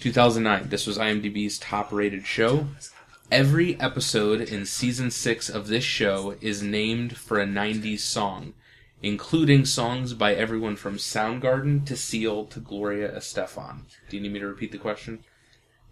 2009. 0.00 0.68
This 0.68 0.86
was 0.86 0.98
IMDb's 0.98 1.58
top-rated 1.58 2.26
show. 2.26 2.68
Every 3.30 3.78
episode 3.80 4.40
in 4.40 4.64
season 4.66 5.10
six 5.10 5.48
of 5.48 5.68
this 5.68 5.84
show 5.84 6.36
is 6.40 6.62
named 6.62 7.16
for 7.16 7.38
a 7.40 7.46
90s 7.46 8.00
song, 8.00 8.54
including 9.02 9.64
songs 9.66 10.14
by 10.14 10.34
everyone 10.34 10.76
from 10.76 10.96
Soundgarden 10.96 11.84
to 11.86 11.96
Seal 11.96 12.46
to 12.46 12.60
Gloria 12.60 13.10
Estefan. 13.14 13.82
Do 14.08 14.16
you 14.16 14.22
need 14.22 14.32
me 14.32 14.40
to 14.40 14.46
repeat 14.46 14.72
the 14.72 14.78
question? 14.78 15.24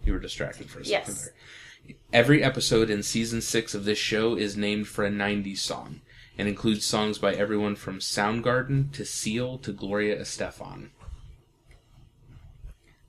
You 0.03 0.13
were 0.13 0.19
distracted 0.19 0.69
for 0.69 0.79
a 0.79 0.85
second 0.85 1.13
Yes. 1.15 1.23
there. 1.25 1.95
Every 2.11 2.43
episode 2.43 2.89
in 2.89 3.01
season 3.03 3.41
six 3.41 3.73
of 3.73 3.85
this 3.85 3.97
show 3.97 4.35
is 4.35 4.57
named 4.57 4.87
for 4.87 5.05
a 5.05 5.09
90s 5.11 5.59
song 5.59 6.01
and 6.37 6.47
includes 6.47 6.85
songs 6.85 7.17
by 7.17 7.33
everyone 7.33 7.75
from 7.75 7.99
Soundgarden 7.99 8.91
to 8.93 9.05
Seal 9.05 9.57
to 9.59 9.71
Gloria 9.71 10.19
Estefan. 10.19 10.89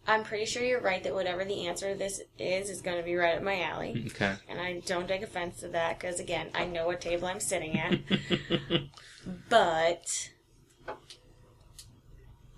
I'm 0.06 0.24
pretty 0.24 0.46
sure 0.46 0.64
you're 0.64 0.80
right 0.80 1.04
that 1.04 1.12
whatever 1.12 1.44
the 1.44 1.66
answer 1.66 1.92
to 1.92 1.98
this 1.98 2.22
is 2.38 2.70
is 2.70 2.80
going 2.80 2.96
to 2.96 3.02
be 3.02 3.14
right 3.14 3.36
up 3.36 3.42
my 3.42 3.60
alley. 3.60 4.10
Okay. 4.14 4.34
And 4.48 4.58
I 4.58 4.80
don't 4.86 5.06
take 5.06 5.22
offense 5.22 5.60
to 5.60 5.68
that 5.68 5.98
because, 5.98 6.18
again, 6.18 6.48
I 6.54 6.64
know 6.64 6.86
what 6.86 7.02
table 7.02 7.28
I'm 7.28 7.40
sitting 7.40 7.78
at. 7.78 7.98
but 9.50 10.30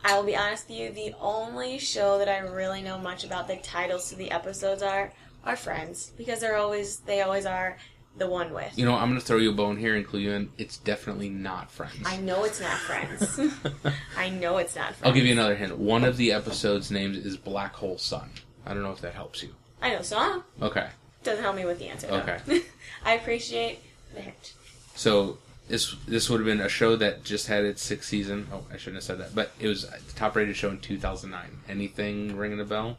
I 0.05 0.17
will 0.17 0.25
be 0.25 0.37
honest 0.37 0.69
with 0.69 0.79
you, 0.79 0.91
the 0.93 1.15
only 1.21 1.79
show 1.79 2.19
that 2.19 2.29
I 2.29 2.39
really 2.39 2.83
know 2.83 2.99
much 2.99 3.25
about 3.25 3.49
the 3.49 3.57
titles 3.57 4.11
to 4.11 4.17
the 4.17 4.31
episodes 4.31 4.83
are 4.83 5.13
are 5.45 5.57
Friends 5.57 6.13
because 6.19 6.41
they're 6.41 6.57
always 6.57 6.99
they 7.01 7.23
always 7.23 7.47
are 7.47 7.79
the 8.17 8.27
one 8.27 8.53
with. 8.53 8.77
You 8.77 8.85
know, 8.85 8.95
I'm 8.95 9.09
going 9.09 9.21
to 9.21 9.25
throw 9.27 9.39
you 9.39 9.51
a 9.51 9.55
bone 9.55 9.77
here 9.77 9.95
and 9.97 10.07
clue 10.07 10.21
you 10.21 10.33
in. 10.33 10.51
It's 10.59 10.77
definitely 10.77 11.29
not 11.31 11.71
Friends. 11.71 12.03
I 12.05 12.17
know 12.19 12.45
it's 12.45 12.61
not 12.61 12.77
Friends. 12.79 13.41
I 14.17 14.29
know 14.31 14.59
it's 14.59 14.77
not 14.77 14.95
Friends. 14.95 15.03
I'll 15.05 15.13
give 15.13 15.25
you 15.25 15.33
another 15.33 15.55
hint. 15.55 15.77
One 15.79 16.05
of 16.05 16.17
the 16.17 16.33
episodes' 16.33 16.91
names 16.91 17.17
is 17.17 17.37
Black 17.37 17.75
Hole 17.75 17.99
Sun. 17.99 18.31
I 18.67 18.75
don't 18.75 18.83
know 18.83 18.93
if 18.93 19.01
that 19.01 19.15
helps 19.15 19.43
you. 19.43 19.55
I 19.83 19.91
know 19.91 20.03
song 20.03 20.43
Okay. 20.61 20.89
doesn't 21.23 21.43
help 21.43 21.57
me 21.57 21.65
with 21.65 21.79
the 21.79 21.89
answer. 21.89 22.07
though. 22.09 22.17
Okay. 22.17 22.63
I 23.05 23.15
appreciate 23.15 23.79
the 24.15 24.21
hint. 24.21 24.53
So 24.95 25.39
this 25.69 25.95
this 26.07 26.29
would 26.29 26.41
have 26.41 26.47
been 26.47 26.61
a 26.61 26.69
show 26.69 26.97
that 26.97 27.25
just 27.25 27.47
had 27.47 27.65
its 27.65 27.81
sixth 27.81 28.09
season. 28.11 28.49
Oh, 28.53 28.65
I 28.71 28.77
shouldn't 28.77 28.97
have 28.97 29.05
said 29.05 29.19
that. 29.19 29.35
But 29.35 29.53
it 29.59 29.69
was 29.69 29.89
the 29.89 30.13
top 30.17 30.37
rated 30.37 30.57
show 30.57 30.69
in 30.69 30.81
2009. 30.81 31.61
Anything 31.69 32.37
ringing 32.37 32.61
a 32.61 32.65
bell? 32.67 32.99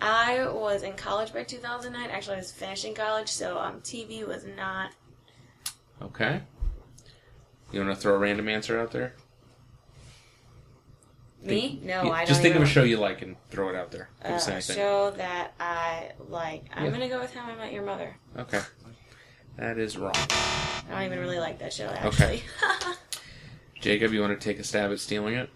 I 0.00 0.46
was 0.48 0.82
in 0.82 0.92
college 0.94 1.32
by 1.32 1.42
2009. 1.44 2.10
Actually, 2.10 2.36
I 2.36 2.38
was 2.38 2.52
finishing 2.52 2.94
college, 2.94 3.28
so 3.28 3.58
um, 3.58 3.80
TV 3.80 4.26
was 4.26 4.44
not. 4.56 4.92
Okay. 6.00 6.40
You 7.72 7.80
want 7.80 7.94
to 7.94 8.00
throw 8.00 8.14
a 8.14 8.18
random 8.18 8.48
answer 8.48 8.78
out 8.78 8.92
there? 8.92 9.14
Me? 11.42 11.80
No, 11.82 12.04
Yeah, 12.04 12.10
I 12.10 12.18
don't. 12.18 12.26
Just 12.28 12.42
think 12.42 12.56
of 12.56 12.62
a 12.62 12.66
show 12.66 12.82
you 12.82 12.96
like 12.96 13.22
and 13.22 13.36
throw 13.50 13.68
it 13.68 13.76
out 13.76 13.90
there. 13.90 14.08
Us 14.24 14.48
a 14.48 14.60
show 14.60 15.10
that 15.12 15.52
I 15.60 16.12
like. 16.28 16.64
I'm 16.74 16.86
Yeah. 16.86 16.90
gonna 16.90 17.08
go 17.08 17.20
with 17.20 17.32
How 17.34 17.50
I 17.50 17.54
Met 17.56 17.72
Your 17.72 17.84
Mother. 17.84 18.16
Okay. 18.36 18.60
That 19.56 19.78
is 19.78 19.96
wrong. 19.96 20.14
I 20.16 20.82
don't 20.90 21.02
even 21.04 21.18
really 21.20 21.38
like 21.38 21.58
that 21.60 21.72
show 21.72 21.86
actually. 21.86 22.42
Jacob, 23.80 24.12
you 24.12 24.20
want 24.20 24.38
to 24.38 24.44
take 24.44 24.58
a 24.58 24.64
stab 24.64 24.90
at 24.90 24.98
stealing 24.98 25.34
it? 25.34 25.50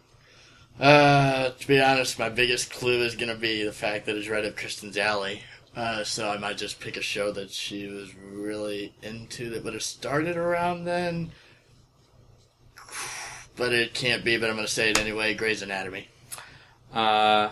Uh, 0.80 1.50
to 1.50 1.68
be 1.68 1.80
honest, 1.80 2.18
my 2.18 2.28
biggest 2.28 2.72
clue 2.72 3.02
is 3.02 3.14
going 3.14 3.28
to 3.28 3.38
be 3.38 3.62
the 3.62 3.72
fact 3.72 4.06
that 4.06 4.16
it's 4.16 4.28
right 4.28 4.44
up 4.44 4.56
Kristen's 4.56 4.96
alley. 4.96 5.42
Uh, 5.76 6.04
so 6.04 6.28
I 6.28 6.36
might 6.36 6.58
just 6.58 6.80
pick 6.80 6.96
a 6.96 7.02
show 7.02 7.32
that 7.32 7.50
she 7.50 7.86
was 7.86 8.14
really 8.14 8.92
into 9.02 9.50
that 9.50 9.64
would 9.64 9.72
have 9.72 9.82
started 9.82 10.36
around 10.36 10.84
then. 10.84 11.30
But 13.56 13.72
it 13.72 13.94
can't 13.94 14.24
be, 14.24 14.36
but 14.36 14.48
I'm 14.48 14.56
going 14.56 14.66
to 14.66 14.72
say 14.72 14.90
it 14.90 14.98
anyway 14.98 15.34
Grey's 15.34 15.62
Anatomy. 15.62 16.08
Uh, 16.92 17.50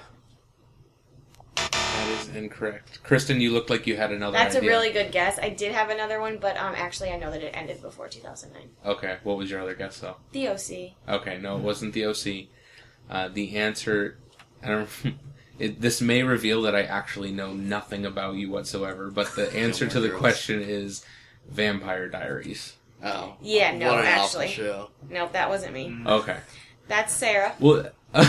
that 1.56 2.08
is 2.20 2.28
incorrect. 2.34 3.02
Kristen, 3.02 3.40
you 3.40 3.52
looked 3.52 3.70
like 3.70 3.86
you 3.86 3.96
had 3.96 4.12
another 4.12 4.36
That's 4.36 4.54
a 4.54 4.60
really 4.60 4.92
good 4.92 5.12
guess. 5.12 5.38
I 5.38 5.50
did 5.50 5.72
have 5.72 5.90
another 5.90 6.20
one, 6.20 6.38
but 6.38 6.56
um, 6.56 6.74
actually, 6.76 7.10
I 7.10 7.18
know 7.18 7.30
that 7.30 7.42
it 7.42 7.52
ended 7.54 7.80
before 7.80 8.08
2009. 8.08 8.68
Okay, 8.84 9.16
what 9.22 9.36
was 9.36 9.50
your 9.50 9.60
other 9.60 9.74
guess, 9.74 9.98
though? 10.00 10.16
The 10.32 10.48
OC. 10.48 10.92
Okay, 11.08 11.38
no, 11.38 11.56
it 11.56 11.62
wasn't 11.62 11.94
the 11.94 12.06
OC. 12.06 12.48
Uh, 13.10 13.28
the 13.28 13.56
answer, 13.56 14.16
I 14.62 14.68
don't. 14.68 14.88
It, 15.58 15.78
this 15.78 16.00
may 16.00 16.22
reveal 16.22 16.62
that 16.62 16.74
I 16.74 16.84
actually 16.84 17.32
know 17.32 17.52
nothing 17.52 18.06
about 18.06 18.36
you 18.36 18.48
whatsoever, 18.48 19.10
but 19.10 19.36
the 19.36 19.54
answer 19.54 19.86
to 19.86 20.00
the 20.00 20.08
Girls. 20.08 20.18
question 20.18 20.62
is 20.62 21.04
Vampire 21.50 22.08
Diaries. 22.08 22.76
Oh. 23.04 23.34
Yeah, 23.42 23.76
no, 23.76 23.90
what 23.90 24.00
an 24.00 24.06
actually. 24.06 24.46
awful 24.46 24.54
show. 24.64 24.90
Nope, 25.10 25.32
that 25.32 25.50
wasn't 25.50 25.74
me. 25.74 25.94
Okay. 26.06 26.38
That's 26.88 27.12
Sarah. 27.12 27.54
Well, 27.60 27.90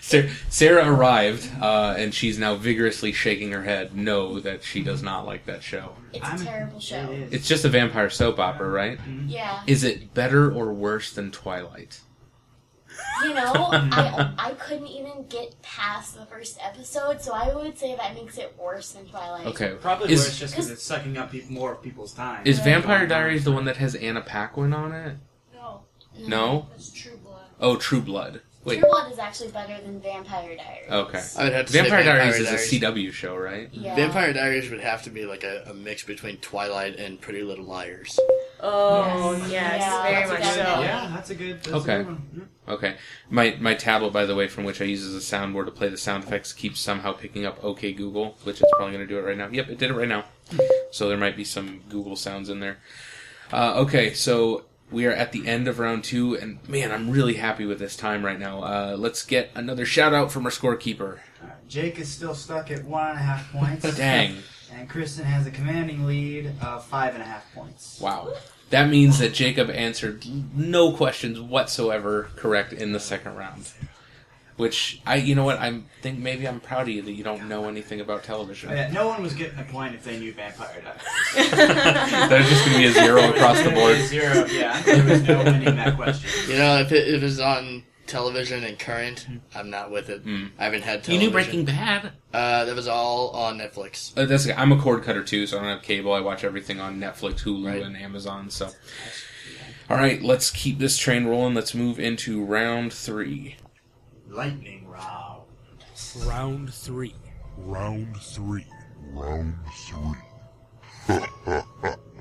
Sarah, 0.00 0.30
Sarah 0.48 0.92
arrived, 0.92 1.48
uh, 1.60 1.94
and 1.96 2.12
she's 2.12 2.38
now 2.38 2.54
vigorously 2.56 3.10
shaking 3.12 3.52
her 3.52 3.62
head. 3.62 3.96
No, 3.96 4.40
that 4.40 4.62
she 4.64 4.82
does 4.82 5.02
not 5.02 5.26
like 5.26 5.46
that 5.46 5.62
show. 5.62 5.94
It's 6.12 6.24
I'm- 6.24 6.40
a 6.40 6.44
terrible 6.44 6.80
show. 6.80 7.10
It 7.10 7.18
is. 7.20 7.32
It's 7.32 7.48
just 7.48 7.64
a 7.64 7.68
vampire 7.68 8.10
soap 8.10 8.38
opera, 8.38 8.68
right? 8.68 8.98
Yeah. 9.26 9.62
Is 9.66 9.84
it 9.84 10.12
better 10.14 10.52
or 10.52 10.72
worse 10.72 11.12
than 11.12 11.30
Twilight? 11.30 12.00
You 13.24 13.34
know, 13.34 13.52
I 13.72 14.32
I 14.38 14.50
couldn't 14.52 14.86
even 14.88 15.26
get 15.28 15.60
past 15.62 16.16
the 16.18 16.26
first 16.26 16.58
episode, 16.62 17.20
so 17.20 17.32
I 17.32 17.54
would 17.54 17.78
say 17.78 17.94
that 17.96 18.14
makes 18.14 18.38
it 18.38 18.54
worse 18.58 18.92
than 18.92 19.06
Twilight. 19.06 19.46
Okay. 19.46 19.74
Probably 19.80 20.12
Is- 20.12 20.20
worse 20.20 20.38
just 20.38 20.54
because 20.54 20.70
it's 20.70 20.82
sucking 20.82 21.16
up 21.16 21.30
peop 21.32 21.48
more 21.50 21.72
of 21.72 21.82
people's 21.82 22.12
time. 22.12 22.42
Is 22.46 22.58
Right. 22.58 22.64
Vampire 22.64 23.06
Diaries 23.06 23.44
the 23.44 23.52
one 23.52 23.64
that 23.66 23.76
has 23.78 23.94
Anna 23.94 24.20
Paquin 24.20 24.72
on 24.72 24.92
it? 24.92 25.16
No, 25.54 25.82
No? 26.18 26.66
that's 26.70 26.90
True 26.92 27.16
Blood. 27.16 27.46
Oh, 27.60 27.76
True 27.76 28.00
Blood. 28.00 28.40
Wait. 28.64 28.80
True 28.80 28.88
Blood 28.88 29.12
is 29.12 29.18
actually 29.18 29.50
better 29.50 29.78
than 29.82 30.00
Vampire 30.00 30.56
Diaries. 30.56 30.90
Okay. 30.90 31.22
I 31.38 31.44
would 31.44 31.52
have 31.52 31.66
to 31.66 31.72
say 31.72 31.80
Vampire 31.82 32.02
Vampire 32.02 32.30
Diaries 32.30 32.40
is 32.40 32.50
a 32.50 32.80
CW 32.80 33.12
show, 33.12 33.36
right? 33.36 33.68
Yeah. 33.72 33.94
Vampire 33.94 34.32
Diaries 34.32 34.70
would 34.70 34.80
have 34.80 35.02
to 35.02 35.10
be 35.10 35.26
like 35.26 35.44
a, 35.44 35.64
a 35.66 35.74
mix 35.74 36.02
between 36.02 36.38
Twilight 36.38 36.96
and 36.96 37.20
Pretty 37.20 37.42
Little 37.42 37.66
Liars. 37.66 38.18
Oh, 38.66 39.32
Yes. 39.36 39.50
yes, 39.50 39.80
Yeah, 39.80 40.02
very 40.02 40.14
that's 40.14 40.30
much 40.30 40.38
a 40.40 40.42
good 40.42 40.52
so. 40.54 40.80
Yeah, 40.80 41.10
that's 41.14 41.30
a 41.30 41.34
good. 41.34 41.62
That's 41.62 41.74
Okay. 41.74 41.94
A 41.94 41.98
good 41.98 42.06
one. 42.06 42.48
Okay. 42.66 42.96
My 43.28 43.56
my 43.60 43.74
tablet, 43.74 44.12
by 44.12 44.24
the 44.24 44.34
way, 44.34 44.48
from 44.48 44.64
which 44.64 44.80
I 44.80 44.84
use 44.84 45.04
as 45.04 45.14
a 45.14 45.18
soundboard 45.18 45.66
to 45.66 45.70
play 45.70 45.88
the 45.90 45.98
sound 45.98 46.24
effects, 46.24 46.52
keeps 46.54 46.80
somehow 46.80 47.12
picking 47.12 47.44
up 47.44 47.62
OK 47.62 47.92
Google, 47.92 48.38
which 48.44 48.62
it's 48.62 48.72
probably 48.76 48.94
going 48.94 49.06
to 49.06 49.12
do 49.12 49.18
it 49.18 49.22
right 49.22 49.36
now. 49.36 49.48
Yep, 49.48 49.68
it 49.68 49.78
did 49.78 49.90
it 49.90 49.94
right 49.94 50.08
now. 50.08 50.24
So 50.90 51.08
there 51.08 51.18
might 51.18 51.36
be 51.36 51.44
some 51.44 51.82
Google 51.90 52.16
sounds 52.16 52.48
in 52.48 52.60
there. 52.60 52.78
Uh, 53.52 53.74
okay, 53.80 54.14
so 54.14 54.64
we 54.90 55.04
are 55.06 55.12
at 55.12 55.32
the 55.32 55.46
end 55.46 55.68
of 55.68 55.78
round 55.78 56.04
two, 56.04 56.34
and 56.34 56.66
man, 56.66 56.90
I'm 56.90 57.10
really 57.10 57.34
happy 57.34 57.66
with 57.66 57.78
this 57.78 57.96
time 57.96 58.24
right 58.24 58.38
now. 58.38 58.62
Uh, 58.62 58.96
let's 58.98 59.24
get 59.24 59.50
another 59.54 59.84
shout 59.84 60.14
out 60.14 60.32
from 60.32 60.46
our 60.46 60.50
scorekeeper. 60.50 61.18
All 61.42 61.48
right, 61.48 61.68
Jake 61.68 61.98
is 61.98 62.08
still 62.10 62.34
stuck 62.34 62.70
at 62.70 62.84
one 62.84 63.10
and 63.10 63.18
a 63.18 63.22
half 63.22 63.52
points. 63.52 63.94
Dang. 63.96 64.36
And 64.72 64.88
Kristen 64.88 65.24
has 65.24 65.46
a 65.46 65.50
commanding 65.50 66.04
lead 66.06 66.52
of 66.62 66.84
five 66.86 67.12
and 67.14 67.22
a 67.22 67.26
half 67.26 67.44
points. 67.54 68.00
Wow. 68.00 68.32
That 68.70 68.88
means 68.88 69.18
that 69.18 69.32
Jacob 69.34 69.70
answered 69.70 70.24
no 70.54 70.92
questions 70.92 71.40
whatsoever 71.40 72.30
correct 72.36 72.72
in 72.72 72.92
the 72.92 73.00
second 73.00 73.36
round. 73.36 73.70
Which 74.56 75.00
I, 75.04 75.16
you 75.16 75.34
know 75.34 75.44
what, 75.44 75.58
I 75.58 75.80
think 76.00 76.20
maybe 76.20 76.46
I'm 76.46 76.60
proud 76.60 76.82
of 76.82 76.88
you 76.90 77.02
that 77.02 77.12
you 77.12 77.24
don't 77.24 77.48
know 77.48 77.68
anything 77.68 78.00
about 78.00 78.22
television. 78.22 78.70
Oh, 78.70 78.74
yeah, 78.74 78.88
no 78.92 79.08
one 79.08 79.20
was 79.20 79.34
getting 79.34 79.58
a 79.58 79.64
point 79.64 79.96
if 79.96 80.04
they 80.04 80.16
knew 80.16 80.32
Vampire 80.32 80.80
Diaries. 80.80 81.50
There's 82.28 82.48
just 82.48 82.64
going 82.64 82.76
to 82.76 82.78
be 82.78 82.86
a 82.86 82.92
zero 82.92 83.30
across 83.30 83.60
the 83.62 83.70
board. 83.74 83.96
Zero, 84.02 84.44
yeah. 84.46 84.80
There 84.82 85.04
was 85.04 85.22
no 85.22 85.38
winning 85.42 85.74
that 85.74 85.96
question. 85.96 86.30
You 86.48 86.58
know, 86.58 86.78
if 86.78 86.92
it, 86.92 87.08
if 87.08 87.22
it's 87.24 87.40
on 87.40 87.82
television 88.06 88.64
and 88.64 88.78
current, 88.78 89.26
I'm 89.54 89.70
not 89.70 89.90
with 89.90 90.08
it. 90.10 90.22
Hmm. 90.22 90.46
I 90.58 90.64
haven't 90.64 90.82
had 90.82 91.02
television. 91.04 91.14
You 91.20 91.26
knew 91.26 91.32
Breaking 91.32 91.64
Bad? 91.64 92.12
Uh, 92.32 92.64
that 92.64 92.74
was 92.76 92.88
all 92.88 93.30
on 93.30 93.58
Netflix. 93.58 94.16
Uh, 94.16 94.24
that's 94.26 94.48
I'm 94.48 94.72
a 94.72 94.80
cord 94.80 95.02
cutter 95.04 95.22
too, 95.22 95.46
so 95.46 95.58
I 95.58 95.62
don't 95.62 95.70
have 95.70 95.82
cable. 95.82 96.12
I 96.12 96.20
watch 96.20 96.44
everything 96.44 96.80
on 96.80 96.98
Netflix, 97.00 97.40
Hulu, 97.42 97.66
Right. 97.66 97.82
and 97.82 97.96
Amazon. 97.96 98.50
So, 98.50 98.70
all 99.90 99.96
right, 99.96 100.22
let's 100.22 100.50
keep 100.50 100.78
this 100.78 100.96
train 100.98 101.26
rolling. 101.26 101.54
Let's 101.54 101.74
move 101.74 101.98
into 101.98 102.44
round 102.44 102.92
three. 102.92 103.56
Lightning 104.28 104.86
round. 104.88 105.42
Round 106.26 106.72
three. 106.72 107.14
Round 107.56 108.16
three. 108.16 108.66
Round 109.12 109.54
three. 109.86 110.18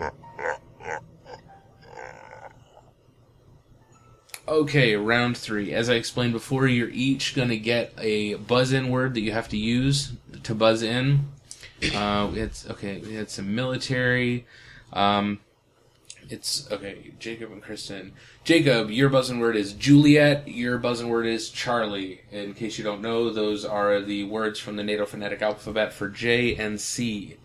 Okay, 4.48 4.96
round 4.96 5.38
three. 5.38 5.74
As 5.74 5.90
I 5.90 5.94
explained 5.94 6.34
before, 6.34 6.68
you're 6.68 6.90
each 6.90 7.34
going 7.36 7.50
to 7.50 7.58
get 7.58 7.94
a 7.98 8.36
buzz-in 8.36 8.90
word 8.90 9.14
that 9.14 9.22
you 9.22 9.32
have 9.32 9.48
to 9.50 9.58
use 9.58 10.14
to 10.44 10.54
buzz 10.54 10.84
in. 10.84 11.30
Uh, 11.96 12.32
it's 12.34 12.70
okay. 12.70 13.00
We 13.00 13.14
had 13.16 13.30
some 13.30 13.56
military. 13.56 14.46
Um, 14.92 15.40
it's 16.30 16.70
okay. 16.72 17.14
Jacob 17.20 17.52
and 17.52 17.62
Kristen. 17.62 18.14
Jacob, 18.44 18.90
your 18.90 19.10
buzzing 19.10 19.40
word 19.40 19.56
is 19.56 19.74
Juliet. 19.74 20.48
Your 20.48 20.78
buzzing 20.78 21.10
word 21.10 21.26
is 21.26 21.50
Charlie. 21.50 22.22
In 22.32 22.54
case 22.54 22.78
you 22.78 22.84
don't 22.84 23.02
know, 23.02 23.30
those 23.30 23.64
are 23.66 24.02
the 24.02 24.24
words 24.26 24.60
from 24.60 24.76
the 24.76 24.84
NATO 24.84 25.06
phonetic 25.06 25.42
alphabet 25.42 25.94
for 25.94 26.10
J 26.10 26.56
and 26.56 26.80
C. 26.80 27.38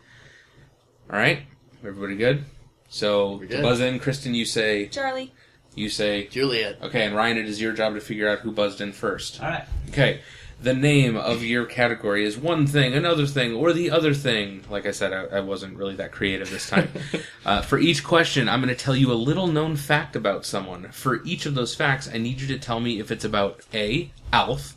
All 1.10 1.18
right, 1.18 1.42
everybody 1.84 2.16
good? 2.16 2.44
So 2.88 3.38
to 3.38 3.62
buzz 3.62 3.80
in, 3.80 3.98
Kristen, 3.98 4.34
you 4.34 4.44
say 4.44 4.88
Charlie. 4.88 5.32
You 5.78 5.88
say 5.88 6.26
Juliet. 6.26 6.78
Okay, 6.82 7.04
and 7.06 7.14
Ryan, 7.14 7.38
it 7.38 7.46
is 7.46 7.60
your 7.60 7.72
job 7.72 7.94
to 7.94 8.00
figure 8.00 8.28
out 8.28 8.40
who 8.40 8.52
buzzed 8.52 8.80
in 8.80 8.92
first. 8.92 9.42
All 9.42 9.48
right. 9.48 9.64
Okay, 9.88 10.20
the 10.60 10.74
name 10.74 11.16
of 11.16 11.44
your 11.44 11.64
category 11.64 12.24
is 12.24 12.36
one 12.36 12.66
thing, 12.66 12.94
another 12.94 13.26
thing, 13.26 13.54
or 13.54 13.72
the 13.72 13.90
other 13.90 14.12
thing. 14.12 14.64
Like 14.68 14.86
I 14.86 14.90
said, 14.90 15.12
I, 15.12 15.38
I 15.38 15.40
wasn't 15.40 15.76
really 15.76 15.94
that 15.96 16.12
creative 16.12 16.50
this 16.50 16.68
time. 16.68 16.90
uh, 17.44 17.62
for 17.62 17.78
each 17.78 18.02
question, 18.02 18.48
I'm 18.48 18.60
going 18.60 18.74
to 18.74 18.84
tell 18.84 18.96
you 18.96 19.12
a 19.12 19.14
little 19.14 19.46
known 19.46 19.76
fact 19.76 20.16
about 20.16 20.44
someone. 20.44 20.90
For 20.90 21.22
each 21.24 21.46
of 21.46 21.54
those 21.54 21.74
facts, 21.74 22.08
I 22.12 22.18
need 22.18 22.40
you 22.40 22.48
to 22.48 22.58
tell 22.58 22.80
me 22.80 22.98
if 22.98 23.10
it's 23.10 23.24
about 23.24 23.60
A, 23.72 24.10
Alf, 24.32 24.76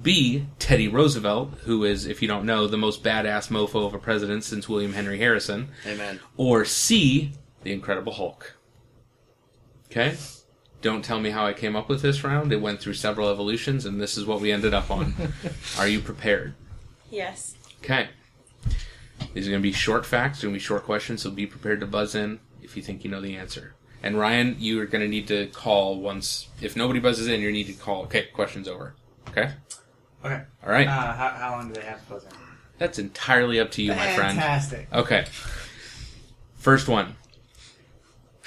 B, 0.00 0.46
Teddy 0.60 0.86
Roosevelt, 0.86 1.54
who 1.64 1.84
is, 1.84 2.06
if 2.06 2.22
you 2.22 2.28
don't 2.28 2.46
know, 2.46 2.68
the 2.68 2.76
most 2.76 3.02
badass 3.02 3.48
mofo 3.48 3.86
of 3.86 3.94
a 3.94 3.98
president 3.98 4.44
since 4.44 4.68
William 4.68 4.92
Henry 4.92 5.18
Harrison, 5.18 5.70
Amen. 5.84 6.20
or 6.36 6.64
C, 6.64 7.32
the 7.64 7.72
Incredible 7.72 8.12
Hulk. 8.12 8.54
Okay? 9.90 10.16
Don't 10.80 11.04
tell 11.04 11.18
me 11.18 11.30
how 11.30 11.44
I 11.44 11.52
came 11.52 11.74
up 11.74 11.88
with 11.88 12.02
this 12.02 12.22
round. 12.22 12.52
It 12.52 12.60
went 12.60 12.80
through 12.80 12.94
several 12.94 13.30
evolutions, 13.30 13.84
and 13.84 14.00
this 14.00 14.16
is 14.16 14.26
what 14.26 14.40
we 14.40 14.52
ended 14.52 14.74
up 14.74 14.90
on. 14.90 15.14
Are 15.78 15.88
you 15.88 16.00
prepared? 16.00 16.54
Yes. 17.10 17.56
Okay. 17.82 18.08
These 19.34 19.46
are 19.46 19.50
going 19.50 19.62
to 19.62 19.68
be 19.68 19.72
short 19.72 20.06
facts, 20.06 20.42
going 20.42 20.54
to 20.54 20.58
be 20.58 20.62
short 20.62 20.84
questions, 20.84 21.22
so 21.22 21.30
be 21.30 21.46
prepared 21.46 21.80
to 21.80 21.86
buzz 21.86 22.14
in 22.14 22.38
if 22.62 22.76
you 22.76 22.82
think 22.82 23.02
you 23.02 23.10
know 23.10 23.20
the 23.20 23.36
answer. 23.36 23.74
And 24.02 24.18
Ryan, 24.18 24.56
you 24.58 24.80
are 24.80 24.86
going 24.86 25.02
to 25.02 25.08
need 25.08 25.26
to 25.28 25.46
call 25.48 25.98
once. 25.98 26.48
If 26.60 26.76
nobody 26.76 27.00
buzzes 27.00 27.26
in, 27.26 27.40
you 27.40 27.50
need 27.50 27.66
to 27.66 27.72
call. 27.72 28.02
Okay, 28.04 28.26
question's 28.32 28.68
over. 28.68 28.94
Okay? 29.28 29.50
Okay. 30.24 30.42
All 30.64 30.70
right. 30.70 30.86
Uh, 30.86 31.12
how, 31.12 31.28
how 31.30 31.50
long 31.52 31.68
do 31.68 31.74
they 31.74 31.86
have 31.86 32.04
to 32.04 32.12
buzz 32.12 32.24
in? 32.24 32.30
That's 32.78 32.98
entirely 32.98 33.58
up 33.58 33.72
to 33.72 33.82
you, 33.82 33.90
my 33.90 34.14
friend. 34.14 34.38
Fantastic. 34.38 34.88
Okay. 34.92 35.26
First 36.56 36.86
one. 36.88 37.16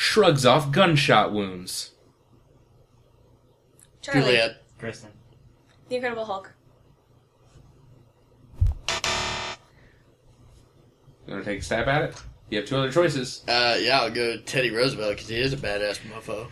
Shrugs 0.01 0.47
off 0.47 0.71
gunshot 0.71 1.31
wounds. 1.31 1.91
Charlie. 4.01 4.21
Juliet. 4.21 4.63
Kristen. 4.79 5.11
The 5.89 5.95
Incredible 5.97 6.25
Hulk. 6.25 6.51
You 11.27 11.33
want 11.35 11.45
to 11.45 11.51
take 11.51 11.59
a 11.59 11.63
stab 11.63 11.87
at 11.87 12.01
it? 12.01 12.15
You 12.49 12.57
have 12.57 12.67
two 12.67 12.77
other 12.77 12.91
choices. 12.91 13.43
Uh, 13.47 13.77
yeah, 13.79 14.01
I'll 14.01 14.09
go 14.09 14.37
Teddy 14.37 14.71
Roosevelt 14.71 15.11
because 15.11 15.29
he 15.29 15.35
is 15.39 15.53
a 15.53 15.57
badass 15.57 15.99
mofo. 16.11 16.47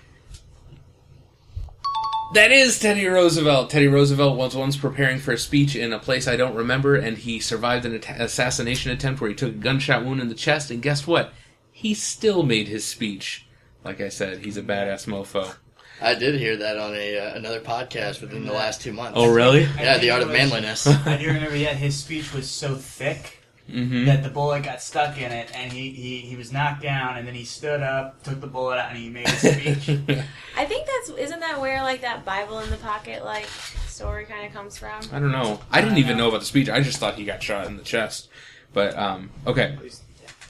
That 2.36 2.52
is 2.52 2.78
Teddy 2.78 3.08
Roosevelt. 3.08 3.72
Teddy 3.72 3.88
Roosevelt 3.88 4.38
was 4.38 4.56
once 4.56 4.78
preparing 4.78 5.18
for 5.18 5.32
a 5.32 5.40
speech 5.40 5.76
in 5.76 5.92
a 5.92 5.98
place 5.98 6.28
I 6.28 6.36
don't 6.36 6.54
remember, 6.54 6.96
and 6.96 7.18
he 7.18 7.40
survived 7.40 7.84
an 7.88 7.96
atta- 7.96 8.24
assassination 8.26 8.92
attempt 8.92 9.20
where 9.20 9.32
he 9.32 9.36
took 9.36 9.50
a 9.50 9.58
gunshot 9.58 10.06
wound 10.06 10.22
in 10.22 10.30
the 10.30 10.36
chest, 10.36 10.70
and 10.70 10.84
guess 10.84 11.08
what? 11.08 11.34
He 11.80 11.94
still 11.94 12.44
made 12.44 12.68
his 12.68 12.84
speech. 12.84 13.48
Like 13.86 14.02
I 14.02 14.10
said, 14.10 14.44
he's 14.44 14.58
a 14.58 14.62
badass 14.62 15.08
mofo. 15.08 15.56
I 16.02 16.14
did 16.14 16.36
hear 16.38 16.58
that 16.58 16.78
on 16.78 16.94
a 16.94 17.18
uh, 17.18 17.36
another 17.36 17.62
podcast 17.62 18.20
within 18.20 18.46
the 18.46 18.52
last 18.52 18.82
two 18.82 18.92
months. 18.92 19.14
Oh, 19.16 19.32
really? 19.32 19.62
Yeah, 19.80 19.98
the 19.98 20.10
art 20.10 20.22
of 20.22 20.28
manliness. 20.28 20.86
I 21.06 21.16
do 21.16 21.28
remember 21.28 21.56
yet 21.56 21.78
his 21.78 21.98
speech 21.98 22.34
was 22.34 22.50
so 22.50 22.76
thick 22.76 23.38
Mm-hmm. 23.72 24.06
that 24.06 24.24
the 24.24 24.30
bullet 24.32 24.64
got 24.64 24.82
stuck 24.82 25.20
in 25.20 25.32
it, 25.32 25.52
and 25.54 25.72
he, 25.72 25.92
he, 25.92 26.22
he 26.22 26.36
was 26.36 26.52
knocked 26.52 26.82
down, 26.82 27.18
and 27.18 27.28
then 27.28 27.36
he 27.36 27.44
stood 27.46 27.82
up, 27.82 28.24
took 28.24 28.42
the 28.42 28.48
bullet 28.48 28.80
out, 28.80 28.90
and 28.90 28.98
he 28.98 29.10
made 29.10 29.28
a 29.28 29.36
speech. 29.36 29.90
I 30.58 30.66
think 30.66 30.88
that's 30.88 31.10
isn't 31.12 31.40
that 31.40 31.62
where 31.62 31.84
like 31.84 32.02
that 32.02 32.26
Bible 32.26 32.58
in 32.62 32.72
the 32.72 32.78
pocket 32.78 33.24
like 33.24 33.46
story 33.86 34.26
kind 34.26 34.48
of 34.48 34.54
comes 34.54 34.76
from? 34.76 35.00
I 35.14 35.20
don't 35.20 35.32
know. 35.32 35.60
I 35.72 35.82
didn't 35.82 36.00
even 36.00 36.18
know 36.18 36.30
about 36.30 36.40
the 36.40 36.48
speech. 36.48 36.68
I 36.68 36.82
just 36.82 36.98
thought 36.98 37.14
he 37.14 37.26
got 37.26 37.44
shot 37.44 37.68
in 37.68 37.78
the 37.78 37.84
chest. 37.84 38.30
But 38.74 38.98
um, 38.98 39.30
okay, 39.46 39.78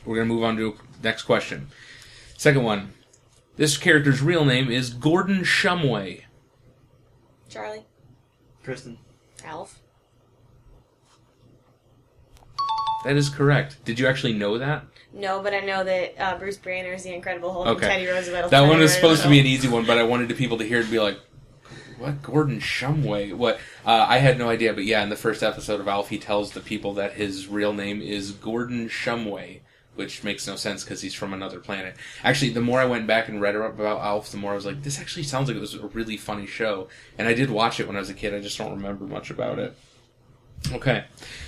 we're 0.05 0.15
gonna 0.15 0.25
move 0.33 0.45
on 0.45 0.55
to 0.55 0.77
next 1.03 1.23
question. 1.23 1.67
Second 2.37 2.63
one. 2.63 2.93
This 3.57 3.77
character's 3.77 4.21
real 4.21 4.45
name 4.45 4.71
is 4.71 4.89
Gordon 4.91 5.41
Shumway. 5.41 6.23
Charlie. 7.49 7.85
Kristen. 8.63 8.97
Alf. 9.43 9.79
That 13.03 13.15
is 13.15 13.29
correct. 13.29 13.83
Did 13.85 13.99
you 13.99 14.07
actually 14.07 14.33
know 14.33 14.57
that? 14.57 14.85
No, 15.13 15.41
but 15.41 15.53
I 15.53 15.61
know 15.61 15.83
that 15.83 16.15
uh, 16.19 16.37
Bruce 16.37 16.57
Banner 16.57 16.93
is 16.93 17.03
the 17.03 17.13
Incredible 17.13 17.51
Hulk 17.51 17.67
Okay. 17.67 17.85
and 17.85 17.93
Teddy 17.93 18.07
Roosevelt. 18.07 18.51
That 18.51 18.61
one 18.61 18.71
Teddy 18.71 18.81
was 18.83 18.93
supposed 18.93 19.23
to 19.23 19.29
be 19.29 19.39
an 19.39 19.45
easy 19.45 19.67
one, 19.67 19.85
but 19.85 19.97
I 19.97 20.03
wanted 20.03 20.27
the 20.27 20.33
people 20.35 20.57
to 20.57 20.63
hear 20.65 20.79
it 20.79 20.83
and 20.83 20.91
be 20.91 20.99
like, 20.99 21.17
"What 21.97 22.21
Gordon 22.21 22.59
Shumway? 22.59 23.33
What?" 23.33 23.59
Uh, 23.85 24.05
I 24.07 24.17
had 24.19 24.37
no 24.37 24.49
idea, 24.49 24.73
but 24.73 24.83
yeah, 24.85 25.01
in 25.01 25.09
the 25.09 25.15
first 25.15 25.41
episode 25.41 25.79
of 25.79 25.87
Alf, 25.87 26.09
he 26.09 26.19
tells 26.19 26.51
the 26.51 26.59
people 26.59 26.93
that 26.95 27.13
his 27.13 27.47
real 27.47 27.73
name 27.73 28.01
is 28.01 28.31
Gordon 28.31 28.89
Shumway, 28.89 29.61
which 29.99 30.23
makes 30.23 30.47
no 30.47 30.55
sense 30.55 30.85
because 30.85 31.01
he's 31.01 31.13
from 31.13 31.33
another 31.33 31.59
planet. 31.59 31.93
Actually, 32.23 32.51
the 32.51 32.61
more 32.61 32.79
I 32.79 32.85
went 32.85 33.05
back 33.05 33.27
and 33.27 33.41
read 33.41 33.53
about 33.53 33.99
Alf, 33.99 34.31
the 34.31 34.37
more 34.37 34.53
I 34.53 34.55
was 34.55 34.65
like, 34.65 34.81
"This 34.81 34.97
actually 34.97 35.23
sounds 35.23 35.49
like 35.49 35.57
it 35.57 35.59
was 35.59 35.75
a 35.75 35.87
really 35.87 36.15
funny 36.15 36.45
show." 36.45 36.87
And 37.17 37.27
I 37.27 37.33
did 37.33 37.49
watch 37.51 37.81
it 37.81 37.85
when 37.85 37.97
I 37.97 37.99
was 37.99 38.09
a 38.09 38.13
kid. 38.13 38.33
I 38.33 38.39
just 38.39 38.57
don't 38.57 38.71
remember 38.71 39.05
much 39.05 39.29
about 39.29 39.59
it. 39.59 39.75
Okay, 40.71 41.03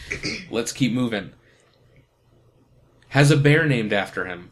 let's 0.52 0.74
keep 0.74 0.92
moving. 0.92 1.32
Has 3.08 3.32
a 3.32 3.38
bear 3.38 3.66
named 3.66 3.94
after 3.94 4.26
him. 4.26 4.52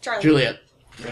Charlie. 0.00 0.22
Juliet. 0.22 0.60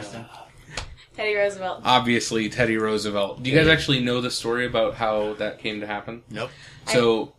Teddy 1.17 1.35
Roosevelt. 1.35 1.83
Obviously, 1.85 2.49
Teddy 2.49 2.77
Roosevelt. 2.77 3.43
Do 3.43 3.51
you 3.51 3.57
guys 3.57 3.67
actually 3.67 4.01
know 4.01 4.21
the 4.21 4.31
story 4.31 4.65
about 4.65 4.95
how 4.95 5.35
that 5.35 5.59
came 5.59 5.81
to 5.81 5.87
happen? 5.89 6.23
Nope. 6.31 6.51
So 6.87 7.35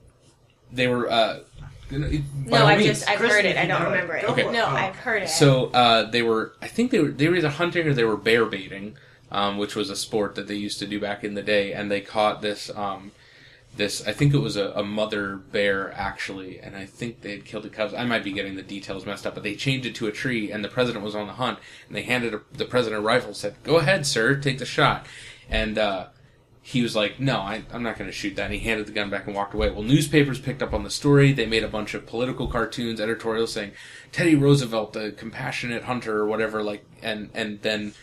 they 0.73 0.87
were. 0.87 1.09
Uh, 1.09 1.39
No, 1.91 2.65
I 2.65 2.81
just 2.81 3.07
I've 3.07 3.19
Kristen, 3.19 3.37
heard 3.37 3.45
it. 3.45 3.57
I 3.57 3.65
don't 3.65 3.81
know 3.81 3.89
it, 3.89 3.91
remember 3.91 4.15
it. 4.15 4.23
Okay. 4.25 4.51
No. 4.51 4.65
Oh. 4.65 4.75
I've 4.75 4.95
heard 4.95 5.23
it. 5.23 5.29
So 5.29 5.67
uh, 5.67 6.09
they 6.09 6.23
were, 6.23 6.53
I 6.61 6.67
think 6.67 6.91
they 6.91 6.99
were, 6.99 7.09
they 7.09 7.27
were 7.27 7.35
either 7.35 7.49
hunting 7.49 7.87
or 7.87 7.93
they 7.93 8.03
were 8.03 8.17
bear 8.17 8.45
baiting, 8.45 8.97
um, 9.31 9.57
which 9.57 9.75
was 9.75 9.89
a 9.89 9.95
sport 9.95 10.35
that 10.35 10.47
they 10.47 10.55
used 10.55 10.79
to 10.79 10.87
do 10.87 10.99
back 10.99 11.23
in 11.23 11.35
the 11.35 11.43
day, 11.43 11.73
and 11.73 11.91
they 11.91 12.01
caught 12.01 12.41
this, 12.41 12.71
um, 12.75 13.11
this, 13.77 14.07
I 14.07 14.13
think 14.13 14.33
it 14.33 14.39
was 14.39 14.55
a, 14.55 14.71
a 14.71 14.83
mother 14.83 15.35
bear 15.35 15.91
actually, 15.93 16.59
and 16.59 16.75
I 16.75 16.85
think 16.85 17.21
they 17.21 17.31
had 17.31 17.45
killed 17.45 17.63
the 17.63 17.69
cubs. 17.69 17.93
I 17.93 18.05
might 18.05 18.23
be 18.23 18.31
getting 18.31 18.55
the 18.55 18.63
details 18.63 19.05
messed 19.05 19.27
up, 19.27 19.35
but 19.35 19.43
they 19.43 19.55
chained 19.55 19.85
it 19.85 19.93
to 19.95 20.07
a 20.07 20.11
tree, 20.11 20.51
and 20.51 20.63
the 20.63 20.69
president 20.69 21.03
was 21.03 21.15
on 21.15 21.27
the 21.27 21.33
hunt, 21.33 21.59
and 21.87 21.95
they 21.95 22.03
handed 22.03 22.33
a, 22.33 22.41
the 22.53 22.65
president 22.65 23.01
a 23.01 23.05
rifle, 23.05 23.33
said, 23.33 23.55
"Go 23.63 23.77
ahead, 23.77 24.07
sir, 24.07 24.35
take 24.35 24.57
the 24.57 24.65
shot," 24.65 25.05
and. 25.49 25.77
Uh, 25.77 26.07
he 26.67 26.81
was 26.81 26.95
like, 26.95 27.19
"No, 27.19 27.37
I, 27.37 27.61
I'm 27.71 27.83
not 27.83 27.95
going 27.95 28.09
to 28.09 28.11
shoot 28.11 28.35
that." 28.37 28.45
And 28.45 28.53
he 28.53 28.59
handed 28.59 28.87
the 28.87 28.91
gun 28.91 29.11
back 29.11 29.27
and 29.27 29.35
walked 29.35 29.53
away. 29.53 29.69
Well, 29.69 29.83
newspapers 29.83 30.39
picked 30.39 30.63
up 30.63 30.73
on 30.73 30.83
the 30.83 30.89
story. 30.89 31.31
They 31.31 31.45
made 31.45 31.63
a 31.63 31.67
bunch 31.67 31.93
of 31.93 32.07
political 32.07 32.47
cartoons, 32.47 32.99
editorials 32.99 33.53
saying 33.53 33.73
Teddy 34.11 34.33
Roosevelt, 34.33 34.93
the 34.93 35.11
compassionate 35.11 35.83
hunter, 35.83 36.17
or 36.17 36.25
whatever. 36.25 36.63
Like, 36.63 36.83
and 37.03 37.29
and 37.35 37.61
then 37.61 37.93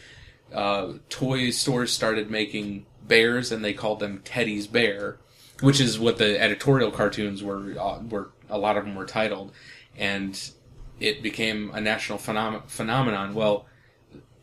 uh, 0.54 0.92
toy 1.08 1.50
stores 1.50 1.90
started 1.90 2.30
making 2.30 2.86
bears, 3.02 3.50
and 3.50 3.64
they 3.64 3.72
called 3.72 3.98
them 3.98 4.22
Teddy's 4.24 4.68
Bear, 4.68 5.18
which 5.60 5.80
is 5.80 5.98
what 5.98 6.18
the 6.18 6.40
editorial 6.40 6.92
cartoons 6.92 7.42
were. 7.42 7.74
Uh, 7.76 7.98
were 8.08 8.30
a 8.48 8.58
lot 8.58 8.76
of 8.76 8.84
them 8.84 8.94
were 8.94 9.06
titled, 9.06 9.50
and 9.96 10.52
it 11.00 11.20
became 11.20 11.72
a 11.74 11.80
national 11.80 12.18
phenom- 12.18 12.64
phenomenon. 12.68 13.34
Well, 13.34 13.66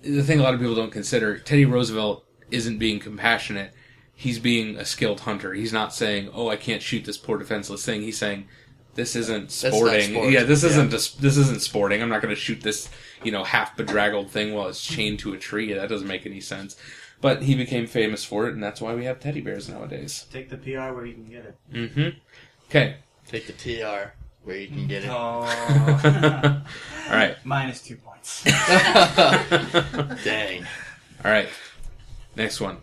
the 0.02 0.24
thing 0.24 0.42
a 0.42 0.44
lot 0.44 0.54
of 0.54 0.60
people 0.60 0.76
don't 0.76 0.92
consider 0.92 1.38
Teddy 1.38 1.64
Roosevelt 1.64 2.26
isn't 2.52 2.80
being 2.80 3.00
compassionate. 3.00 3.74
He's 4.20 4.38
being 4.38 4.76
a 4.76 4.84
skilled 4.84 5.22
hunter. 5.22 5.54
He's 5.54 5.72
not 5.72 5.94
saying, 5.94 6.30
"Oh, 6.34 6.50
I 6.50 6.58
can't 6.58 6.82
shoot 6.82 7.06
this 7.06 7.18
poor 7.18 7.38
defenseless 7.38 7.86
thing." 7.86 8.02
He's 8.02 8.18
saying, 8.18 8.48
"This 8.96 9.16
isn't 9.16 9.50
sporting. 9.50 10.12
sport. 10.12 10.32
Yeah, 10.34 10.44
this 10.44 10.62
Yeah. 10.64 10.72
isn't 10.72 10.92
this 10.92 11.38
isn't 11.38 11.62
sporting. 11.62 12.02
I'm 12.02 12.10
not 12.10 12.22
going 12.22 12.36
to 12.36 12.40
shoot 12.40 12.60
this, 12.62 12.90
you 13.24 13.32
know, 13.32 13.46
half 13.46 13.78
bedraggled 13.78 14.30
thing 14.30 14.54
while 14.54 14.68
it's 14.68 14.84
chained 14.86 15.20
to 15.20 15.34
a 15.34 15.38
tree. 15.38 15.72
That 15.72 15.88
doesn't 15.88 16.08
make 16.08 16.26
any 16.26 16.42
sense." 16.42 16.76
But 17.22 17.44
he 17.44 17.56
became 17.56 17.88
famous 17.88 18.26
for 18.26 18.48
it, 18.48 18.54
and 18.56 18.62
that's 18.64 18.82
why 18.82 18.94
we 18.94 19.06
have 19.06 19.20
teddy 19.22 19.40
bears 19.42 19.70
nowadays. 19.70 20.26
Take 20.34 20.50
the 20.50 20.58
PR 20.58 20.94
where 20.94 21.06
you 21.06 21.14
can 21.14 21.30
get 21.30 21.46
it. 21.46 21.56
Mm-hmm. 21.74 22.10
Okay. 22.70 22.96
Take 23.28 23.48
the 23.48 23.54
TR 23.54 24.14
where 24.44 24.58
you 24.58 24.68
can 24.68 24.88
get 24.88 25.04
it. 25.06 25.10
Oh. 25.10 25.14
All 27.08 27.16
right. 27.16 27.38
Minus 27.46 27.82
two 27.82 27.96
points. 27.98 28.44
Dang. 30.24 30.66
All 31.24 31.32
right. 31.32 31.50
Next 32.36 32.60
one. 32.62 32.78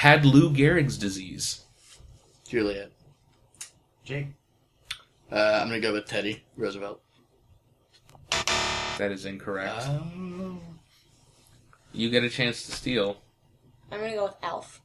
Had 0.00 0.24
Lou 0.24 0.50
Gehrig's 0.50 0.96
disease. 0.96 1.66
Juliet. 2.48 2.90
Jake. 4.02 4.28
Uh, 5.30 5.60
I'm 5.60 5.68
gonna 5.68 5.78
go 5.78 5.92
with 5.92 6.06
Teddy 6.06 6.42
Roosevelt. 6.56 7.02
That 8.96 9.10
is 9.12 9.26
incorrect. 9.26 9.82
Oh. 9.82 10.58
you 11.92 12.08
get 12.08 12.24
a 12.24 12.30
chance 12.30 12.64
to 12.64 12.72
steal. 12.72 13.20
I'm 13.92 14.00
gonna 14.00 14.14
go 14.14 14.24
with 14.24 14.36
Alf. 14.42 14.80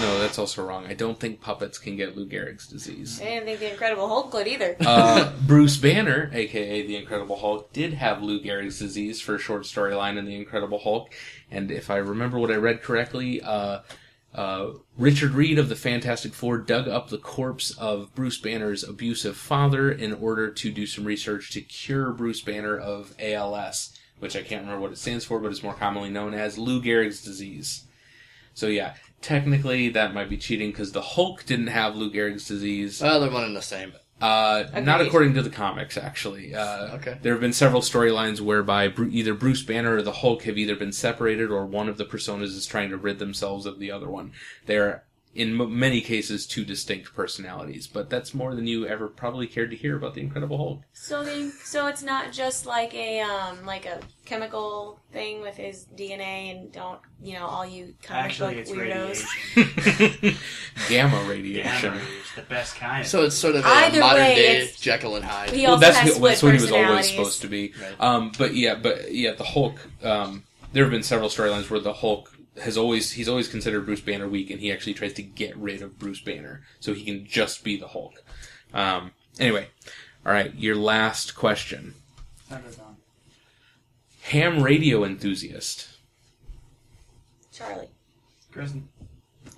No, 0.00 0.20
that's 0.20 0.38
also 0.38 0.64
wrong. 0.64 0.86
I 0.86 0.94
don't 0.94 1.18
think 1.18 1.40
puppets 1.40 1.76
can 1.76 1.96
get 1.96 2.16
Lou 2.16 2.26
Gehrig's 2.28 2.68
disease. 2.68 3.20
I 3.20 3.24
didn't 3.24 3.46
think 3.46 3.58
the 3.58 3.72
Incredible 3.72 4.06
Hulk 4.06 4.30
could 4.30 4.46
either. 4.46 4.76
Uh, 4.80 5.32
Bruce 5.46 5.76
Banner, 5.76 6.30
aka 6.32 6.86
the 6.86 6.96
Incredible 6.96 7.36
Hulk, 7.36 7.72
did 7.72 7.94
have 7.94 8.22
Lou 8.22 8.40
Gehrig's 8.40 8.78
disease 8.78 9.20
for 9.20 9.34
a 9.34 9.38
short 9.38 9.64
storyline 9.64 10.16
in 10.16 10.24
the 10.24 10.36
Incredible 10.36 10.78
Hulk, 10.78 11.12
and 11.50 11.72
if 11.72 11.90
I 11.90 11.96
remember 11.96 12.38
what 12.38 12.52
I 12.52 12.56
read 12.56 12.82
correctly, 12.82 13.42
uh, 13.42 13.80
uh, 14.34 14.70
Richard 14.96 15.32
Reed 15.32 15.58
of 15.58 15.68
the 15.68 15.74
Fantastic 15.74 16.32
Four 16.32 16.58
dug 16.58 16.86
up 16.86 17.08
the 17.08 17.18
corpse 17.18 17.72
of 17.72 18.14
Bruce 18.14 18.38
Banner's 18.38 18.84
abusive 18.84 19.36
father 19.36 19.90
in 19.90 20.12
order 20.14 20.50
to 20.50 20.70
do 20.70 20.86
some 20.86 21.04
research 21.04 21.50
to 21.52 21.60
cure 21.60 22.12
Bruce 22.12 22.40
Banner 22.40 22.78
of 22.78 23.14
ALS, 23.18 23.98
which 24.20 24.36
I 24.36 24.42
can't 24.42 24.62
remember 24.62 24.82
what 24.82 24.92
it 24.92 24.98
stands 24.98 25.24
for, 25.24 25.40
but 25.40 25.50
it's 25.50 25.64
more 25.64 25.74
commonly 25.74 26.10
known 26.10 26.34
as 26.34 26.56
Lou 26.56 26.80
Gehrig's 26.80 27.22
disease. 27.22 27.84
So 28.54 28.66
yeah, 28.66 28.94
technically 29.20 29.88
that 29.90 30.14
might 30.14 30.28
be 30.30 30.36
cheating 30.36 30.70
because 30.70 30.92
the 30.92 31.02
Hulk 31.02 31.44
didn't 31.44 31.68
have 31.68 31.96
Lou 31.96 32.10
Gehrig's 32.10 32.46
disease. 32.46 33.00
Well, 33.02 33.20
they're 33.20 33.30
one 33.30 33.44
and 33.44 33.56
the 33.56 33.62
same. 33.62 33.92
Uh, 34.20 34.64
not 34.82 35.00
according 35.00 35.34
to 35.34 35.42
the 35.42 35.50
comics, 35.50 35.96
actually. 35.96 36.52
Uh, 36.54 36.96
Okay. 36.96 37.18
There 37.22 37.32
have 37.32 37.40
been 37.40 37.52
several 37.52 37.82
storylines 37.82 38.40
whereby 38.40 38.88
Bru- 38.88 39.10
either 39.12 39.32
Bruce 39.32 39.62
Banner 39.62 39.94
or 39.96 40.02
the 40.02 40.10
Hulk 40.12 40.42
have 40.42 40.58
either 40.58 40.74
been 40.74 40.90
separated 40.92 41.50
or 41.50 41.64
one 41.66 41.88
of 41.88 41.98
the 41.98 42.04
personas 42.04 42.46
is 42.56 42.66
trying 42.66 42.90
to 42.90 42.96
rid 42.96 43.20
themselves 43.20 43.64
of 43.64 43.78
the 43.78 43.92
other 43.92 44.08
one. 44.08 44.32
They're, 44.66 45.04
in 45.34 45.60
m- 45.60 45.78
many 45.78 46.00
cases, 46.00 46.46
two 46.46 46.64
distinct 46.64 47.14
personalities, 47.14 47.86
but 47.86 48.10
that's 48.10 48.34
more 48.34 48.54
than 48.54 48.66
you 48.66 48.86
ever 48.86 49.08
probably 49.08 49.46
cared 49.46 49.70
to 49.70 49.76
hear 49.76 49.96
about 49.96 50.14
the 50.14 50.20
Incredible 50.20 50.56
Hulk. 50.56 50.82
So 50.94 51.22
the, 51.22 51.50
so 51.62 51.86
it's 51.86 52.02
not 52.02 52.32
just 52.32 52.66
like 52.66 52.94
a 52.94 53.20
um 53.20 53.64
like 53.66 53.86
a 53.86 54.00
chemical 54.24 54.98
thing 55.12 55.40
with 55.40 55.56
his 55.56 55.86
DNA 55.96 56.50
and 56.50 56.72
don't 56.72 56.98
you 57.22 57.34
know 57.34 57.46
all 57.46 57.64
you 57.66 57.94
comic 58.02 58.24
Actually, 58.24 58.54
book 58.56 58.62
it's 58.62 58.70
weirdos. 58.70 59.26
radiation. 59.56 60.38
Gamma 60.88 61.10
Gamma 61.18 61.28
radiation. 61.28 61.92
radiation. 61.92 62.12
The 62.36 62.42
best 62.42 62.76
kind. 62.76 63.06
So 63.06 63.22
it's 63.24 63.36
sort 63.36 63.54
of 63.56 63.64
a 63.64 63.68
Either 63.68 64.00
modern 64.00 64.22
way, 64.22 64.34
day 64.34 64.56
it's- 64.62 64.80
Jekyll 64.80 65.16
and 65.16 65.24
Hyde. 65.24 65.50
He 65.50 65.66
well, 65.66 65.76
that's, 65.76 65.96
has 65.98 66.08
the- 66.10 66.14
split 66.16 66.30
that's 66.32 66.42
what 66.42 66.54
he 66.54 66.60
was 66.60 66.70
always 66.72 66.86
personalities. 66.86 67.10
supposed 67.10 67.40
to 67.42 67.48
be. 67.48 67.72
Right. 67.80 68.00
Um, 68.00 68.32
but 68.38 68.54
yeah, 68.54 68.74
but 68.74 69.12
yeah, 69.12 69.32
the 69.34 69.44
Hulk. 69.44 69.76
Um, 70.02 70.44
there 70.72 70.84
have 70.84 70.90
been 70.90 71.02
several 71.02 71.28
storylines 71.30 71.70
where 71.70 71.80
the 71.80 71.92
Hulk 71.94 72.32
has 72.62 72.76
always 72.76 73.12
he's 73.12 73.28
always 73.28 73.48
considered 73.48 73.86
Bruce 73.86 74.00
Banner 74.00 74.28
weak, 74.28 74.50
and 74.50 74.60
he 74.60 74.72
actually 74.72 74.94
tries 74.94 75.12
to 75.14 75.22
get 75.22 75.56
rid 75.56 75.82
of 75.82 75.98
Bruce 75.98 76.20
Banner 76.20 76.62
so 76.80 76.94
he 76.94 77.04
can 77.04 77.26
just 77.26 77.64
be 77.64 77.76
the 77.76 77.88
Hulk. 77.88 78.22
Um, 78.72 79.12
anyway, 79.38 79.68
all 80.24 80.32
right, 80.32 80.54
your 80.54 80.76
last 80.76 81.34
question. 81.34 81.94
Thunder 82.48 82.68
Ham 84.22 84.62
radio 84.62 85.04
enthusiast. 85.04 85.88
Charlie, 87.52 87.88
Kristen. 88.52 88.88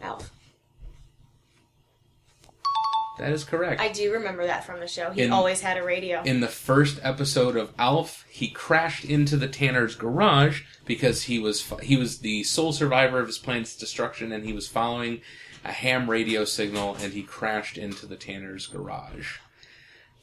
Alf. 0.01 0.31
That 3.21 3.33
is 3.33 3.45
correct. 3.45 3.83
I 3.83 3.89
do 3.89 4.15
remember 4.15 4.47
that 4.47 4.65
from 4.65 4.81
the 4.81 4.87
show. 4.89 5.11
He 5.11 5.21
In- 5.21 5.31
always 5.31 5.61
had 5.61 5.77
a 5.77 5.83
radio. 5.83 6.23
in 6.23 6.41
the 6.41 6.49
first 6.49 6.99
episode 7.03 7.55
of 7.55 7.71
Alf, 7.79 8.25
he 8.31 8.49
crashed 8.49 9.05
into 9.05 9.37
the 9.37 9.47
Tanner's 9.47 9.95
garage 9.95 10.63
because 10.87 11.25
he 11.25 11.39
was 11.39 11.71
he 11.83 11.99
was 11.99 12.21
the 12.21 12.43
sole 12.45 12.73
survivor 12.73 13.21
of 13.21 13.27
his 13.27 13.37
planet's 13.37 13.77
destruction, 13.77 14.33
and 14.33 14.47
he 14.47 14.55
was 14.55 14.69
following 14.69 15.21
a 15.67 15.73
ham 15.73 16.09
radio 16.09 16.47
signal, 16.47 16.97
and 17.03 17.13
he 17.13 17.23
crashed 17.23 17.77
into 17.77 18.07
the 18.07 18.17
Tanner's 18.17 18.67
garage. 18.67 19.37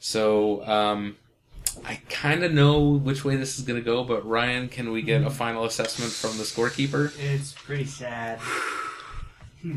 So, 0.00 0.66
um, 0.66 1.18
I 1.84 2.00
kind 2.08 2.42
of 2.42 2.52
know 2.52 2.80
which 2.82 3.24
way 3.24 3.36
this 3.36 3.60
is 3.60 3.64
going 3.64 3.78
to 3.78 3.84
go, 3.84 4.02
but 4.02 4.26
Ryan, 4.28 4.68
can 4.68 4.90
we 4.90 5.02
get 5.02 5.22
a 5.22 5.30
final 5.30 5.64
assessment 5.64 6.10
from 6.10 6.36
the 6.36 6.42
scorekeeper? 6.42 7.12
It's 7.20 7.52
pretty 7.52 7.84
sad. 7.86 8.40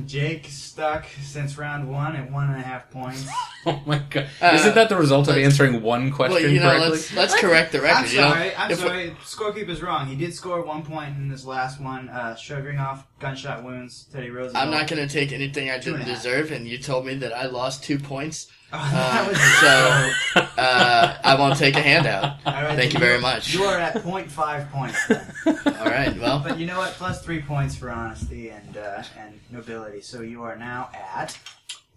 Jake 0.05 0.45
stuck 0.45 1.05
since 1.23 1.57
round 1.57 1.89
one 1.89 2.15
at 2.15 2.31
one 2.31 2.49
and 2.51 2.59
a 2.59 2.63
half 2.63 2.89
points. 2.91 3.27
Oh 3.63 3.79
my 3.85 3.99
god! 4.09 4.27
Uh, 4.41 4.53
Isn't 4.55 4.73
that 4.73 4.89
the 4.89 4.95
result 4.97 5.27
of 5.27 5.37
answering 5.37 5.83
one 5.83 6.09
question 6.09 6.41
well, 6.45 6.51
you 6.51 6.59
know, 6.59 6.65
correctly? 6.71 6.89
let's 6.89 7.13
let's 7.15 7.35
correct 7.39 7.71
the 7.71 7.79
record. 7.79 8.05
I'm 8.07 8.11
you 8.11 8.17
know? 8.21 8.29
sorry. 8.31 8.55
I'm 8.55 8.71
If 8.71 8.81
we- 8.81 8.87
sorry. 8.87 9.11
Scorekeeper's 9.23 9.83
wrong. 9.83 10.07
He 10.07 10.15
did 10.15 10.33
score 10.33 10.63
one 10.65 10.81
point 10.81 11.15
in 11.17 11.29
this 11.29 11.45
last 11.45 11.79
one, 11.79 12.09
uh, 12.09 12.33
shoving 12.35 12.79
off 12.79 13.05
gunshot 13.19 13.63
wounds. 13.63 14.07
Teddy 14.11 14.31
Roosevelt. 14.31 14.65
I'm 14.65 14.71
not 14.71 14.87
going 14.87 15.07
to 15.07 15.13
take 15.13 15.31
anything 15.31 15.69
I 15.69 15.77
didn't 15.77 16.01
a 16.01 16.05
half. 16.05 16.07
deserve, 16.23 16.51
and 16.51 16.67
you 16.67 16.79
told 16.79 17.05
me 17.05 17.13
that 17.17 17.33
I 17.33 17.45
lost 17.45 17.83
two 17.83 17.99
points. 17.99 18.47
Oh, 18.73 18.77
that 18.77 19.25
Uh, 19.25 19.29
was 19.29 20.39
so 20.39 20.41
uh, 20.61 21.17
I 21.25 21.35
won't 21.35 21.57
take 21.59 21.75
a 21.75 21.81
handout. 21.81 22.37
All 22.45 22.53
right, 22.53 22.67
Thank 22.77 22.77
then 22.77 22.91
you 22.93 22.99
very 22.99 23.19
much. 23.19 23.53
You 23.53 23.63
are 23.65 23.77
at 23.77 23.95
0.5 23.95 24.71
points. 24.71 24.97
Then. 25.83 25.93
All 25.93 25.97
right. 25.99 26.19
Well, 26.19 26.39
But 26.39 26.59
you 26.59 26.65
know 26.65 26.77
what? 26.77 26.91
Plus 26.93 27.23
three 27.23 27.41
points 27.41 27.75
for 27.75 27.89
honesty 27.89 28.49
and 28.49 28.77
uh, 28.77 29.03
and 29.19 29.39
nobility. 29.49 30.01
So 30.01 30.21
you 30.21 30.43
are 30.43 30.55
now 30.55 30.89
at 30.93 31.37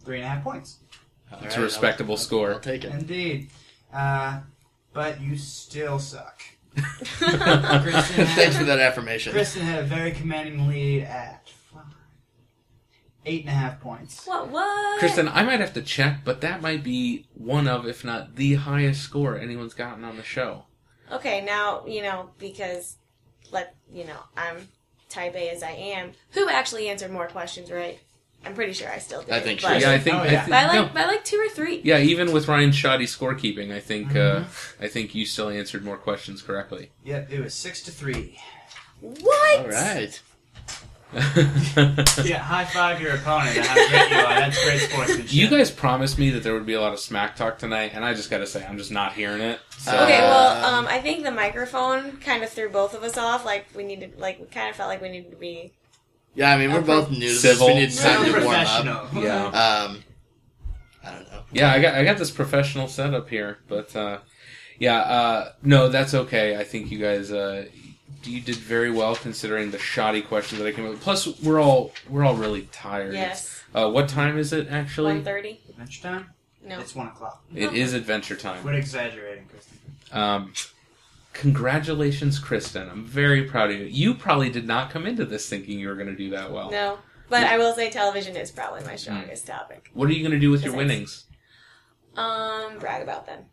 three 0.04 0.16
and 0.16 0.24
a 0.24 0.28
half 0.28 0.44
points. 0.44 0.78
all 1.32 1.38
It's 1.42 1.54
a 1.56 1.58
right, 1.58 1.64
respectable 1.64 2.14
I'll, 2.14 2.18
score. 2.18 2.52
I'll 2.52 2.60
take 2.60 2.84
it. 2.84 2.92
Indeed. 2.92 3.50
Uh, 3.92 4.40
but 4.92 5.20
you 5.20 5.36
still 5.36 5.98
suck. 5.98 6.42
Thanks 6.76 8.56
for 8.56 8.64
that 8.64 8.78
affirmation. 8.80 9.32
Kristen 9.32 9.62
had 9.62 9.80
a 9.84 9.86
very 9.86 10.10
commanding 10.12 10.66
lead 10.68 11.04
at 11.04 11.48
five, 11.72 11.82
eight 13.26 13.42
and 13.42 13.50
a 13.50 13.52
half 13.52 13.80
points. 13.80 14.26
what? 14.26 14.48
What? 14.50 14.98
Kristen, 14.98 15.28
I 15.28 15.44
might 15.44 15.60
have 15.60 15.72
to 15.74 15.82
check, 15.82 16.20
but 16.24 16.40
that 16.40 16.60
might 16.62 16.82
be 16.82 17.26
one 17.34 17.68
of, 17.68 17.86
if 17.86 18.04
not 18.04 18.34
the 18.36 18.54
highest 18.54 19.02
score 19.02 19.38
anyone's 19.38 19.74
gotten 19.74 20.04
on 20.04 20.16
the 20.16 20.24
show. 20.24 20.64
Okay, 21.12 21.44
now 21.44 21.84
you 21.86 22.02
know 22.02 22.30
because 22.38 22.96
let 23.52 23.74
you 23.92 24.04
know 24.04 24.18
I'm 24.36 24.68
type 25.08 25.34
A 25.34 25.50
as 25.50 25.62
I 25.62 25.70
am. 25.70 26.12
Who 26.32 26.48
actually 26.48 26.88
answered 26.88 27.10
more 27.10 27.26
questions 27.28 27.70
right? 27.70 27.98
I'm 28.46 28.54
pretty 28.54 28.74
sure 28.74 28.90
I 28.90 28.98
still 28.98 29.22
do. 29.22 29.32
I 29.32 29.40
think 29.40 29.62
but, 29.62 29.80
Yeah, 29.80 29.90
I 29.92 29.98
think. 29.98 30.16
Oh, 30.16 30.20
I 30.20 30.26
yeah. 30.30 30.44
thi- 30.44 30.50
By 30.50 30.66
like 30.66 30.88
no. 30.88 30.94
by 30.94 31.06
like 31.06 31.24
two 31.24 31.38
or 31.38 31.48
three. 31.48 31.80
Yeah, 31.82 31.98
even 31.98 32.30
with 32.30 32.46
Ryan's 32.46 32.76
shoddy 32.76 33.06
scorekeeping, 33.06 33.72
I 33.72 33.80
think 33.80 34.10
uh, 34.10 34.40
Mm-hmm. 34.40 34.84
I 34.84 34.88
think 34.88 35.14
you 35.14 35.24
still 35.24 35.48
answered 35.48 35.82
more 35.84 35.96
questions 35.96 36.42
correctly. 36.42 36.90
Yep, 37.04 37.32
it 37.32 37.40
was 37.40 37.54
six 37.54 37.82
to 37.84 37.90
three. 37.90 38.38
What? 39.00 39.60
All 39.60 39.68
right. 39.68 40.20
Yeah, 42.24 42.38
high 42.38 42.64
five 42.64 43.00
your 43.00 43.14
opponent 43.14 43.56
and 43.56 43.66
how 43.66 43.74
great 43.74 44.10
you 44.10 44.16
are. 44.16 44.34
That's 44.40 44.64
great 44.64 44.80
sportsmanship. 44.80 45.32
you 45.34 45.48
guys 45.48 45.70
promised 45.70 46.18
me 46.18 46.30
that 46.30 46.42
there 46.42 46.54
would 46.54 46.66
be 46.66 46.74
a 46.74 46.80
lot 46.80 46.92
of 46.92 46.98
smack 47.00 47.36
talk 47.36 47.58
tonight, 47.58 47.92
and 47.94 48.04
I 48.04 48.14
just 48.14 48.30
got 48.30 48.38
to 48.38 48.46
say, 48.46 48.64
I'm 48.66 48.78
just 48.78 48.90
not 48.90 49.12
hearing 49.12 49.40
it. 49.42 49.60
So, 49.78 49.92
Okay, 50.02 50.20
well, 50.20 50.64
Um, 50.74 50.86
I 50.86 51.00
think 51.00 51.24
the 51.24 51.30
microphone 51.30 52.16
kind 52.18 52.42
of 52.42 52.50
threw 52.50 52.68
both 52.70 52.94
of 52.94 53.02
us 53.02 53.16
off. 53.18 53.44
Like 53.44 53.66
we 53.74 53.84
needed, 53.84 54.18
like 54.18 54.40
we 54.40 54.46
kind 54.46 54.70
of 54.70 54.76
felt 54.76 54.88
like 54.88 55.00
we 55.02 55.08
needed 55.10 55.30
to 55.30 55.36
be. 55.36 55.72
Yeah, 56.34 56.52
I 56.52 56.58
mean 56.58 56.72
we're 56.72 56.80
both 56.80 57.10
new 57.10 57.20
to. 57.28 57.34
Civil. 57.34 57.68
We 57.68 57.74
need 57.74 57.92
time 57.92 58.24
to 58.24 58.32
warm 58.32 58.34
up. 58.34 58.66
professional. 58.66 59.22
yeah, 59.22 59.44
Um, 59.46 60.02
I 61.04 61.10
don't 61.12 61.30
know. 61.30 61.42
yeah, 61.52 61.72
I 61.72 61.80
got 61.80 61.94
I 61.94 62.04
got 62.04 62.16
this 62.18 62.30
professional 62.30 62.88
setup 62.88 63.28
here, 63.28 63.58
but 63.68 63.94
uh, 63.94 64.18
yeah, 64.78 64.96
uh, 64.98 65.52
no, 65.62 65.88
that's 65.88 66.14
okay. 66.14 66.56
I 66.56 66.64
think 66.64 66.90
you 66.90 66.98
guys. 66.98 67.30
Uh, 67.30 67.66
you 68.26 68.40
did 68.40 68.56
very 68.56 68.90
well 68.90 69.14
considering 69.16 69.70
the 69.70 69.78
shoddy 69.78 70.22
questions 70.22 70.60
that 70.60 70.66
I 70.68 70.72
came 70.72 70.84
up 70.86 70.92
with. 70.92 71.00
Plus, 71.00 71.40
we're 71.42 71.60
all 71.60 71.92
we're 72.08 72.24
all 72.24 72.34
really 72.36 72.62
tired. 72.72 73.14
Yes, 73.14 73.62
Uh, 73.74 73.90
what 73.90 74.08
time 74.08 74.38
is 74.38 74.52
it 74.52 74.68
actually? 74.70 75.14
one 75.14 75.24
thirty. 75.24 75.60
Adventure 75.68 76.02
time? 76.02 76.30
No, 76.66 76.78
It's 76.80 76.94
one 76.94 77.08
o'clock. 77.08 77.42
It 77.54 77.74
is 77.74 77.92
adventure 77.92 78.36
time. 78.36 78.62
Quit 78.62 78.74
exaggerating, 78.76 79.46
Kristen. 79.48 79.78
Um, 80.12 80.52
congratulations, 81.34 82.38
Kristen. 82.38 82.88
I'm 82.88 83.04
very 83.04 83.42
proud 83.44 83.70
of 83.70 83.78
you. 83.78 83.84
You 83.86 84.14
probably 84.14 84.48
did 84.48 84.66
not 84.66 84.90
come 84.90 85.04
into 85.06 85.24
this 85.26 85.48
thinking 85.48 85.78
you 85.78 85.88
were 85.88 85.94
going 85.94 86.06
to 86.08 86.16
do 86.16 86.30
that 86.30 86.50
well. 86.52 86.70
no. 86.70 86.98
But 87.30 87.44
I 87.44 87.56
will 87.58 87.74
say, 87.74 87.90
television 87.90 88.36
is 88.36 88.50
probably 88.50 88.84
my 88.84 88.96
strongest 88.96 89.44
Mm. 89.46 89.58
topic. 89.58 89.90
What 89.94 90.08
are 90.08 90.12
you 90.12 90.20
going 90.20 90.32
to 90.32 90.38
do 90.38 90.50
with 90.50 90.62
your 90.62 90.74
winnings? 90.76 91.24
Um, 92.16 92.78
brag 92.78 93.02
about 93.02 93.26
them 93.26 93.46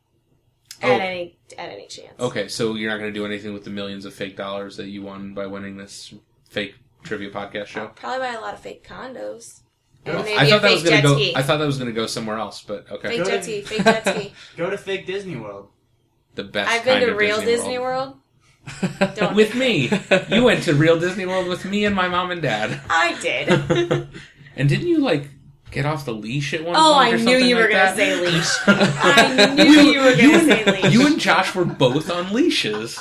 Oh. 0.84 0.92
at 0.92 1.02
any 1.02 1.38
at 1.58 1.70
any 1.70 1.88
chance. 1.88 2.20
Okay, 2.20 2.48
so 2.48 2.76
you're 2.76 2.90
not 2.90 2.98
going 2.98 3.14
to 3.14 3.20
do 3.20 3.26
anything 3.26 3.54
with 3.54 3.64
the 3.64 3.70
millions 3.70 4.06
of 4.06 4.14
fake 4.14 4.36
dollars 4.38 4.78
that 4.78 4.88
you 4.88 5.02
won 5.02 5.34
by 5.34 5.46
winning 5.48 5.78
this 5.78 6.14
fake 6.50 6.76
trivia 7.04 7.30
podcast 7.30 7.68
show. 7.68 7.88
Probably 7.96 8.20
buy 8.20 8.34
a 8.34 8.42
lot 8.42 8.54
of 8.54 8.60
fake 8.60 8.88
condos. 8.88 9.62
Go- 10.06 10.14
And 10.14 10.24
maybe 10.26 10.38
I 10.40 10.44
a 10.46 10.50
thought 10.50 10.62
that 10.64 10.68
fake 10.68 10.74
was 10.82 10.84
going 10.84 11.02
to 11.02 11.08
go. 11.08 11.16
ski. 11.16 11.34
I 11.36 11.42
thought 11.44 11.58
that 11.58 11.66
was 11.66 11.78
going 11.78 11.90
to 11.90 11.96
go 11.96 12.08
somewhere 12.08 12.38
else, 12.38 12.62
but 12.64 12.86
okay. 12.92 13.08
Fake 13.10 13.18
Go 13.20 13.26
jet 13.26 13.38
to- 13.38 13.44
ski. 13.44 13.62
Fake 13.62 13.84
jet 13.84 14.08
ski. 14.08 14.34
Go 14.58 14.70
to 14.70 14.78
fake 14.78 15.06
Disney 15.06 15.36
World. 15.36 15.68
The 16.36 16.44
best. 16.44 16.70
I've 16.72 16.84
been 16.86 16.94
kind 16.96 17.06
to 17.06 17.12
of 17.12 17.18
real 17.18 17.36
Disney, 17.38 17.52
Disney 17.54 17.80
World. 17.80 18.16
World. 18.16 19.36
With 19.36 19.56
me. 19.64 19.92
You 20.30 20.44
went 20.44 20.64
to 20.64 20.74
real 20.76 21.00
Disney 21.00 21.26
World 21.26 21.48
with 21.48 21.66
me 21.66 21.86
and 21.86 21.96
my 21.96 22.08
mom 22.08 22.30
and 22.32 22.42
dad. 22.42 22.80
I 22.90 23.20
did. 23.22 24.08
and 24.56 24.70
didn't 24.70 24.88
you 24.88 25.00
like 25.00 25.30
get 25.72 25.86
off 25.86 26.06
the 26.06 26.14
leash 26.14 26.54
at 26.54 26.64
one 26.64 26.76
Oh, 26.76 26.80
point? 26.80 26.86
Oh, 26.86 26.94
I 26.96 27.12
knew 27.12 27.18
something 27.24 27.46
you 27.46 27.56
were 27.56 27.68
gonna 27.68 27.96
say 27.96 28.20
leash. 28.20 28.56
I 28.68 29.54
knew 29.56 29.64
you 29.64 30.00
were 30.02 30.16
gonna 30.16 30.34
and- 30.38 30.46
say 30.66 30.82
leash. 30.82 30.94
You 30.94 31.08
and 31.08 31.20
Josh 31.20 31.56
were 31.56 31.66
both 31.66 32.10
on 32.12 32.34
leashes. 32.34 33.00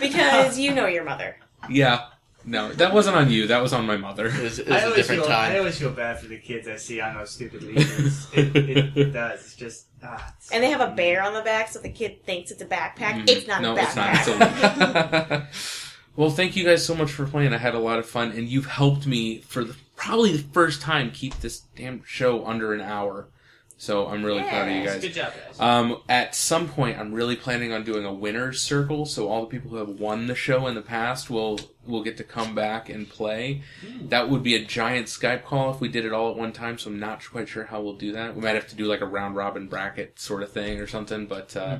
because 0.00 0.58
you 0.58 0.74
know 0.74 0.86
your 0.86 1.04
mother. 1.04 1.36
Yeah. 1.68 2.06
No, 2.42 2.72
that 2.72 2.94
wasn't 2.94 3.16
on 3.16 3.30
you. 3.30 3.48
That 3.48 3.60
was 3.60 3.74
on 3.74 3.84
my 3.86 3.98
mother. 3.98 4.26
It 4.28 4.42
was, 4.42 4.58
it 4.58 4.68
I 4.68 4.72
was 4.76 4.80
a 4.80 4.84
always 4.86 4.96
different 4.96 5.22
feel 5.24 5.32
I 5.32 5.58
always 5.58 5.78
feel 5.78 5.90
bad 5.92 6.18
for 6.20 6.26
the 6.26 6.38
kids 6.38 6.66
I 6.66 6.76
see 6.76 6.98
on 6.98 7.14
those 7.14 7.30
stupid 7.32 7.62
leashes. 7.62 8.26
it, 8.32 8.56
it, 8.56 8.96
it 8.96 9.04
does. 9.12 9.40
It's 9.44 9.56
just 9.56 9.86
ah. 10.02 10.34
It's 10.38 10.50
And 10.50 10.64
they 10.64 10.70
have 10.70 10.80
a 10.80 10.90
bear 10.94 11.22
on 11.22 11.34
the 11.34 11.42
back, 11.42 11.68
so 11.68 11.80
the 11.80 11.90
kid 11.90 12.24
thinks 12.24 12.50
it's 12.50 12.62
a 12.62 12.66
backpack. 12.66 13.24
Mhm. 13.24 13.28
It's 13.30 13.46
not 13.46 13.60
no, 13.60 13.76
a 13.76 13.82
it's 13.82 13.94
not. 13.94 14.14
backpack. 14.14 15.26
It's 15.26 15.30
a- 15.30 15.48
well, 16.16 16.30
thank 16.30 16.56
you 16.56 16.64
guys 16.64 16.84
so 16.84 16.94
much 16.94 17.12
for 17.12 17.26
playing. 17.26 17.52
I 17.52 17.58
had 17.58 17.74
a 17.74 17.78
lot 17.78 17.98
of 17.98 18.06
fun, 18.08 18.30
and 18.32 18.48
you've 18.48 18.66
helped 18.66 19.06
me 19.06 19.42
for 19.42 19.62
the, 19.62 19.76
probably 20.00 20.32
the 20.32 20.52
first 20.52 20.80
time 20.80 21.10
keep 21.10 21.38
this 21.40 21.60
damn 21.76 22.02
show 22.04 22.46
under 22.46 22.72
an 22.72 22.80
hour. 22.80 23.28
So 23.76 24.08
I'm 24.08 24.22
really 24.22 24.42
proud 24.42 24.68
of 24.68 24.74
you 24.74 24.84
guys. 24.84 25.00
Good 25.00 25.14
job, 25.14 25.32
guys. 25.32 25.58
Um, 25.58 26.02
at 26.06 26.34
some 26.34 26.68
point, 26.68 26.98
I'm 26.98 27.14
really 27.14 27.36
planning 27.36 27.72
on 27.72 27.82
doing 27.82 28.04
a 28.04 28.12
winners 28.12 28.60
circle, 28.60 29.06
so 29.06 29.28
all 29.28 29.40
the 29.40 29.46
people 29.46 29.70
who 29.70 29.76
have 29.76 29.88
won 29.88 30.26
the 30.26 30.34
show 30.34 30.66
in 30.66 30.74
the 30.74 30.82
past 30.82 31.30
will 31.30 31.58
will 31.86 32.02
get 32.02 32.18
to 32.18 32.24
come 32.24 32.54
back 32.54 32.90
and 32.90 33.08
play. 33.08 33.62
That 34.02 34.28
would 34.28 34.42
be 34.42 34.54
a 34.54 34.62
giant 34.62 35.06
Skype 35.06 35.44
call 35.44 35.72
if 35.72 35.80
we 35.80 35.88
did 35.88 36.04
it 36.04 36.12
all 36.12 36.30
at 36.30 36.36
one 36.36 36.52
time. 36.52 36.76
So 36.76 36.90
I'm 36.90 37.00
not 37.00 37.24
quite 37.30 37.48
sure 37.48 37.64
how 37.64 37.80
we'll 37.80 37.94
do 37.94 38.12
that. 38.12 38.34
We 38.34 38.42
might 38.42 38.54
have 38.54 38.68
to 38.68 38.76
do 38.76 38.84
like 38.84 39.00
a 39.00 39.06
round 39.06 39.34
robin 39.34 39.66
bracket 39.66 40.20
sort 40.20 40.42
of 40.42 40.52
thing 40.52 40.78
or 40.78 40.86
something. 40.86 41.26
But 41.26 41.56
uh, 41.56 41.78